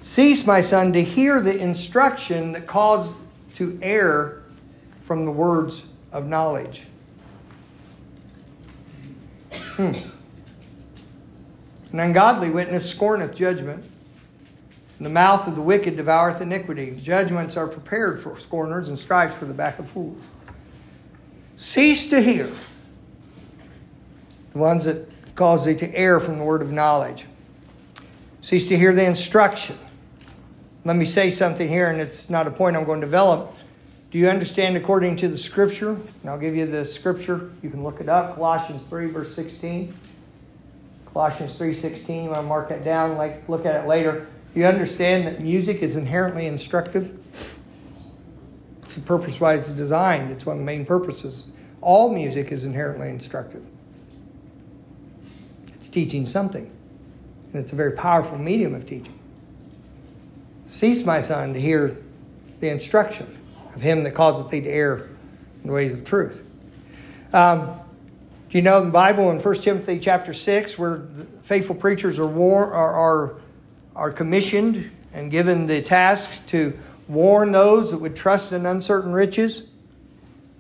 Cease, 0.03 0.45
my 0.45 0.61
son, 0.61 0.93
to 0.95 1.05
hear 1.05 1.41
the 1.41 1.57
instruction 1.57 2.51
that 2.51 2.67
caused 2.67 3.17
to 3.55 3.79
err 3.81 4.43
from 5.01 5.25
the 5.25 5.31
words 5.31 5.87
of 6.11 6.27
knowledge. 6.27 6.83
Hmm. 9.53 9.93
An 11.93 12.01
ungodly 12.01 12.51
witness 12.51 12.93
scorneth 12.93 13.37
judgment. 13.37 13.85
And 14.99 15.07
the 15.07 15.11
mouth 15.11 15.47
of 15.47 15.55
the 15.55 15.63
wicked 15.63 15.97
devoureth 15.97 16.41
iniquity. 16.41 16.97
Judgments 17.01 17.57
are 17.57 17.69
prepared 17.69 18.21
for 18.21 18.37
scorners 18.41 18.89
and 18.89 18.99
stripes 18.99 19.35
for 19.35 19.45
the 19.45 19.55
back 19.55 19.79
of 19.79 19.89
fools. 19.89 20.25
Cease 21.57 22.11
to 22.11 22.21
hear 22.21 22.51
the 24.53 24.59
ones 24.59 24.87
that 24.87 25.14
cause 25.35 25.65
thee 25.65 25.75
to 25.75 25.95
err 25.95 26.21
from 26.21 26.39
the 26.39 26.45
word 26.45 26.63
of 26.63 26.71
knowledge. 26.71 27.27
Cease 28.41 28.69
to 28.69 28.77
hear 28.77 28.93
the 28.93 29.05
instruction. 29.05 29.79
Let 30.85 30.97
me 30.97 31.05
say 31.05 31.31
something 31.31 31.69
here, 31.69 31.91
and 31.91 32.01
it's 32.01 32.29
not 32.29 32.47
a 32.47 32.51
point 32.51 32.77
I'm 32.77 32.85
going 32.85 33.01
to 33.01 33.07
develop. 33.07 33.55
Do 34.11 34.19
you 34.19 34.29
understand 34.29 34.77
according 34.77 35.17
to 35.17 35.29
the 35.29 35.39
scripture? 35.39 35.93
And 35.93 36.31
I'll 36.31 36.39
give 36.39 36.55
you 36.55 36.67
the 36.67 36.85
scripture. 36.87 37.51
You 37.63 37.71
can 37.71 37.83
look 37.83 38.01
it 38.01 38.09
up. 38.09 38.35
Colossians 38.35 38.85
3, 38.85 39.07
verse 39.07 39.35
16. 39.35 39.95
Colossians 41.13 41.57
3:16. 41.59 42.25
You 42.25 42.31
want 42.31 42.43
to 42.43 42.47
mark 42.47 42.69
that 42.69 42.85
down, 42.85 43.17
like 43.17 43.49
look 43.49 43.65
at 43.65 43.85
it 43.85 43.89
later. 43.89 44.27
Do 44.53 44.61
you 44.61 44.67
understand 44.67 45.27
that 45.27 45.41
music 45.41 45.81
is 45.81 45.97
inherently 45.97 46.47
instructive? 46.47 47.19
It's 48.83 48.97
the 48.97 49.01
purpose 49.01 49.41
why 49.41 49.55
it's 49.55 49.69
designed. 49.69 50.33
It's 50.33 50.45
one 50.45 50.57
of 50.57 50.61
the 50.61 50.67
main 50.67 50.85
purposes. 50.85 51.47
All 51.81 52.13
music 52.13 52.53
is 52.53 52.65
inherently 52.65 53.09
instructive 53.09 53.65
teaching 55.89 56.27
something. 56.27 56.71
And 57.53 57.63
it's 57.63 57.73
a 57.73 57.77
very 57.77 57.93
powerful 57.93 58.39
medium 58.39 58.75
of 58.75 58.87
teaching. 58.87 59.19
Cease, 60.67 61.05
my 61.05 61.21
son, 61.21 61.55
to 61.55 61.61
hear 61.61 61.97
the 62.61 62.69
instruction 62.69 63.39
of 63.75 63.81
him 63.81 64.05
that 64.05 64.15
causeth 64.15 64.51
thee 64.51 64.61
to 64.61 64.69
err 64.69 65.09
in 65.63 65.69
the 65.69 65.73
ways 65.73 65.93
of 65.93 66.05
truth. 66.05 66.43
Um, 67.33 67.81
do 68.49 68.59
you 68.59 68.63
know 68.63 68.85
the 68.85 68.91
Bible 68.91 69.31
in 69.31 69.41
1 69.41 69.55
Timothy 69.57 69.99
chapter 69.99 70.33
6, 70.33 70.79
where 70.79 71.03
faithful 71.43 71.75
preachers 71.75 72.19
are, 72.19 72.27
war- 72.27 72.73
are, 72.73 72.93
are, 72.93 73.37
are 73.97 74.11
commissioned 74.11 74.91
and 75.13 75.31
given 75.31 75.67
the 75.67 75.83
task 75.83 76.47
to 76.47 76.79
warn 77.09 77.53
those 77.53 77.91
that 77.91 77.99
would 77.99 78.17
trust 78.17 78.53
in 78.53 78.67
uncertain 78.67 79.13
riches 79.13 79.63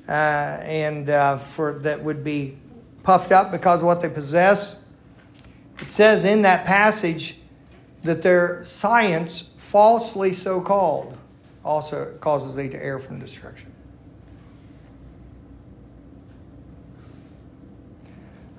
uh, 0.08 0.10
and 0.10 1.08
uh, 1.08 1.38
for, 1.38 1.78
that 1.80 2.02
would 2.02 2.22
be 2.22 2.56
puffed 3.02 3.32
up 3.32 3.50
because 3.50 3.80
of 3.80 3.86
what 3.86 4.02
they 4.02 4.08
possess 4.08 4.83
it 5.80 5.90
says 5.90 6.24
in 6.24 6.42
that 6.42 6.64
passage 6.64 7.36
that 8.02 8.22
their 8.22 8.64
science, 8.64 9.50
falsely 9.56 10.32
so 10.32 10.60
called, 10.60 11.18
also 11.64 12.14
causes 12.20 12.54
thee 12.54 12.68
to 12.68 12.82
err 12.82 12.98
from 12.98 13.18
destruction. 13.18 13.72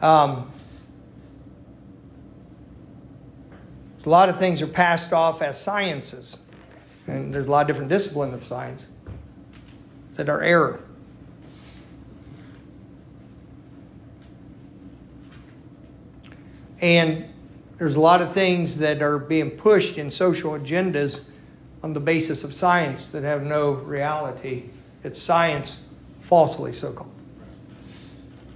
Um, 0.02 0.52
a 4.06 4.10
lot 4.10 4.30
of 4.30 4.38
things 4.38 4.62
are 4.62 4.68
passed 4.68 5.14
off 5.14 5.42
as 5.42 5.60
sciences, 5.60 6.38
and 7.08 7.34
there's 7.34 7.48
a 7.48 7.52
lot 7.52 7.62
of 7.62 7.68
different 7.68 7.90
disciplines 7.90 8.34
of 8.34 8.44
science 8.44 8.86
that 10.16 10.30
are 10.30 10.42
error. 10.42 10.85
And 16.86 17.26
there's 17.78 17.96
a 17.96 18.00
lot 18.00 18.22
of 18.22 18.32
things 18.32 18.78
that 18.78 19.02
are 19.02 19.18
being 19.18 19.50
pushed 19.50 19.98
in 19.98 20.12
social 20.12 20.52
agendas 20.52 21.22
on 21.82 21.94
the 21.94 22.00
basis 22.00 22.44
of 22.44 22.54
science 22.54 23.08
that 23.08 23.24
have 23.24 23.42
no 23.42 23.72
reality. 23.72 24.66
It's 25.04 25.20
science 25.20 25.82
falsely 26.20 26.74
so 26.74 26.94
called. 26.94 27.10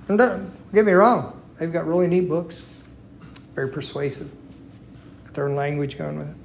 And 0.07 0.19
don't 0.19 0.71
get 0.71 0.85
me 0.85 0.91
wrong, 0.91 1.41
they've 1.57 1.73
got 1.73 1.87
really 1.87 2.05
neat 2.05 2.29
books, 2.29 2.65
very 3.55 3.69
persuasive, 3.69 4.31
got 5.25 5.33
their 5.33 5.49
own 5.49 5.55
language 5.55 5.97
going 5.97 6.19
with 6.19 6.29
it. 6.29 6.35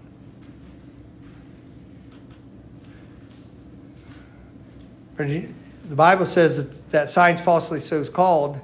But 5.18 5.28
the 5.90 5.94
Bible 5.94 6.24
says 6.24 6.56
that, 6.56 6.90
that 6.92 7.08
science 7.10 7.42
falsely 7.42 7.80
so 7.80 8.02
called 8.06 8.58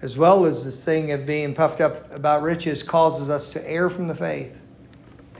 as 0.00 0.16
well 0.16 0.44
as 0.44 0.64
this 0.64 0.84
thing 0.84 1.10
of 1.12 1.26
being 1.26 1.54
puffed 1.54 1.80
up 1.80 2.12
about 2.14 2.42
riches, 2.42 2.82
causes 2.82 3.28
us 3.28 3.50
to 3.50 3.68
err 3.68 3.90
from 3.90 4.06
the 4.06 4.14
faith. 4.14 4.62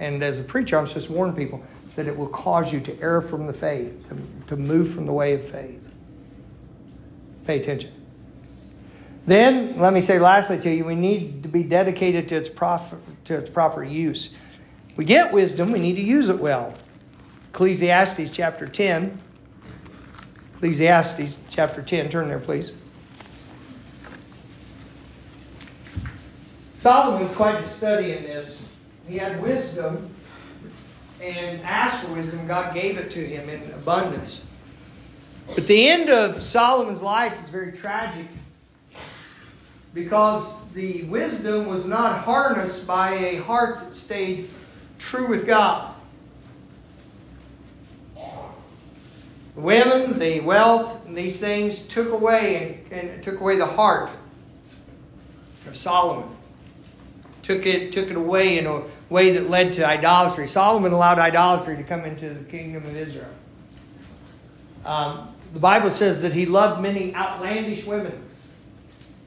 And 0.00 0.22
as 0.22 0.38
a 0.38 0.44
preacher, 0.44 0.78
I'm 0.78 0.86
supposed 0.86 1.08
to 1.08 1.12
warn 1.12 1.34
people 1.34 1.62
that 1.96 2.06
it 2.06 2.16
will 2.16 2.28
cause 2.28 2.72
you 2.72 2.80
to 2.80 3.00
err 3.00 3.20
from 3.20 3.46
the 3.46 3.52
faith, 3.52 4.08
to, 4.08 4.16
to 4.48 4.56
move 4.56 4.92
from 4.92 5.06
the 5.06 5.12
way 5.12 5.34
of 5.34 5.48
faith. 5.48 5.92
Pay 7.46 7.60
attention. 7.60 7.92
Then, 9.26 9.78
let 9.78 9.92
me 9.92 10.00
say 10.00 10.18
lastly 10.18 10.58
to 10.60 10.70
you, 10.70 10.84
we 10.84 10.94
need 10.94 11.42
to 11.42 11.48
be 11.48 11.62
dedicated 11.62 12.28
to 12.30 12.36
its, 12.36 12.48
prof- 12.48 12.94
to 13.24 13.38
its 13.38 13.50
proper 13.50 13.84
use. 13.84 14.34
We 14.96 15.04
get 15.04 15.32
wisdom, 15.32 15.70
we 15.70 15.78
need 15.78 15.96
to 15.96 16.02
use 16.02 16.28
it 16.28 16.38
well. 16.38 16.74
Ecclesiastes 17.50 18.30
chapter 18.32 18.66
10. 18.66 19.20
Ecclesiastes 20.56 21.38
chapter 21.50 21.82
10, 21.82 22.10
turn 22.10 22.28
there, 22.28 22.38
please. 22.38 22.72
Solomon 26.78 27.26
was 27.26 27.34
quite 27.34 27.56
a 27.56 27.64
study 27.64 28.12
in 28.12 28.22
this. 28.22 28.62
He 29.08 29.18
had 29.18 29.42
wisdom 29.42 30.14
and 31.20 31.60
asked 31.62 32.04
for 32.04 32.12
wisdom. 32.12 32.46
God 32.46 32.72
gave 32.72 32.96
it 32.96 33.10
to 33.10 33.18
him 33.18 33.48
in 33.48 33.60
abundance. 33.72 34.44
But 35.54 35.66
the 35.66 35.88
end 35.88 36.08
of 36.08 36.40
Solomon's 36.40 37.02
life 37.02 37.36
is 37.42 37.48
very 37.50 37.72
tragic 37.72 38.26
because 39.92 40.54
the 40.72 41.02
wisdom 41.04 41.66
was 41.66 41.84
not 41.84 42.22
harnessed 42.22 42.86
by 42.86 43.14
a 43.14 43.36
heart 43.36 43.80
that 43.80 43.94
stayed 43.94 44.48
true 45.00 45.26
with 45.26 45.48
God. 45.48 45.94
The 48.14 49.60
women, 49.60 50.20
the 50.20 50.38
wealth, 50.40 51.04
and 51.08 51.18
these 51.18 51.40
things 51.40 51.80
took 51.80 52.12
away 52.12 52.84
and, 52.92 53.10
and 53.10 53.22
took 53.24 53.40
away 53.40 53.56
the 53.56 53.66
heart 53.66 54.10
of 55.66 55.76
Solomon. 55.76 56.36
Took 57.48 57.64
it, 57.64 57.92
took 57.92 58.10
it 58.10 58.16
away 58.16 58.58
in 58.58 58.66
a 58.66 58.82
way 59.08 59.32
that 59.32 59.48
led 59.48 59.72
to 59.72 59.88
idolatry. 59.88 60.46
Solomon 60.46 60.92
allowed 60.92 61.18
idolatry 61.18 61.78
to 61.78 61.82
come 61.82 62.04
into 62.04 62.28
the 62.28 62.44
kingdom 62.44 62.84
of 62.84 62.94
Israel. 62.94 63.30
Um, 64.84 65.34
the 65.54 65.58
Bible 65.58 65.88
says 65.88 66.20
that 66.20 66.34
he 66.34 66.44
loved 66.44 66.82
many 66.82 67.14
outlandish 67.14 67.86
women. 67.86 68.22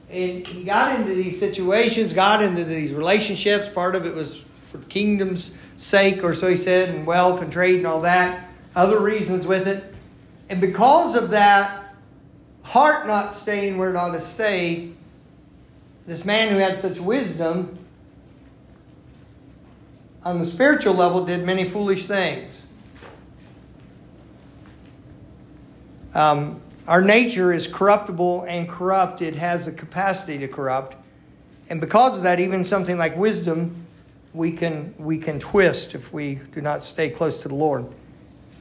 And 0.08 0.46
he 0.46 0.62
got 0.62 1.00
into 1.00 1.12
these 1.12 1.36
situations, 1.36 2.12
got 2.12 2.44
into 2.44 2.62
these 2.62 2.94
relationships. 2.94 3.68
Part 3.68 3.96
of 3.96 4.06
it 4.06 4.14
was 4.14 4.36
for 4.36 4.78
kingdom's 4.78 5.52
sake, 5.76 6.22
or 6.22 6.32
so 6.32 6.48
he 6.48 6.56
said, 6.56 6.90
and 6.90 7.04
wealth 7.04 7.42
and 7.42 7.52
trade 7.52 7.78
and 7.78 7.88
all 7.88 8.02
that. 8.02 8.48
Other 8.76 9.00
reasons 9.00 9.48
with 9.48 9.66
it. 9.66 9.82
And 10.48 10.60
because 10.60 11.16
of 11.16 11.30
that, 11.30 11.92
heart 12.62 13.08
not 13.08 13.34
staying 13.34 13.78
where 13.78 13.90
it 13.90 13.96
ought 13.96 14.12
to 14.12 14.20
stay, 14.20 14.92
this 16.06 16.24
man 16.24 16.52
who 16.52 16.58
had 16.58 16.78
such 16.78 17.00
wisdom 17.00 17.80
on 20.24 20.38
the 20.38 20.46
spiritual 20.46 20.94
level 20.94 21.24
did 21.24 21.44
many 21.44 21.64
foolish 21.64 22.06
things. 22.06 22.66
Um, 26.14 26.60
our 26.86 27.02
nature 27.02 27.52
is 27.52 27.66
corruptible 27.66 28.44
and 28.48 28.68
corrupt. 28.68 29.22
It 29.22 29.36
has 29.36 29.66
the 29.66 29.72
capacity 29.72 30.38
to 30.38 30.48
corrupt. 30.48 30.96
And 31.68 31.80
because 31.80 32.16
of 32.16 32.22
that, 32.24 32.38
even 32.38 32.64
something 32.64 32.98
like 32.98 33.16
wisdom, 33.16 33.86
we 34.34 34.52
can, 34.52 34.94
we 34.98 35.18
can 35.18 35.38
twist 35.38 35.94
if 35.94 36.12
we 36.12 36.36
do 36.52 36.60
not 36.60 36.84
stay 36.84 37.10
close 37.10 37.38
to 37.38 37.48
the 37.48 37.54
Lord. 37.54 37.86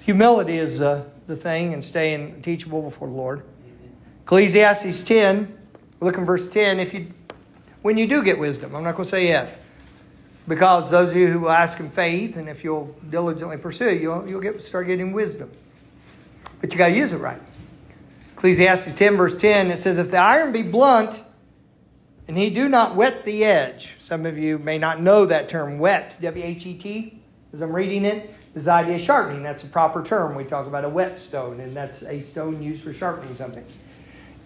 Humility 0.02 0.58
is 0.58 0.82
uh, 0.82 1.04
the 1.28 1.36
thing 1.36 1.74
and 1.74 1.84
staying 1.84 2.42
teachable 2.42 2.82
before 2.82 3.08
the 3.08 3.14
Lord. 3.14 3.44
Ecclesiastes 4.24 5.04
10, 5.04 5.58
look 6.00 6.18
in 6.18 6.26
verse 6.26 6.48
10. 6.50 6.80
If 6.80 6.94
you, 6.94 7.12
when 7.82 7.98
you 7.98 8.08
do 8.08 8.24
get 8.24 8.40
wisdom, 8.40 8.76
I'm 8.76 8.84
not 8.84 8.96
going 8.96 9.06
to 9.06 9.10
say 9.10 9.28
yes. 9.28 9.58
Because 10.52 10.92
those 10.92 11.12
of 11.12 11.16
you 11.16 11.28
who 11.28 11.40
will 11.40 11.50
ask 11.50 11.80
in 11.80 11.90
faith, 11.90 12.36
and 12.36 12.50
if 12.50 12.62
you'll 12.62 12.94
diligently 13.10 13.56
pursue 13.56 13.96
you'll, 13.96 14.28
you'll 14.28 14.42
get, 14.42 14.62
start 14.62 14.86
getting 14.86 15.14
wisdom. 15.14 15.50
But 16.60 16.74
you 16.74 16.78
got 16.78 16.90
to 16.90 16.94
use 16.94 17.14
it 17.14 17.20
right. 17.20 17.42
Ecclesiastes 18.34 18.94
10, 18.94 19.16
verse 19.16 19.34
10, 19.34 19.72
it 19.72 19.78
says, 19.78 19.98
If 19.98 20.12
the 20.12 20.18
iron 20.18 20.52
be 20.52 20.62
blunt, 20.62 21.18
and 22.28 22.38
he 22.38 22.50
do 22.50 22.68
not 22.68 22.98
whet 22.98 23.24
the 23.24 23.46
edge. 23.46 23.94
Some 24.02 24.26
of 24.26 24.38
you 24.38 24.60
may 24.60 24.78
not 24.78 25.02
know 25.02 25.26
that 25.26 25.48
term, 25.48 25.80
whet, 25.80 26.18
W 26.22 26.44
H 26.44 26.66
E 26.66 26.78
T, 26.78 27.22
as 27.54 27.62
I'm 27.62 27.74
reading 27.74 28.04
it. 28.04 28.36
This 28.54 28.68
idea 28.68 28.96
of 28.96 29.02
sharpening, 29.02 29.44
that's 29.44 29.64
a 29.64 29.68
proper 29.68 30.04
term. 30.04 30.36
We 30.36 30.44
talk 30.44 30.68
about 30.68 30.84
a 30.84 30.90
whetstone, 30.90 31.62
and 31.62 31.74
that's 31.74 32.04
a 32.04 32.22
stone 32.24 32.62
used 32.62 32.84
for 32.84 32.92
sharpening 32.92 33.38
something. 33.38 33.64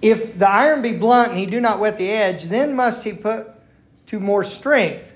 If 0.04 0.38
the 0.38 0.48
iron 0.48 0.84
be 0.84 1.00
blunt 1.00 1.32
and 1.32 1.40
he 1.40 1.48
do 1.48 1.60
not 1.60 1.80
whet 1.80 1.98
the 1.98 2.12
edge, 2.12 2.44
then 2.44 2.76
must 2.76 3.04
he 3.04 3.14
put 3.14 3.48
to 4.06 4.20
more 4.20 4.44
strength. 4.44 5.14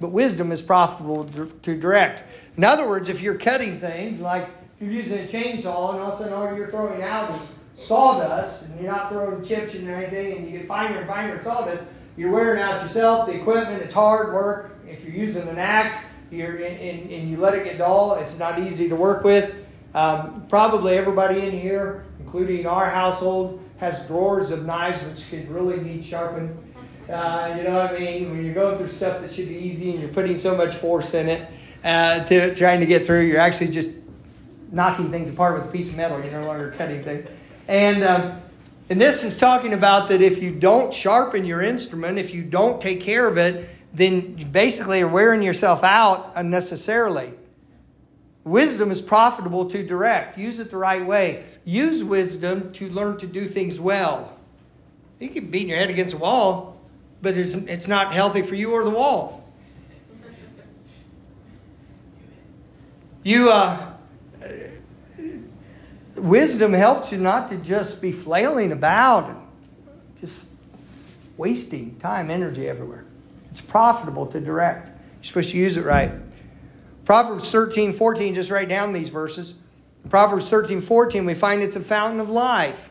But 0.00 0.08
wisdom 0.08 0.52
is 0.52 0.62
profitable 0.62 1.24
to 1.62 1.76
direct. 1.76 2.22
In 2.56 2.64
other 2.64 2.88
words, 2.88 3.08
if 3.08 3.20
you're 3.20 3.36
cutting 3.36 3.80
things, 3.80 4.20
like 4.20 4.48
you're 4.80 4.90
using 4.90 5.18
a 5.18 5.26
chainsaw 5.26 5.92
and 5.94 6.00
all 6.00 6.12
of 6.12 6.14
a 6.14 6.18
sudden 6.18 6.32
all 6.32 6.56
you're 6.56 6.70
throwing 6.70 7.02
out 7.02 7.30
is 7.40 7.52
sawdust 7.74 8.66
and 8.66 8.80
you're 8.80 8.92
not 8.92 9.10
throwing 9.10 9.44
chips 9.44 9.74
and 9.74 9.88
anything 9.88 10.36
and 10.36 10.46
you 10.46 10.58
get 10.58 10.68
finer 10.68 10.98
and 10.98 11.06
finer 11.06 11.40
sawdust, 11.40 11.84
you're 12.16 12.30
wearing 12.30 12.60
out 12.60 12.82
yourself, 12.82 13.26
the 13.26 13.34
equipment, 13.34 13.82
it's 13.82 13.94
hard 13.94 14.32
work. 14.32 14.76
If 14.88 15.04
you're 15.04 15.14
using 15.14 15.48
an 15.48 15.58
axe 15.58 15.94
you're 16.30 16.56
in, 16.56 16.98
and, 16.98 17.10
and 17.10 17.30
you 17.30 17.36
let 17.38 17.54
it 17.54 17.64
get 17.64 17.78
dull, 17.78 18.14
it's 18.16 18.38
not 18.38 18.58
easy 18.58 18.88
to 18.88 18.96
work 18.96 19.24
with. 19.24 19.64
Um, 19.94 20.46
probably 20.48 20.98
everybody 20.98 21.40
in 21.40 21.52
here, 21.52 22.04
including 22.20 22.66
our 22.66 22.88
household, 22.88 23.64
has 23.78 24.06
drawers 24.06 24.50
of 24.50 24.66
knives 24.66 25.02
which 25.04 25.28
could 25.30 25.48
really 25.50 25.80
need 25.80 26.04
sharpened. 26.04 26.56
Uh, 27.08 27.54
you 27.56 27.62
know 27.62 27.74
what 27.74 27.94
I 27.94 27.98
mean? 27.98 28.30
When 28.30 28.44
you're 28.44 28.54
going 28.54 28.76
through 28.76 28.88
stuff 28.88 29.22
that 29.22 29.32
should 29.32 29.48
be 29.48 29.56
easy 29.56 29.92
and 29.92 30.00
you're 30.00 30.10
putting 30.10 30.38
so 30.38 30.54
much 30.54 30.74
force 30.74 31.14
in 31.14 31.28
it 31.28 31.48
uh, 31.82 32.24
to 32.24 32.54
trying 32.54 32.80
to 32.80 32.86
get 32.86 33.06
through, 33.06 33.22
you're 33.22 33.40
actually 33.40 33.68
just 33.68 33.88
knocking 34.70 35.10
things 35.10 35.30
apart 35.30 35.54
with 35.54 35.68
a 35.68 35.72
piece 35.72 35.88
of 35.88 35.96
metal. 35.96 36.22
You're 36.22 36.38
no 36.38 36.46
longer 36.46 36.74
cutting 36.76 37.02
things. 37.02 37.26
And, 37.66 38.04
um, 38.04 38.42
and 38.90 39.00
this 39.00 39.24
is 39.24 39.38
talking 39.38 39.72
about 39.72 40.10
that 40.10 40.20
if 40.20 40.42
you 40.42 40.50
don't 40.50 40.92
sharpen 40.92 41.46
your 41.46 41.62
instrument, 41.62 42.18
if 42.18 42.34
you 42.34 42.42
don't 42.42 42.78
take 42.78 43.00
care 43.00 43.26
of 43.26 43.38
it, 43.38 43.70
then 43.94 44.36
you 44.36 44.44
basically 44.44 45.00
are 45.00 45.08
wearing 45.08 45.42
yourself 45.42 45.82
out 45.82 46.32
unnecessarily. 46.34 47.32
Wisdom 48.44 48.90
is 48.90 49.00
profitable 49.00 49.68
to 49.70 49.82
direct. 49.82 50.36
Use 50.36 50.60
it 50.60 50.70
the 50.70 50.76
right 50.76 51.04
way. 51.04 51.44
Use 51.64 52.04
wisdom 52.04 52.70
to 52.72 52.88
learn 52.90 53.16
to 53.18 53.26
do 53.26 53.46
things 53.46 53.80
well. 53.80 54.36
You 55.18 55.30
can 55.30 55.50
beating 55.50 55.70
your 55.70 55.78
head 55.78 55.90
against 55.90 56.14
a 56.14 56.18
wall, 56.18 56.77
but 57.20 57.36
it's, 57.36 57.54
it's 57.54 57.88
not 57.88 58.12
healthy 58.12 58.42
for 58.42 58.54
you 58.54 58.72
or 58.72 58.84
the 58.84 58.90
wall. 58.90 59.44
You, 63.24 63.50
uh, 63.50 63.92
wisdom 66.14 66.72
helps 66.72 67.12
you 67.12 67.18
not 67.18 67.48
to 67.50 67.56
just 67.58 68.00
be 68.00 68.12
flailing 68.12 68.72
about 68.72 69.28
and 69.28 69.38
just 70.20 70.46
wasting 71.36 71.96
time, 71.96 72.30
energy 72.30 72.68
everywhere. 72.68 73.04
It's 73.50 73.60
profitable 73.60 74.26
to 74.26 74.40
direct. 74.40 74.88
You're 74.88 75.24
supposed 75.24 75.50
to 75.50 75.56
use 75.56 75.76
it 75.76 75.84
right. 75.84 76.12
Proverbs 77.04 77.50
13, 77.50 77.92
14, 77.92 78.34
just 78.34 78.50
write 78.50 78.68
down 78.68 78.92
these 78.92 79.08
verses. 79.08 79.54
Proverbs 80.08 80.48
13, 80.48 80.80
14, 80.80 81.26
we 81.26 81.34
find 81.34 81.62
it's 81.62 81.76
a 81.76 81.80
fountain 81.80 82.20
of 82.20 82.30
life. 82.30 82.90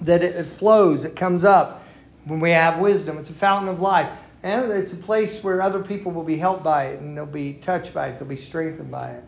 That 0.00 0.22
it, 0.22 0.34
it 0.34 0.46
flows, 0.46 1.04
it 1.04 1.16
comes 1.16 1.42
up 1.44 1.85
when 2.26 2.40
we 2.40 2.50
have 2.50 2.78
wisdom. 2.78 3.18
It's 3.18 3.30
a 3.30 3.34
fountain 3.34 3.68
of 3.68 3.80
life. 3.80 4.10
And 4.42 4.70
it's 4.70 4.92
a 4.92 4.96
place 4.96 5.42
where 5.42 5.62
other 5.62 5.82
people 5.82 6.12
will 6.12 6.22
be 6.22 6.36
helped 6.36 6.62
by 6.62 6.88
it 6.88 7.00
and 7.00 7.16
they'll 7.16 7.26
be 7.26 7.54
touched 7.54 7.94
by 7.94 8.08
it, 8.08 8.18
they'll 8.18 8.28
be 8.28 8.36
strengthened 8.36 8.90
by 8.90 9.10
it. 9.10 9.24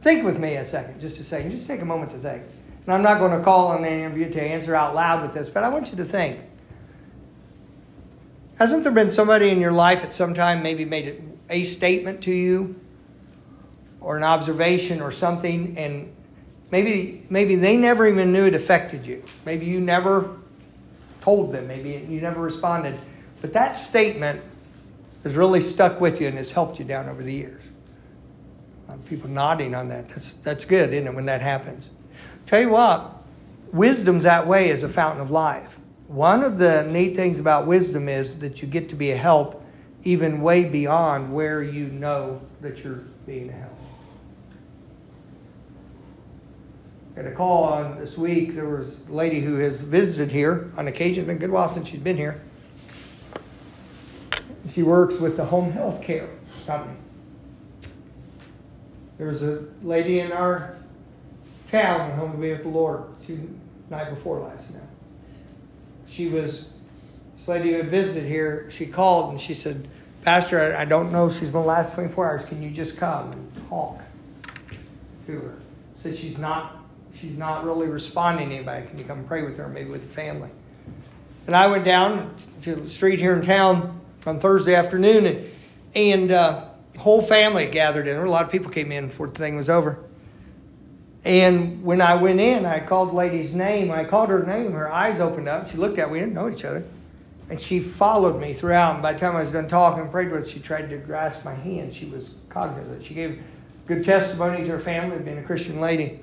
Think 0.00 0.24
with 0.24 0.38
me 0.38 0.56
a 0.56 0.64
second, 0.64 1.00
just 1.00 1.20
a 1.20 1.24
second. 1.24 1.52
Just 1.52 1.66
take 1.66 1.80
a 1.80 1.84
moment 1.84 2.10
to 2.10 2.18
think. 2.18 2.42
And 2.84 2.94
I'm 2.94 3.02
not 3.02 3.18
going 3.18 3.38
to 3.38 3.44
call 3.44 3.68
on 3.68 3.84
any 3.84 4.02
of 4.02 4.18
you 4.18 4.28
to 4.30 4.42
answer 4.42 4.74
out 4.74 4.94
loud 4.94 5.22
with 5.22 5.32
this, 5.32 5.48
but 5.48 5.62
I 5.62 5.68
want 5.68 5.90
you 5.90 5.96
to 5.98 6.04
think. 6.04 6.40
Hasn't 8.58 8.82
there 8.82 8.92
been 8.92 9.10
somebody 9.10 9.50
in 9.50 9.60
your 9.60 9.72
life 9.72 10.02
at 10.02 10.12
some 10.12 10.34
time 10.34 10.62
maybe 10.62 10.84
made 10.84 11.22
a 11.48 11.64
statement 11.64 12.22
to 12.22 12.32
you 12.32 12.78
or 14.00 14.16
an 14.16 14.24
observation 14.24 15.00
or 15.00 15.12
something 15.12 15.78
and 15.78 16.12
maybe 16.70 17.24
maybe 17.30 17.54
they 17.54 17.76
never 17.76 18.06
even 18.06 18.32
knew 18.32 18.46
it 18.46 18.54
affected 18.54 19.06
you. 19.06 19.24
Maybe 19.46 19.66
you 19.66 19.80
never 19.80 20.36
told 21.22 21.52
them, 21.52 21.66
maybe 21.66 21.90
you 22.08 22.20
never 22.20 22.40
responded. 22.40 22.98
But 23.40 23.52
that 23.54 23.76
statement 23.76 24.42
has 25.22 25.36
really 25.36 25.60
stuck 25.60 26.00
with 26.00 26.20
you 26.20 26.28
and 26.28 26.36
has 26.36 26.50
helped 26.50 26.78
you 26.78 26.84
down 26.84 27.08
over 27.08 27.22
the 27.22 27.32
years 27.32 27.62
uh, 28.92 28.96
people 29.08 29.28
nodding 29.30 29.74
on 29.74 29.88
that. 29.88 30.08
That's, 30.08 30.34
that's 30.34 30.64
good, 30.64 30.92
isn't 30.92 31.06
it, 31.06 31.14
when 31.14 31.26
that 31.26 31.40
happens? 31.40 31.90
Tell 32.46 32.60
you 32.60 32.70
what, 32.70 33.22
wisdom's 33.72 34.24
that 34.24 34.46
way 34.46 34.70
is 34.70 34.82
a 34.82 34.88
fountain 34.88 35.22
of 35.22 35.30
life. 35.30 35.78
One 36.08 36.42
of 36.42 36.58
the 36.58 36.82
neat 36.84 37.16
things 37.16 37.38
about 37.38 37.66
wisdom 37.66 38.08
is 38.08 38.38
that 38.40 38.60
you 38.60 38.68
get 38.68 38.88
to 38.90 38.94
be 38.94 39.12
a 39.12 39.16
help 39.16 39.64
even 40.04 40.42
way 40.42 40.64
beyond 40.64 41.32
where 41.32 41.62
you 41.62 41.86
know 41.86 42.40
that 42.60 42.84
you're 42.84 43.04
being 43.26 43.48
a 43.48 43.52
help. 43.52 43.71
Got 47.14 47.26
a 47.26 47.32
call 47.32 47.64
on 47.64 47.98
this 47.98 48.16
week. 48.16 48.54
There 48.54 48.68
was 48.68 49.00
a 49.06 49.12
lady 49.12 49.40
who 49.40 49.56
has 49.56 49.82
visited 49.82 50.32
here 50.32 50.70
on 50.78 50.88
occasion. 50.88 51.24
It's 51.24 51.26
been 51.26 51.36
a 51.36 51.40
good 51.40 51.50
while 51.50 51.68
since 51.68 51.88
she's 51.88 52.00
been 52.00 52.16
here. 52.16 52.40
She 54.72 54.82
works 54.82 55.16
with 55.16 55.36
the 55.36 55.44
home 55.44 55.72
health 55.72 56.02
care 56.02 56.30
company. 56.66 56.96
There 59.18 59.26
was 59.26 59.42
a 59.42 59.64
lady 59.82 60.20
in 60.20 60.32
our 60.32 60.76
town 61.70 62.00
went 62.00 62.14
home 62.14 62.32
to 62.32 62.38
be 62.38 62.50
with 62.50 62.62
the 62.62 62.70
Lord 62.70 63.04
two 63.26 63.58
night 63.90 64.08
before 64.08 64.40
last 64.40 64.72
now. 64.72 64.80
She 66.08 66.28
was 66.28 66.70
this 67.36 67.46
lady 67.46 67.72
who 67.72 67.76
had 67.76 67.90
visited 67.90 68.24
here. 68.26 68.70
She 68.70 68.86
called 68.86 69.32
and 69.32 69.40
she 69.40 69.52
said, 69.52 69.86
"Pastor, 70.22 70.58
I, 70.58 70.82
I 70.82 70.84
don't 70.86 71.12
know 71.12 71.28
if 71.28 71.38
she's 71.38 71.50
to 71.50 71.58
last 71.58 71.92
24 71.92 72.26
hours. 72.26 72.44
Can 72.46 72.62
you 72.62 72.70
just 72.70 72.96
come 72.96 73.30
and 73.32 73.68
talk 73.68 74.00
to 75.26 75.32
her?" 75.32 75.54
Said 75.96 76.16
she's 76.16 76.38
not 76.38 76.81
she's 77.22 77.38
not 77.38 77.64
really 77.64 77.86
responding 77.86 78.50
to 78.50 78.56
anybody. 78.56 78.86
Can 78.86 78.98
you 78.98 79.04
come 79.04 79.24
pray 79.24 79.42
with 79.42 79.56
her, 79.56 79.68
maybe 79.68 79.88
with 79.88 80.02
the 80.02 80.08
family? 80.08 80.50
And 81.46 81.56
I 81.56 81.68
went 81.68 81.84
down 81.84 82.34
to 82.62 82.74
the 82.74 82.88
street 82.88 83.18
here 83.18 83.34
in 83.34 83.42
town 83.42 84.00
on 84.26 84.40
Thursday 84.40 84.74
afternoon 84.74 85.26
and 85.26 85.50
and. 85.94 86.30
Uh, 86.30 86.64
whole 86.98 87.22
family 87.22 87.66
gathered 87.66 88.06
in. 88.06 88.16
A 88.16 88.24
lot 88.26 88.44
of 88.44 88.52
people 88.52 88.70
came 88.70 88.92
in 88.92 89.08
before 89.08 89.28
the 89.28 89.34
thing 89.34 89.56
was 89.56 89.68
over. 89.68 89.98
And 91.24 91.82
when 91.82 92.00
I 92.00 92.16
went 92.16 92.40
in, 92.40 92.66
I 92.66 92.80
called 92.80 93.10
the 93.10 93.14
lady's 93.14 93.54
name. 93.54 93.90
I 93.90 94.04
called 94.04 94.28
her 94.28 94.44
name. 94.44 94.72
Her 94.72 94.92
eyes 94.92 95.20
opened 95.20 95.48
up. 95.48 95.68
She 95.68 95.76
looked 95.76 95.98
at 95.98 96.08
me. 96.08 96.14
We 96.14 96.18
didn't 96.20 96.34
know 96.34 96.48
each 96.48 96.64
other. 96.64 96.84
And 97.48 97.60
she 97.60 97.80
followed 97.80 98.40
me 98.40 98.54
throughout. 98.54 98.94
And 98.94 99.02
by 99.02 99.12
the 99.12 99.18
time 99.18 99.36
I 99.36 99.42
was 99.42 99.52
done 99.52 99.68
talking 99.68 100.02
and 100.02 100.10
prayed 100.10 100.30
with 100.30 100.42
her, 100.42 100.48
she 100.48 100.58
tried 100.58 100.90
to 100.90 100.98
grasp 100.98 101.44
my 101.44 101.54
hand. 101.54 101.94
She 101.94 102.06
was 102.06 102.34
cognizant. 102.48 103.04
She 103.04 103.14
gave 103.14 103.42
good 103.86 104.04
testimony 104.04 104.64
to 104.64 104.70
her 104.70 104.78
family, 104.78 105.16
of 105.16 105.24
being 105.24 105.38
a 105.38 105.42
Christian 105.42 105.80
lady. 105.80 106.20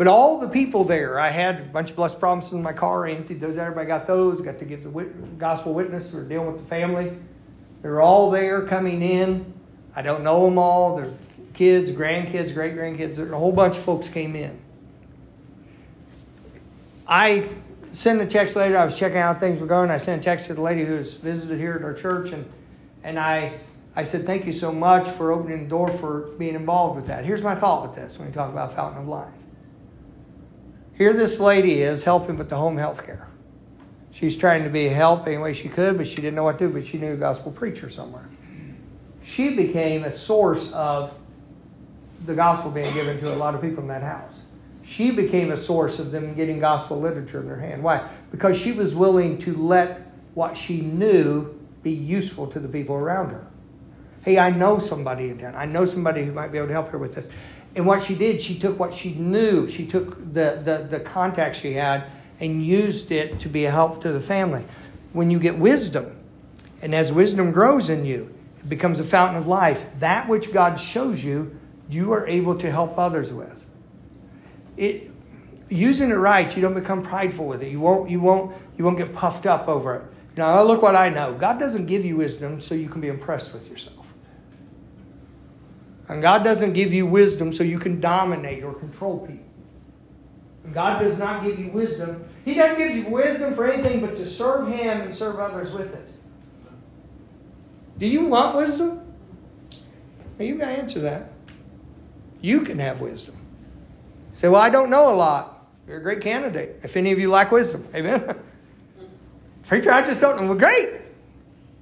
But 0.00 0.08
all 0.08 0.38
the 0.38 0.48
people 0.48 0.84
there, 0.84 1.20
I 1.20 1.28
had 1.28 1.60
a 1.60 1.64
bunch 1.64 1.90
of 1.90 1.96
blessed 1.96 2.18
promises 2.18 2.54
in 2.54 2.62
my 2.62 2.72
car. 2.72 3.06
I 3.06 3.12
emptied 3.12 3.38
those. 3.38 3.58
out. 3.58 3.64
Everybody 3.64 3.86
got 3.86 4.06
those. 4.06 4.40
Got 4.40 4.58
to 4.60 4.64
give 4.64 4.82
the 4.82 4.88
gospel 5.36 5.74
witness. 5.74 6.10
We're 6.10 6.24
dealing 6.24 6.46
with 6.46 6.62
the 6.62 6.66
family. 6.68 7.18
They're 7.82 8.00
all 8.00 8.30
there 8.30 8.62
coming 8.62 9.02
in. 9.02 9.52
I 9.94 10.00
don't 10.00 10.24
know 10.24 10.46
them 10.46 10.56
all. 10.56 10.96
They're 10.96 11.12
kids, 11.52 11.90
grandkids, 11.90 12.54
great 12.54 12.74
grandkids. 12.74 13.18
A 13.18 13.36
whole 13.36 13.52
bunch 13.52 13.76
of 13.76 13.82
folks 13.82 14.08
came 14.08 14.34
in. 14.36 14.58
I 17.06 17.50
sent 17.92 18.22
a 18.22 18.26
text 18.26 18.56
later. 18.56 18.78
I 18.78 18.86
was 18.86 18.96
checking 18.96 19.18
out 19.18 19.34
how 19.34 19.38
things 19.38 19.60
were 19.60 19.66
going. 19.66 19.90
I 19.90 19.98
sent 19.98 20.22
a 20.22 20.24
text 20.24 20.46
to 20.46 20.54
the 20.54 20.62
lady 20.62 20.82
who 20.82 20.94
was 20.94 21.12
visited 21.12 21.58
here 21.58 21.74
at 21.74 21.82
our 21.82 21.92
church, 21.92 22.32
and 22.32 22.50
and 23.04 23.18
I 23.18 23.52
I 23.94 24.04
said 24.04 24.24
thank 24.24 24.46
you 24.46 24.54
so 24.54 24.72
much 24.72 25.10
for 25.10 25.30
opening 25.30 25.64
the 25.64 25.68
door 25.68 25.88
for 25.88 26.30
being 26.38 26.54
involved 26.54 26.96
with 26.96 27.08
that. 27.08 27.26
Here's 27.26 27.42
my 27.42 27.54
thought 27.54 27.82
with 27.86 27.96
this 27.96 28.18
when 28.18 28.28
we 28.28 28.32
talk 28.32 28.50
about 28.50 28.74
Fountain 28.74 29.02
of 29.02 29.06
Life. 29.06 29.34
Here, 31.00 31.12
this 31.12 31.40
lady 31.40 31.82
is 31.82 32.04
helping 32.04 32.36
with 32.36 32.48
the 32.48 32.56
home 32.56 32.76
health 32.76 33.04
care. 33.04 33.26
She's 34.12 34.36
trying 34.36 34.62
to 34.64 34.70
be 34.70 34.86
a 34.86 34.90
help 34.90 35.26
any 35.26 35.38
way 35.38 35.54
she 35.54 35.68
could, 35.68 35.96
but 35.96 36.06
she 36.06 36.16
didn't 36.16 36.34
know 36.34 36.44
what 36.44 36.60
to 36.60 36.68
do. 36.68 36.74
But 36.74 36.86
she 36.86 36.98
knew 36.98 37.14
a 37.14 37.16
gospel 37.16 37.50
preacher 37.50 37.90
somewhere. 37.90 38.28
She 39.22 39.56
became 39.56 40.04
a 40.04 40.12
source 40.12 40.70
of 40.72 41.12
the 42.26 42.34
gospel 42.34 42.70
being 42.70 42.92
given 42.94 43.18
to 43.20 43.34
a 43.34 43.36
lot 43.36 43.54
of 43.56 43.60
people 43.60 43.82
in 43.82 43.88
that 43.88 44.02
house 44.02 44.40
she 44.90 45.12
became 45.12 45.52
a 45.52 45.56
source 45.56 46.00
of 46.00 46.10
them 46.10 46.34
getting 46.34 46.58
gospel 46.58 47.00
literature 47.00 47.40
in 47.40 47.46
their 47.46 47.60
hand. 47.60 47.80
Why? 47.80 48.08
Because 48.32 48.58
she 48.58 48.72
was 48.72 48.92
willing 48.92 49.38
to 49.38 49.54
let 49.56 50.00
what 50.34 50.56
she 50.56 50.80
knew 50.80 51.56
be 51.84 51.92
useful 51.92 52.48
to 52.48 52.58
the 52.58 52.66
people 52.66 52.96
around 52.96 53.30
her. 53.30 53.46
Hey, 54.22 54.36
I 54.36 54.50
know 54.50 54.80
somebody 54.80 55.30
in 55.30 55.38
town. 55.38 55.54
I 55.54 55.64
know 55.64 55.86
somebody 55.86 56.24
who 56.24 56.32
might 56.32 56.50
be 56.50 56.58
able 56.58 56.66
to 56.66 56.72
help 56.72 56.88
her 56.88 56.98
with 56.98 57.14
this. 57.14 57.26
And 57.74 57.86
what 57.86 58.02
she 58.02 58.14
did, 58.14 58.42
she 58.42 58.58
took 58.58 58.78
what 58.78 58.92
she 58.92 59.14
knew, 59.14 59.68
she 59.68 59.86
took 59.86 60.18
the, 60.32 60.60
the, 60.64 60.86
the 60.88 61.00
contacts 61.00 61.60
she 61.60 61.74
had 61.74 62.04
and 62.40 62.64
used 62.64 63.12
it 63.12 63.38
to 63.40 63.48
be 63.48 63.64
a 63.64 63.70
help 63.70 64.00
to 64.02 64.12
the 64.12 64.20
family. 64.20 64.64
When 65.12 65.30
you 65.30 65.38
get 65.38 65.58
wisdom, 65.58 66.16
and 66.82 66.94
as 66.94 67.12
wisdom 67.12 67.52
grows 67.52 67.88
in 67.88 68.04
you, 68.04 68.34
it 68.58 68.68
becomes 68.68 68.98
a 68.98 69.04
fountain 69.04 69.36
of 69.36 69.46
life. 69.46 69.86
That 69.98 70.28
which 70.28 70.52
God 70.52 70.80
shows 70.80 71.22
you, 71.22 71.56
you 71.88 72.12
are 72.12 72.26
able 72.26 72.56
to 72.58 72.70
help 72.70 72.98
others 72.98 73.32
with 73.32 73.60
it, 74.80 75.10
using 75.68 76.10
it 76.10 76.14
right, 76.14 76.56
you 76.56 76.62
don't 76.62 76.74
become 76.74 77.02
prideful 77.02 77.46
with 77.46 77.62
it. 77.62 77.70
You 77.70 77.80
won't, 77.80 78.10
you 78.10 78.18
won't, 78.18 78.56
you 78.76 78.84
won't 78.84 78.98
get 78.98 79.14
puffed 79.14 79.46
up 79.46 79.68
over 79.68 79.96
it. 79.96 80.02
You 80.36 80.42
know, 80.42 80.64
look 80.64 80.80
what 80.80 80.96
I 80.96 81.10
know. 81.10 81.34
God 81.34 81.58
doesn't 81.58 81.86
give 81.86 82.04
you 82.04 82.16
wisdom 82.16 82.60
so 82.60 82.74
you 82.74 82.88
can 82.88 83.00
be 83.00 83.08
impressed 83.08 83.52
with 83.52 83.68
yourself. 83.68 84.09
And 86.10 86.20
God 86.20 86.42
doesn't 86.42 86.72
give 86.72 86.92
you 86.92 87.06
wisdom 87.06 87.52
so 87.52 87.62
you 87.62 87.78
can 87.78 88.00
dominate 88.00 88.64
or 88.64 88.74
control 88.74 89.20
people. 89.20 89.46
And 90.64 90.74
God 90.74 90.98
does 90.98 91.20
not 91.20 91.44
give 91.44 91.56
you 91.56 91.70
wisdom. 91.70 92.24
He 92.44 92.54
doesn't 92.54 92.78
give 92.78 92.96
you 92.96 93.06
wisdom 93.06 93.54
for 93.54 93.70
anything 93.70 94.00
but 94.00 94.16
to 94.16 94.26
serve 94.26 94.66
Him 94.72 95.02
and 95.02 95.14
serve 95.14 95.38
others 95.38 95.70
with 95.70 95.94
it. 95.94 96.10
Do 97.96 98.08
you 98.08 98.24
want 98.24 98.56
wisdom? 98.56 99.00
You 100.40 100.56
got 100.56 100.70
to 100.70 100.78
answer 100.78 101.00
that. 101.00 101.30
You 102.40 102.62
can 102.62 102.80
have 102.80 103.00
wisdom. 103.00 103.36
Say, 104.32 104.48
well, 104.48 104.60
I 104.60 104.68
don't 104.68 104.90
know 104.90 105.10
a 105.10 105.14
lot. 105.14 105.70
You're 105.86 105.98
a 105.98 106.02
great 106.02 106.22
candidate. 106.22 106.80
If 106.82 106.96
any 106.96 107.12
of 107.12 107.20
you 107.20 107.30
lack 107.30 107.52
wisdom, 107.52 107.86
amen. 107.94 108.36
Preacher, 109.64 109.92
I 109.92 110.04
just 110.04 110.20
don't 110.20 110.40
know. 110.40 110.46
Well, 110.46 110.58
great. 110.58 110.90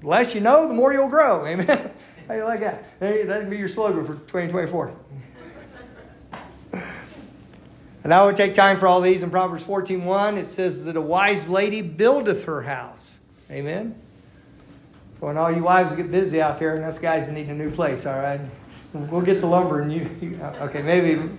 The 0.03 0.07
less 0.07 0.35
you 0.35 0.43
know, 0.43 0.69
the 0.69 0.75
more 0.75 0.93
you'll 0.93 1.09
grow. 1.09 1.47
Amen. 1.47 1.88
You 2.31 2.45
like 2.45 2.61
that? 2.61 2.85
Hey, 3.01 3.25
that'd 3.25 3.49
be 3.49 3.57
your 3.57 3.69
slogan 3.69 4.05
for 4.05 4.15
2024. 4.15 4.95
and 8.05 8.13
I 8.13 8.25
would 8.25 8.37
take 8.37 8.55
time 8.55 8.79
for 8.79 8.87
all 8.87 9.01
these. 9.01 9.23
In 9.23 9.31
Proverbs 9.31 9.65
14.1, 9.65 10.37
it 10.37 10.49
says 10.49 10.85
that 10.85 10.97
a 10.97 11.01
wise 11.01 11.49
lady 11.49 11.81
buildeth 11.81 12.45
her 12.45 12.63
house. 12.63 13.17
Amen. 13.51 13.95
So 15.13 15.27
when 15.27 15.39
all 15.39 15.51
you 15.51 15.63
wives 15.63 15.95
get 15.95 16.11
busy 16.11 16.41
out 16.43 16.59
there 16.59 16.77
and 16.77 16.85
us 16.85 16.99
guys 16.99 17.29
need 17.31 17.49
a 17.49 17.55
new 17.55 17.71
place, 17.71 18.05
all 18.05 18.19
right? 18.19 18.41
We'll 18.93 19.23
get 19.23 19.41
the 19.41 19.47
lumber 19.47 19.81
and 19.81 19.93
you, 19.93 20.11
you 20.21 20.41
okay, 20.43 20.83
maybe 20.83 21.31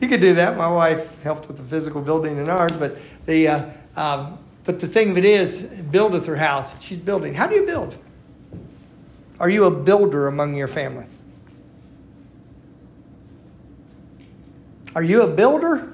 you 0.00 0.08
could 0.08 0.20
do 0.20 0.34
that. 0.34 0.56
My 0.56 0.70
wife 0.70 1.22
helped 1.22 1.48
with 1.48 1.56
the 1.56 1.62
physical 1.62 2.00
building 2.00 2.36
in 2.38 2.48
ours, 2.48 2.72
but 2.72 2.96
the 3.26 3.48
uh, 3.48 3.70
um, 3.96 4.38
but 4.64 4.78
the 4.78 4.86
thing 4.86 5.10
of 5.10 5.18
it 5.18 5.24
is, 5.24 5.62
buildeth 5.90 6.26
her 6.26 6.36
house. 6.36 6.80
She's 6.82 6.98
building. 6.98 7.34
How 7.34 7.46
do 7.46 7.54
you 7.54 7.64
build? 7.64 7.96
Are 9.40 9.48
you 9.48 9.64
a 9.64 9.70
builder 9.70 10.26
among 10.26 10.56
your 10.56 10.68
family? 10.68 11.06
Are 14.94 15.02
you 15.02 15.22
a 15.22 15.28
builder? 15.28 15.92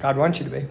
God 0.00 0.16
wants 0.16 0.38
you 0.38 0.44
to 0.44 0.50
be. 0.50 0.66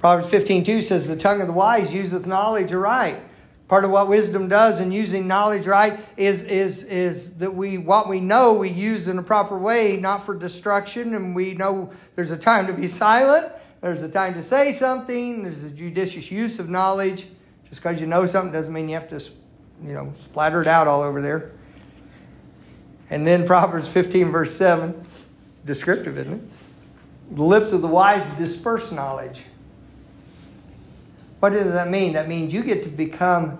Proverbs 0.00 0.28
15 0.28 0.64
2 0.64 0.82
says, 0.82 1.08
The 1.08 1.16
tongue 1.16 1.40
of 1.40 1.46
the 1.46 1.52
wise 1.52 1.92
useth 1.92 2.26
knowledge 2.26 2.72
aright. 2.72 3.20
Part 3.66 3.84
of 3.84 3.90
what 3.90 4.08
wisdom 4.08 4.48
does 4.48 4.80
in 4.80 4.92
using 4.92 5.26
knowledge 5.26 5.66
right 5.66 6.00
is, 6.16 6.42
is, 6.44 6.84
is 6.84 7.36
that 7.36 7.54
we 7.54 7.76
what 7.76 8.08
we 8.08 8.18
know 8.18 8.54
we 8.54 8.70
use 8.70 9.08
in 9.08 9.18
a 9.18 9.22
proper 9.22 9.58
way, 9.58 9.98
not 9.98 10.24
for 10.24 10.34
destruction, 10.34 11.14
and 11.14 11.34
we 11.34 11.52
know 11.52 11.92
there's 12.16 12.30
a 12.30 12.38
time 12.38 12.66
to 12.68 12.72
be 12.72 12.88
silent, 12.88 13.52
there's 13.80 14.02
a 14.02 14.08
time 14.08 14.34
to 14.34 14.42
say 14.42 14.72
something, 14.72 15.42
there's 15.42 15.64
a 15.64 15.70
judicious 15.70 16.30
use 16.30 16.58
of 16.58 16.68
knowledge. 16.68 17.26
Just 17.68 17.82
because 17.82 18.00
you 18.00 18.06
know 18.06 18.26
something 18.26 18.52
doesn't 18.52 18.72
mean 18.72 18.88
you 18.88 18.94
have 18.94 19.08
to, 19.10 19.20
you 19.84 19.92
know, 19.92 20.12
splatter 20.22 20.62
it 20.62 20.66
out 20.66 20.86
all 20.86 21.02
over 21.02 21.20
there. 21.20 21.52
And 23.10 23.26
then 23.26 23.46
Proverbs 23.46 23.88
15, 23.88 24.30
verse 24.30 24.54
7, 24.54 25.06
it's 25.50 25.60
descriptive, 25.60 26.18
isn't 26.18 26.34
it? 26.34 27.36
The 27.36 27.42
lips 27.42 27.72
of 27.72 27.82
the 27.82 27.88
wise 27.88 28.36
disperse 28.36 28.92
knowledge. 28.92 29.42
What 31.40 31.50
does 31.50 31.72
that 31.72 31.88
mean? 31.88 32.14
That 32.14 32.28
means 32.28 32.52
you 32.52 32.62
get 32.62 32.82
to 32.82 32.88
become 32.88 33.58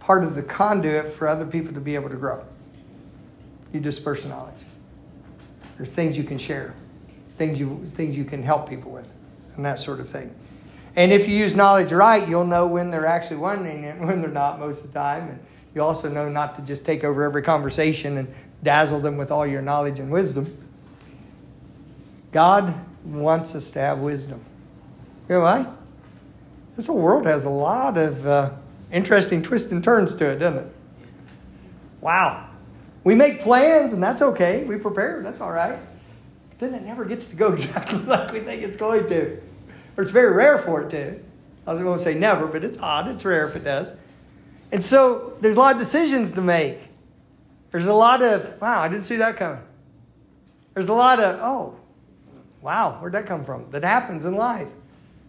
part 0.00 0.24
of 0.24 0.34
the 0.34 0.42
conduit 0.42 1.14
for 1.14 1.28
other 1.28 1.46
people 1.46 1.72
to 1.74 1.80
be 1.80 1.94
able 1.94 2.08
to 2.08 2.16
grow. 2.16 2.44
You 3.72 3.80
disperse 3.80 4.24
knowledge. 4.24 4.54
There's 5.76 5.92
things 5.92 6.16
you 6.16 6.24
can 6.24 6.38
share, 6.38 6.74
things 7.38 7.60
you, 7.60 7.90
things 7.94 8.16
you 8.16 8.24
can 8.24 8.42
help 8.42 8.68
people 8.68 8.90
with, 8.90 9.10
and 9.56 9.64
that 9.64 9.78
sort 9.78 10.00
of 10.00 10.08
thing. 10.08 10.34
And 10.96 11.12
if 11.12 11.28
you 11.28 11.36
use 11.36 11.54
knowledge 11.54 11.92
right, 11.92 12.26
you'll 12.28 12.46
know 12.46 12.66
when 12.66 12.90
they're 12.90 13.06
actually 13.06 13.36
wanting 13.36 13.84
it 13.84 13.96
and 13.96 14.00
when 14.06 14.20
they're 14.20 14.30
not 14.30 14.58
most 14.58 14.84
of 14.84 14.92
the 14.92 14.98
time. 14.98 15.28
And 15.28 15.38
you 15.74 15.82
also 15.82 16.08
know 16.08 16.28
not 16.28 16.56
to 16.56 16.62
just 16.62 16.84
take 16.84 17.04
over 17.04 17.22
every 17.22 17.42
conversation 17.42 18.16
and 18.16 18.32
dazzle 18.62 19.00
them 19.00 19.16
with 19.16 19.30
all 19.30 19.46
your 19.46 19.62
knowledge 19.62 19.98
and 19.98 20.10
wisdom. 20.10 20.56
God 22.32 22.74
wants 23.04 23.54
us 23.54 23.70
to 23.72 23.78
have 23.80 23.98
wisdom. 23.98 24.44
You 25.28 25.36
know 25.36 25.40
why? 25.42 25.66
This 26.76 26.86
whole 26.86 27.00
world 27.00 27.26
has 27.26 27.44
a 27.44 27.50
lot 27.50 27.98
of 27.98 28.26
uh, 28.26 28.50
interesting 28.90 29.42
twists 29.42 29.72
and 29.72 29.82
turns 29.82 30.14
to 30.16 30.28
it, 30.28 30.38
doesn't 30.38 30.66
it? 30.66 30.72
Wow. 32.00 32.48
We 33.04 33.14
make 33.14 33.40
plans, 33.40 33.92
and 33.92 34.02
that's 34.02 34.22
okay. 34.22 34.64
We 34.64 34.76
prepare, 34.76 35.22
that's 35.22 35.40
all 35.40 35.52
right. 35.52 35.78
Then 36.60 36.74
it 36.74 36.82
never 36.82 37.06
gets 37.06 37.28
to 37.28 37.36
go 37.36 37.52
exactly 37.52 37.98
like 38.00 38.32
we 38.32 38.40
think 38.40 38.62
it's 38.62 38.76
going 38.76 39.08
to. 39.08 39.40
Or 39.96 40.02
it's 40.02 40.12
very 40.12 40.36
rare 40.36 40.58
for 40.58 40.82
it 40.82 40.90
to. 40.90 41.18
I 41.66 41.72
was 41.74 41.82
going 41.82 41.98
to 41.98 42.04
say 42.04 42.14
never, 42.14 42.46
but 42.46 42.62
it's 42.62 42.78
odd. 42.78 43.08
It's 43.08 43.24
rare 43.24 43.48
if 43.48 43.56
it 43.56 43.64
does. 43.64 43.92
And 44.70 44.84
so 44.84 45.36
there's 45.40 45.56
a 45.56 45.58
lot 45.58 45.74
of 45.74 45.80
decisions 45.80 46.32
to 46.32 46.42
make. 46.42 46.78
There's 47.70 47.86
a 47.86 47.94
lot 47.94 48.22
of, 48.22 48.60
wow, 48.60 48.80
I 48.80 48.88
didn't 48.88 49.04
see 49.04 49.16
that 49.16 49.36
coming. 49.36 49.62
There's 50.74 50.88
a 50.88 50.92
lot 50.92 51.18
of, 51.18 51.40
oh, 51.40 51.76
wow, 52.60 52.98
where'd 53.00 53.14
that 53.14 53.26
come 53.26 53.44
from? 53.44 53.70
That 53.70 53.82
happens 53.82 54.24
in 54.24 54.34
life. 54.34 54.68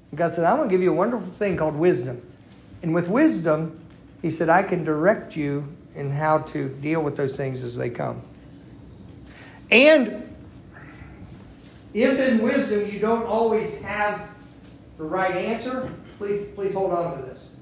And 0.10 0.18
God 0.18 0.34
said, 0.34 0.44
I'm 0.44 0.58
going 0.58 0.70
to 0.70 0.74
give 0.74 0.82
you 0.82 0.92
a 0.92 0.96
wonderful 0.96 1.28
thing 1.28 1.56
called 1.56 1.76
wisdom. 1.76 2.26
And 2.82 2.94
with 2.94 3.08
wisdom, 3.08 3.80
He 4.22 4.32
said, 4.32 4.50
I 4.50 4.64
can 4.64 4.84
direct 4.84 5.36
you 5.38 5.76
in 5.96 6.12
how 6.12 6.40
to 6.40 6.70
deal 6.70 7.02
with 7.02 7.16
those 7.16 7.38
things 7.38 7.64
as 7.64 7.78
they 7.78 7.90
come. 7.90 8.22
And 9.70 10.31
if 11.94 12.20
in 12.20 12.42
wisdom 12.42 12.90
you 12.90 13.00
don't 13.00 13.26
always 13.26 13.82
have 13.82 14.30
the 14.98 15.04
right 15.04 15.36
answer, 15.36 15.92
please, 16.18 16.50
please 16.50 16.74
hold 16.74 16.92
on 16.92 17.18
to 17.18 17.24
this. 17.24 17.56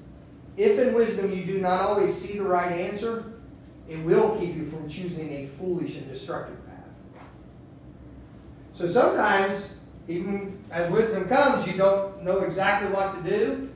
If 0.56 0.78
in 0.78 0.94
wisdom 0.94 1.32
you 1.32 1.44
do 1.44 1.58
not 1.58 1.82
always 1.82 2.14
see 2.14 2.38
the 2.38 2.44
right 2.44 2.72
answer, 2.72 3.32
it 3.88 3.98
will 4.04 4.36
keep 4.38 4.54
you 4.54 4.66
from 4.66 4.88
choosing 4.88 5.30
a 5.32 5.46
foolish 5.46 5.96
and 5.96 6.08
destructive 6.08 6.56
path. 6.66 7.24
So 8.72 8.86
sometimes 8.86 9.74
even 10.06 10.62
as 10.70 10.90
wisdom 10.90 11.28
comes, 11.28 11.66
you 11.66 11.74
don't 11.74 12.22
know 12.22 12.40
exactly 12.40 12.90
what 12.90 13.22
to 13.22 13.30
do, 13.30 13.70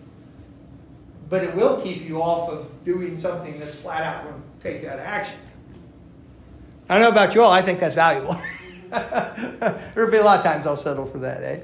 but 1.29 1.43
it 1.43 1.55
will 1.55 1.81
keep 1.81 2.07
you 2.07 2.23
off 2.23 2.51
of 2.51 2.85
doing 2.85 3.17
something 3.17 3.59
that's 3.59 3.77
flat 3.77 4.03
out 4.03 4.25
going 4.25 4.43
to 4.43 4.73
take 4.73 4.83
of 4.83 5.01
action. 5.01 5.39
I 6.89 6.95
don't 6.95 7.03
know 7.03 7.09
about 7.09 7.35
you 7.35 7.43
all, 7.43 7.51
I 7.51 7.63
think 7.63 7.81
that's 7.81 7.95
valuable. 7.95 8.37
There'll 9.95 10.11
be 10.11 10.19
a 10.19 10.25
lot 10.25 10.39
of 10.39 10.45
times 10.45 10.67
I'll 10.67 10.77
settle 10.77 11.07
for 11.07 11.19
that, 11.19 11.43
eh? 11.43 11.61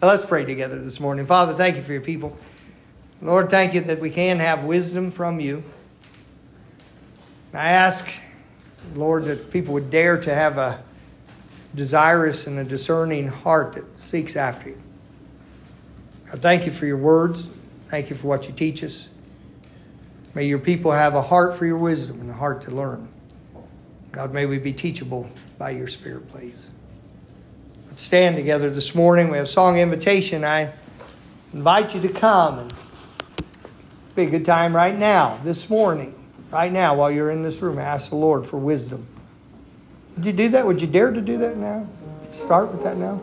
But 0.00 0.08
let's 0.08 0.24
pray 0.24 0.44
together 0.44 0.78
this 0.78 1.00
morning. 1.00 1.26
Father, 1.26 1.54
thank 1.54 1.76
you 1.76 1.82
for 1.82 1.92
your 1.92 2.02
people. 2.02 2.36
Lord, 3.22 3.50
thank 3.50 3.74
you 3.74 3.80
that 3.82 3.98
we 3.98 4.10
can 4.10 4.38
have 4.38 4.64
wisdom 4.64 5.10
from 5.10 5.40
you. 5.40 5.64
I 7.54 7.70
ask 7.70 8.10
Lord, 8.94 9.24
that 9.24 9.50
people 9.50 9.74
would 9.74 9.90
dare 9.90 10.18
to 10.18 10.34
have 10.34 10.58
a 10.58 10.82
desirous 11.74 12.46
and 12.46 12.58
a 12.58 12.64
discerning 12.64 13.28
heart 13.28 13.74
that 13.74 14.00
seeks 14.00 14.36
after 14.36 14.70
you. 14.70 14.82
I 16.32 16.36
thank 16.36 16.66
you 16.66 16.72
for 16.72 16.86
your 16.86 16.96
words. 16.96 17.48
Thank 17.88 18.10
you 18.10 18.16
for 18.16 18.26
what 18.26 18.46
you 18.46 18.52
teach 18.54 18.82
us. 18.82 19.08
May 20.34 20.44
your 20.44 20.58
people 20.58 20.92
have 20.92 21.14
a 21.14 21.22
heart 21.22 21.56
for 21.56 21.66
your 21.66 21.78
wisdom 21.78 22.20
and 22.20 22.30
a 22.30 22.34
heart 22.34 22.62
to 22.62 22.70
learn. 22.70 23.08
God, 24.16 24.32
may 24.32 24.46
we 24.46 24.56
be 24.56 24.72
teachable 24.72 25.28
by 25.58 25.68
your 25.72 25.88
Spirit, 25.88 26.30
please. 26.30 26.70
Let's 27.86 28.02
stand 28.02 28.34
together 28.34 28.70
this 28.70 28.94
morning. 28.94 29.28
We 29.28 29.36
have 29.36 29.46
song 29.46 29.76
invitation. 29.76 30.42
I 30.42 30.72
invite 31.52 31.94
you 31.94 32.00
to 32.00 32.08
come 32.08 32.60
and 32.60 32.72
be 34.14 34.22
a 34.22 34.30
good 34.30 34.46
time 34.46 34.74
right 34.74 34.96
now, 34.96 35.38
this 35.44 35.68
morning, 35.68 36.14
right 36.50 36.72
now, 36.72 36.94
while 36.94 37.10
you're 37.10 37.30
in 37.30 37.42
this 37.42 37.60
room. 37.60 37.78
Ask 37.78 38.08
the 38.08 38.16
Lord 38.16 38.46
for 38.46 38.56
wisdom. 38.56 39.06
Would 40.14 40.24
you 40.24 40.32
do 40.32 40.48
that? 40.48 40.64
Would 40.64 40.80
you 40.80 40.86
dare 40.86 41.10
to 41.10 41.20
do 41.20 41.36
that 41.36 41.58
now? 41.58 41.86
Start 42.32 42.72
with 42.72 42.84
that 42.84 42.96
now. 42.96 43.20